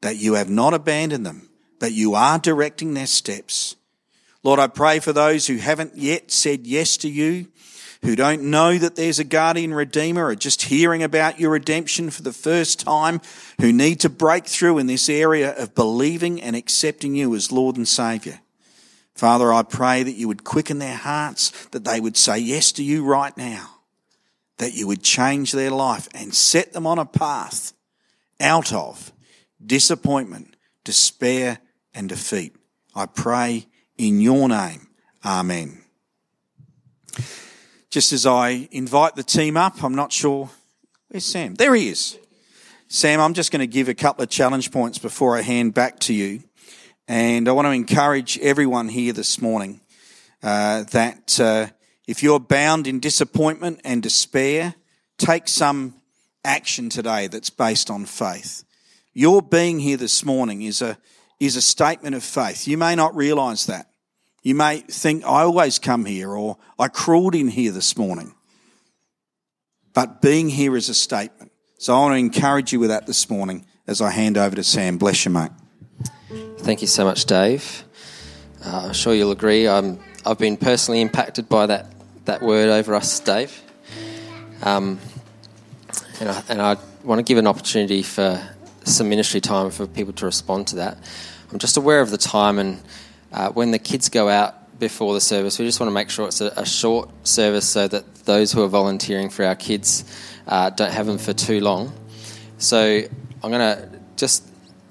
that 0.00 0.16
you 0.16 0.34
have 0.34 0.50
not 0.50 0.74
abandoned 0.74 1.26
them, 1.26 1.48
but 1.78 1.92
you 1.92 2.14
are 2.14 2.38
directing 2.38 2.94
their 2.94 3.06
steps. 3.06 3.76
Lord, 4.42 4.58
I 4.58 4.68
pray 4.68 5.00
for 5.00 5.12
those 5.12 5.46
who 5.46 5.56
haven't 5.58 5.96
yet 5.96 6.30
said 6.30 6.66
yes 6.66 6.96
to 6.98 7.08
you, 7.08 7.48
who 8.02 8.16
don't 8.16 8.44
know 8.44 8.78
that 8.78 8.96
there's 8.96 9.18
a 9.18 9.24
guardian 9.24 9.74
redeemer 9.74 10.24
or 10.24 10.34
just 10.34 10.62
hearing 10.62 11.02
about 11.02 11.38
your 11.38 11.50
redemption 11.50 12.08
for 12.08 12.22
the 12.22 12.32
first 12.32 12.80
time, 12.80 13.20
who 13.60 13.72
need 13.72 14.00
to 14.00 14.08
break 14.08 14.46
through 14.46 14.78
in 14.78 14.86
this 14.86 15.10
area 15.10 15.54
of 15.56 15.74
believing 15.74 16.40
and 16.40 16.56
accepting 16.56 17.14
you 17.14 17.34
as 17.34 17.52
Lord 17.52 17.76
and 17.76 17.86
Saviour. 17.86 18.40
Father, 19.20 19.52
I 19.52 19.64
pray 19.64 20.02
that 20.02 20.14
you 20.14 20.28
would 20.28 20.44
quicken 20.44 20.78
their 20.78 20.96
hearts, 20.96 21.50
that 21.72 21.84
they 21.84 22.00
would 22.00 22.16
say 22.16 22.38
yes 22.38 22.72
to 22.72 22.82
you 22.82 23.04
right 23.04 23.36
now, 23.36 23.68
that 24.56 24.72
you 24.72 24.86
would 24.86 25.02
change 25.02 25.52
their 25.52 25.70
life 25.70 26.08
and 26.14 26.34
set 26.34 26.72
them 26.72 26.86
on 26.86 26.98
a 26.98 27.04
path 27.04 27.74
out 28.40 28.72
of 28.72 29.12
disappointment, 29.62 30.56
despair, 30.84 31.58
and 31.92 32.08
defeat. 32.08 32.56
I 32.94 33.04
pray 33.04 33.66
in 33.98 34.22
your 34.22 34.48
name. 34.48 34.88
Amen. 35.22 35.82
Just 37.90 38.14
as 38.14 38.24
I 38.24 38.70
invite 38.70 39.16
the 39.16 39.22
team 39.22 39.54
up, 39.54 39.84
I'm 39.84 39.94
not 39.94 40.12
sure. 40.12 40.48
Where's 41.08 41.26
Sam? 41.26 41.56
There 41.56 41.74
he 41.74 41.90
is. 41.90 42.16
Sam, 42.88 43.20
I'm 43.20 43.34
just 43.34 43.52
going 43.52 43.60
to 43.60 43.66
give 43.66 43.90
a 43.90 43.94
couple 43.94 44.22
of 44.22 44.30
challenge 44.30 44.72
points 44.72 44.96
before 44.96 45.36
I 45.36 45.42
hand 45.42 45.74
back 45.74 45.98
to 46.00 46.14
you. 46.14 46.42
And 47.12 47.48
I 47.48 47.52
want 47.52 47.66
to 47.66 47.72
encourage 47.72 48.38
everyone 48.38 48.88
here 48.88 49.12
this 49.12 49.42
morning 49.42 49.80
uh, 50.44 50.84
that 50.92 51.40
uh, 51.40 51.66
if 52.06 52.22
you're 52.22 52.38
bound 52.38 52.86
in 52.86 53.00
disappointment 53.00 53.80
and 53.82 54.00
despair, 54.00 54.76
take 55.18 55.48
some 55.48 55.94
action 56.44 56.88
today 56.88 57.26
that's 57.26 57.50
based 57.50 57.90
on 57.90 58.04
faith. 58.04 58.62
Your 59.12 59.42
being 59.42 59.80
here 59.80 59.96
this 59.96 60.24
morning 60.24 60.62
is 60.62 60.82
a 60.82 60.98
is 61.40 61.56
a 61.56 61.60
statement 61.60 62.14
of 62.14 62.22
faith. 62.22 62.68
You 62.68 62.78
may 62.78 62.94
not 62.94 63.16
realize 63.16 63.66
that. 63.66 63.90
You 64.44 64.54
may 64.54 64.78
think 64.78 65.24
I 65.24 65.42
always 65.42 65.80
come 65.80 66.04
here 66.04 66.30
or 66.30 66.58
I 66.78 66.86
crawled 66.86 67.34
in 67.34 67.48
here 67.48 67.72
this 67.72 67.98
morning. 67.98 68.36
But 69.94 70.22
being 70.22 70.48
here 70.48 70.76
is 70.76 70.88
a 70.88 70.94
statement. 70.94 71.50
So 71.76 71.92
I 71.92 71.98
want 71.98 72.12
to 72.12 72.18
encourage 72.18 72.72
you 72.72 72.78
with 72.78 72.90
that 72.90 73.08
this 73.08 73.28
morning 73.28 73.66
as 73.88 74.00
I 74.00 74.12
hand 74.12 74.38
over 74.38 74.54
to 74.54 74.62
Sam. 74.62 74.96
Bless 74.96 75.24
you, 75.24 75.32
mate. 75.32 75.50
Thank 76.58 76.80
you 76.80 76.86
so 76.86 77.04
much, 77.04 77.24
Dave. 77.24 77.82
Uh, 78.64 78.82
I'm 78.86 78.92
sure 78.92 79.12
you'll 79.12 79.32
agree. 79.32 79.66
I'm, 79.66 79.98
I've 80.24 80.38
been 80.38 80.56
personally 80.56 81.00
impacted 81.00 81.48
by 81.48 81.66
that, 81.66 81.92
that 82.26 82.40
word 82.40 82.68
over 82.68 82.94
us, 82.94 83.18
Dave. 83.18 83.60
Um, 84.62 85.00
and, 86.20 86.28
I, 86.28 86.42
and 86.48 86.62
I 86.62 86.76
want 87.02 87.18
to 87.18 87.24
give 87.24 87.38
an 87.38 87.48
opportunity 87.48 88.04
for 88.04 88.40
some 88.84 89.08
ministry 89.08 89.40
time 89.40 89.72
for 89.72 89.88
people 89.88 90.12
to 90.12 90.24
respond 90.24 90.68
to 90.68 90.76
that. 90.76 90.98
I'm 91.50 91.58
just 91.58 91.76
aware 91.76 92.00
of 92.00 92.10
the 92.10 92.18
time, 92.18 92.60
and 92.60 92.80
uh, 93.32 93.50
when 93.50 93.72
the 93.72 93.80
kids 93.80 94.08
go 94.08 94.28
out 94.28 94.78
before 94.78 95.14
the 95.14 95.20
service, 95.20 95.58
we 95.58 95.64
just 95.64 95.80
want 95.80 95.88
to 95.88 95.94
make 95.94 96.10
sure 96.10 96.28
it's 96.28 96.40
a, 96.40 96.52
a 96.56 96.64
short 96.64 97.10
service 97.26 97.68
so 97.68 97.88
that 97.88 98.14
those 98.24 98.52
who 98.52 98.62
are 98.62 98.68
volunteering 98.68 99.30
for 99.30 99.44
our 99.44 99.56
kids 99.56 100.04
uh, 100.46 100.70
don't 100.70 100.92
have 100.92 101.06
them 101.06 101.18
for 101.18 101.32
too 101.32 101.60
long. 101.60 101.92
So 102.58 103.02
I'm 103.42 103.50
going 103.50 103.58
to 103.76 103.98
just 104.14 104.46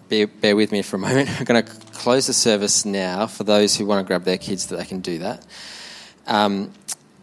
bear, 0.10 0.28
bear 0.28 0.55
with 0.55 0.72
me 0.72 0.82
for 0.82 0.97
a 0.97 0.99
moment. 0.99 1.30
I'm 1.39 1.45
going 1.45 1.64
to 1.64 1.72
close 1.93 2.28
the 2.28 2.34
service 2.34 2.84
now 2.84 3.28
for 3.28 3.43
those 3.43 3.76
who 3.76 3.86
want 3.86 4.05
to 4.05 4.07
grab 4.07 4.24
their 4.24 4.38
kids 4.38 4.68
that 4.68 4.78
they 4.78 4.86
can 4.86 4.99
do 4.99 5.20
that. 5.20 5.45
Um, 6.28 6.74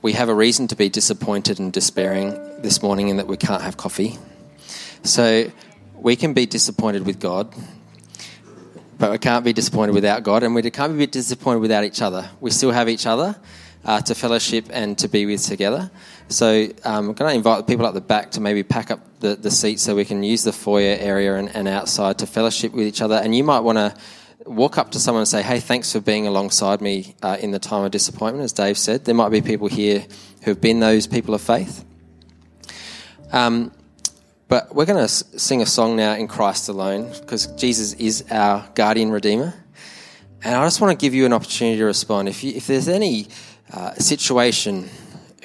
we 0.02 0.12
have 0.12 0.28
a 0.28 0.34
reason 0.34 0.68
to 0.68 0.76
be 0.76 0.88
disappointed 0.88 1.58
and 1.58 1.72
despairing 1.72 2.30
this 2.62 2.82
morning 2.82 3.08
in 3.08 3.16
that 3.16 3.26
we 3.26 3.36
can't 3.36 3.62
have 3.62 3.76
coffee. 3.76 4.18
So 5.02 5.50
we 5.94 6.16
can 6.16 6.32
be 6.32 6.46
disappointed 6.46 7.04
with 7.04 7.18
God, 7.18 7.52
but 8.98 9.10
we 9.10 9.18
can't 9.18 9.44
be 9.44 9.52
disappointed 9.52 9.94
without 9.94 10.22
God, 10.22 10.42
and 10.42 10.54
we 10.54 10.62
can't 10.70 10.96
be 10.96 11.06
disappointed 11.06 11.60
without 11.60 11.84
each 11.84 12.00
other. 12.00 12.30
We 12.40 12.50
still 12.50 12.70
have 12.70 12.88
each 12.88 13.06
other 13.06 13.36
uh, 13.84 14.00
to 14.02 14.14
fellowship 14.14 14.66
and 14.70 14.96
to 14.98 15.08
be 15.08 15.26
with 15.26 15.44
together. 15.44 15.90
So 16.28 16.68
um, 16.84 17.10
I'm 17.10 17.14
going 17.14 17.30
to 17.30 17.36
invite 17.36 17.58
the 17.58 17.72
people 17.72 17.86
at 17.86 17.94
the 17.94 18.00
back 18.00 18.32
to 18.32 18.40
maybe 18.40 18.62
pack 18.62 18.90
up 18.90 19.00
the, 19.20 19.36
the 19.36 19.50
seats 19.50 19.82
so 19.82 19.94
we 19.94 20.04
can 20.04 20.22
use 20.22 20.42
the 20.42 20.52
foyer 20.52 20.96
area 20.98 21.36
and, 21.36 21.54
and 21.54 21.68
outside 21.68 22.18
to 22.18 22.26
fellowship 22.26 22.72
with 22.72 22.86
each 22.86 23.00
other. 23.00 23.14
And 23.14 23.34
you 23.34 23.44
might 23.44 23.60
want 23.60 23.78
to 23.78 23.94
walk 24.44 24.76
up 24.78 24.90
to 24.92 24.98
someone 24.98 25.20
and 25.20 25.28
say, 25.28 25.42
hey, 25.42 25.60
thanks 25.60 25.92
for 25.92 26.00
being 26.00 26.26
alongside 26.26 26.80
me 26.80 27.14
uh, 27.22 27.36
in 27.40 27.52
the 27.52 27.58
time 27.58 27.84
of 27.84 27.92
disappointment, 27.92 28.44
as 28.44 28.52
Dave 28.52 28.76
said. 28.76 29.04
There 29.04 29.14
might 29.14 29.28
be 29.28 29.40
people 29.40 29.68
here 29.68 30.04
who 30.42 30.50
have 30.50 30.60
been 30.60 30.80
those 30.80 31.06
people 31.06 31.34
of 31.34 31.40
faith. 31.40 31.84
Um, 33.32 33.72
but 34.48 34.74
we're 34.74 34.84
going 34.84 35.04
to 35.04 35.08
sing 35.08 35.62
a 35.62 35.66
song 35.66 35.96
now 35.96 36.14
in 36.14 36.28
Christ 36.28 36.68
alone 36.68 37.12
because 37.20 37.46
Jesus 37.54 37.92
is 37.94 38.24
our 38.30 38.68
guardian 38.74 39.10
redeemer. 39.10 39.54
And 40.42 40.54
I 40.54 40.64
just 40.64 40.80
want 40.80 40.98
to 40.98 41.04
give 41.04 41.14
you 41.14 41.26
an 41.26 41.32
opportunity 41.32 41.78
to 41.78 41.84
respond. 41.84 42.28
If, 42.28 42.44
you, 42.44 42.52
if 42.52 42.68
there's 42.68 42.88
any 42.88 43.26
uh, 43.72 43.94
situation, 43.94 44.88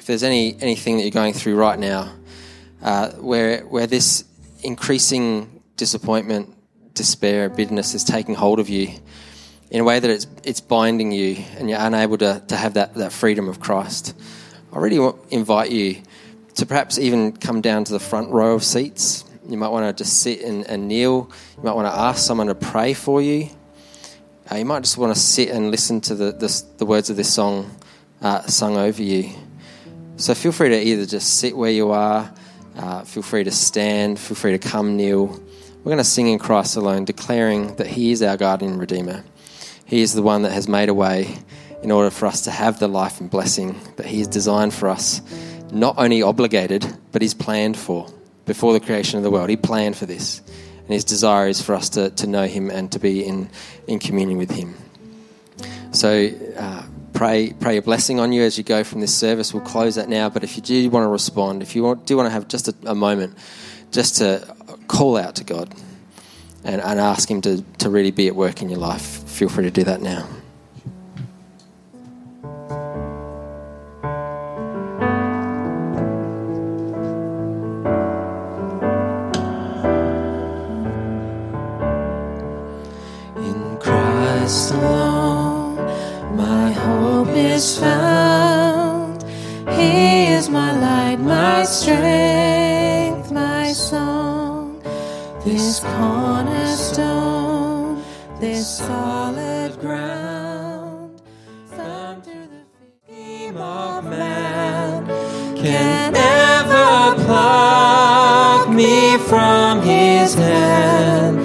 if 0.02 0.08
there's 0.08 0.24
any 0.24 0.56
anything 0.60 0.96
that 0.96 1.04
you're 1.04 1.12
going 1.12 1.32
through 1.32 1.54
right 1.54 1.78
now, 1.78 2.12
uh, 2.82 3.10
where 3.10 3.60
where 3.60 3.86
this 3.86 4.24
increasing 4.64 5.62
disappointment, 5.76 6.52
despair, 6.92 7.48
bitterness 7.48 7.94
is 7.94 8.02
taking 8.02 8.34
hold 8.34 8.58
of 8.58 8.68
you 8.68 8.88
in 9.70 9.80
a 9.80 9.84
way 9.84 10.00
that 10.00 10.10
it's 10.10 10.26
it's 10.42 10.60
binding 10.60 11.12
you, 11.12 11.36
and 11.56 11.70
you're 11.70 11.78
unable 11.78 12.18
to, 12.18 12.42
to 12.48 12.56
have 12.56 12.74
that, 12.74 12.94
that 12.94 13.12
freedom 13.12 13.48
of 13.48 13.60
Christ, 13.60 14.12
I 14.72 14.80
really 14.80 15.16
invite 15.30 15.70
you 15.70 16.02
to 16.56 16.66
perhaps 16.66 16.98
even 16.98 17.30
come 17.30 17.60
down 17.60 17.84
to 17.84 17.92
the 17.92 18.00
front 18.00 18.32
row 18.32 18.56
of 18.56 18.64
seats. 18.64 19.24
You 19.48 19.56
might 19.56 19.68
want 19.68 19.86
to 19.86 20.02
just 20.02 20.20
sit 20.20 20.40
and, 20.40 20.66
and 20.66 20.88
kneel. 20.88 21.30
You 21.56 21.62
might 21.62 21.74
want 21.74 21.86
to 21.86 21.96
ask 21.96 22.26
someone 22.26 22.48
to 22.48 22.56
pray 22.56 22.92
for 22.92 23.22
you. 23.22 23.50
Uh, 24.50 24.56
you 24.56 24.64
might 24.64 24.80
just 24.80 24.98
want 24.98 25.14
to 25.14 25.20
sit 25.20 25.50
and 25.50 25.70
listen 25.70 26.00
to 26.00 26.16
the, 26.16 26.32
the, 26.32 26.64
the 26.78 26.86
words 26.86 27.08
of 27.08 27.14
this 27.14 27.32
song 27.32 27.70
uh, 28.20 28.42
sung 28.42 28.76
over 28.76 29.00
you. 29.00 29.32
So 30.16 30.34
feel 30.34 30.52
free 30.52 30.68
to 30.68 30.80
either 30.80 31.06
just 31.06 31.38
sit 31.38 31.56
where 31.56 31.70
you 31.70 31.90
are, 31.90 32.32
uh, 32.76 33.02
feel 33.02 33.22
free 33.22 33.44
to 33.44 33.50
stand, 33.50 34.20
feel 34.20 34.36
free 34.36 34.52
to 34.52 34.58
come 34.58 34.96
kneel. 34.96 35.26
We're 35.26 35.90
going 35.90 35.98
to 35.98 36.04
sing 36.04 36.28
in 36.28 36.38
Christ 36.38 36.76
alone, 36.76 37.04
declaring 37.04 37.74
that 37.76 37.86
He 37.86 38.12
is 38.12 38.22
our 38.22 38.36
guardian 38.36 38.72
and 38.72 38.80
redeemer. 38.80 39.24
He 39.84 40.00
is 40.00 40.12
the 40.12 40.22
one 40.22 40.42
that 40.42 40.52
has 40.52 40.68
made 40.68 40.88
a 40.88 40.94
way 40.94 41.38
in 41.82 41.90
order 41.90 42.10
for 42.10 42.26
us 42.26 42.42
to 42.42 42.50
have 42.50 42.78
the 42.78 42.88
life 42.88 43.20
and 43.20 43.30
blessing 43.30 43.80
that 43.96 44.06
He 44.06 44.18
has 44.18 44.28
designed 44.28 44.72
for 44.72 44.88
us, 44.88 45.20
not 45.72 45.96
only 45.98 46.22
obligated, 46.22 46.86
but 47.10 47.20
He's 47.20 47.34
planned 47.34 47.76
for. 47.76 48.06
Before 48.44 48.72
the 48.72 48.80
creation 48.80 49.16
of 49.16 49.24
the 49.24 49.30
world, 49.30 49.50
He 49.50 49.56
planned 49.56 49.96
for 49.96 50.06
this. 50.06 50.40
And 50.78 50.90
His 50.90 51.04
desire 51.04 51.48
is 51.48 51.60
for 51.60 51.74
us 51.74 51.88
to, 51.90 52.10
to 52.10 52.26
know 52.26 52.46
Him 52.46 52.70
and 52.70 52.92
to 52.92 52.98
be 52.98 53.24
in, 53.24 53.50
in 53.88 53.98
communion 53.98 54.38
with 54.38 54.50
Him. 54.50 54.74
So, 55.90 56.30
uh, 56.56 56.82
pray 57.12 57.52
pray 57.52 57.76
a 57.76 57.82
blessing 57.82 58.20
on 58.20 58.32
you 58.32 58.42
as 58.42 58.58
you 58.58 58.64
go 58.64 58.84
from 58.84 59.00
this 59.00 59.16
service. 59.16 59.52
We'll 59.54 59.62
close 59.62 59.94
that 59.96 60.08
now, 60.08 60.28
but 60.28 60.44
if 60.44 60.56
you 60.56 60.62
do 60.62 60.90
want 60.90 61.04
to 61.04 61.08
respond, 61.08 61.62
if 61.62 61.76
you 61.76 61.82
want, 61.82 62.06
do 62.06 62.16
want 62.16 62.26
to 62.26 62.30
have 62.30 62.48
just 62.48 62.68
a, 62.68 62.74
a 62.84 62.94
moment, 62.94 63.36
just 63.90 64.16
to 64.16 64.56
call 64.88 65.16
out 65.16 65.36
to 65.36 65.44
God 65.44 65.74
and, 66.64 66.80
and 66.80 67.00
ask 67.00 67.30
Him 67.30 67.40
to, 67.42 67.62
to 67.78 67.90
really 67.90 68.10
be 68.10 68.28
at 68.28 68.34
work 68.34 68.62
in 68.62 68.68
your 68.68 68.78
life, 68.78 69.28
feel 69.28 69.48
free 69.48 69.64
to 69.64 69.70
do 69.70 69.84
that 69.84 70.00
now. 70.00 70.28
Christ 83.80 84.74
hope 87.24 87.36
is 87.36 87.78
found. 87.78 89.22
He 89.78 90.26
is 90.26 90.48
my 90.48 90.72
light, 90.80 91.20
my 91.20 91.62
strength, 91.62 93.30
my 93.30 93.72
song. 93.72 94.82
This 95.44 95.80
cornerstone, 95.80 97.12
this 98.40 98.78
solid 98.78 99.78
ground, 99.80 101.22
firm 101.66 102.22
through 102.22 102.48
the 102.56 102.64
scheme 103.06 103.56
of 103.56 104.04
man, 104.04 105.06
can 105.56 106.12
never 106.12 107.14
pluck 107.24 108.68
me 108.68 109.16
from 109.30 109.80
his 109.82 110.34
hand 110.34 111.38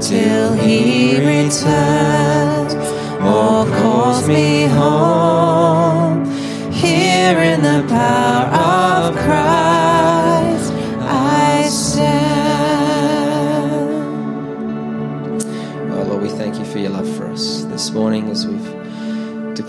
till 0.00 0.52
he 0.52 1.18
returns 1.18 2.74
or 3.20 3.66
calls 3.78 4.28
me 4.28 4.66
home. 4.66 5.23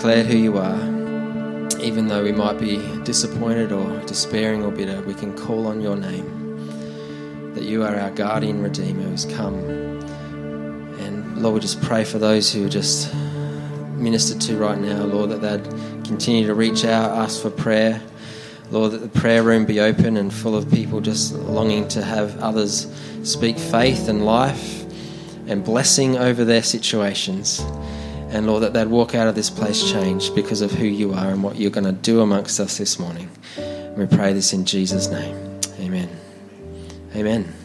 Who 0.05 0.37
you 0.37 0.57
are. 0.59 0.79
Even 1.81 2.07
though 2.07 2.23
we 2.23 2.31
might 2.31 2.59
be 2.59 2.77
disappointed 3.03 3.71
or 3.71 3.99
despairing 4.01 4.63
or 4.63 4.69
bitter, 4.69 5.01
we 5.01 5.15
can 5.15 5.35
call 5.35 5.65
on 5.65 5.81
your 5.81 5.95
name. 5.95 7.53
That 7.55 7.63
you 7.63 7.83
are 7.83 7.95
our 7.95 8.11
guardian 8.11 8.61
redeemer 8.61 9.01
who's 9.01 9.25
come. 9.25 9.55
And 10.99 11.37
Lord, 11.39 11.55
we 11.55 11.59
just 11.59 11.81
pray 11.81 12.03
for 12.03 12.19
those 12.19 12.53
who 12.53 12.67
are 12.67 12.69
just 12.69 13.11
ministered 13.95 14.39
to 14.41 14.57
right 14.57 14.77
now, 14.77 15.03
Lord, 15.05 15.31
that 15.31 15.41
they'd 15.41 16.05
continue 16.05 16.45
to 16.45 16.53
reach 16.53 16.85
out, 16.85 17.17
ask 17.17 17.41
for 17.41 17.49
prayer. 17.49 17.99
Lord, 18.69 18.91
that 18.91 18.99
the 18.99 19.19
prayer 19.19 19.41
room 19.41 19.65
be 19.65 19.79
open 19.79 20.17
and 20.17 20.31
full 20.31 20.55
of 20.55 20.69
people 20.69 21.01
just 21.01 21.33
longing 21.33 21.87
to 21.89 22.03
have 22.03 22.39
others 22.41 22.87
speak 23.23 23.57
faith 23.57 24.07
and 24.07 24.23
life 24.23 24.85
and 25.47 25.63
blessing 25.63 26.15
over 26.15 26.45
their 26.45 26.61
situations. 26.61 27.65
And 28.35 28.47
Lord, 28.47 28.63
that 28.63 28.73
they'd 28.73 28.87
walk 28.87 29.15
out 29.15 29.29
of 29.29 29.35
this 29.35 29.49
place 29.49 29.89
changed 29.89 30.35
because 30.35 30.59
of 30.59 30.69
who 30.69 30.85
you 30.85 31.13
are 31.13 31.29
and 31.29 31.41
what 31.41 31.55
you're 31.55 31.71
going 31.71 31.85
to 31.85 31.93
do 31.93 32.19
amongst 32.19 32.59
us 32.59 32.77
this 32.77 32.99
morning. 32.99 33.29
And 33.55 33.95
we 33.95 34.05
pray 34.07 34.33
this 34.33 34.51
in 34.51 34.65
Jesus' 34.65 35.07
name. 35.07 35.61
Amen. 35.79 36.09
Amen. 37.15 37.64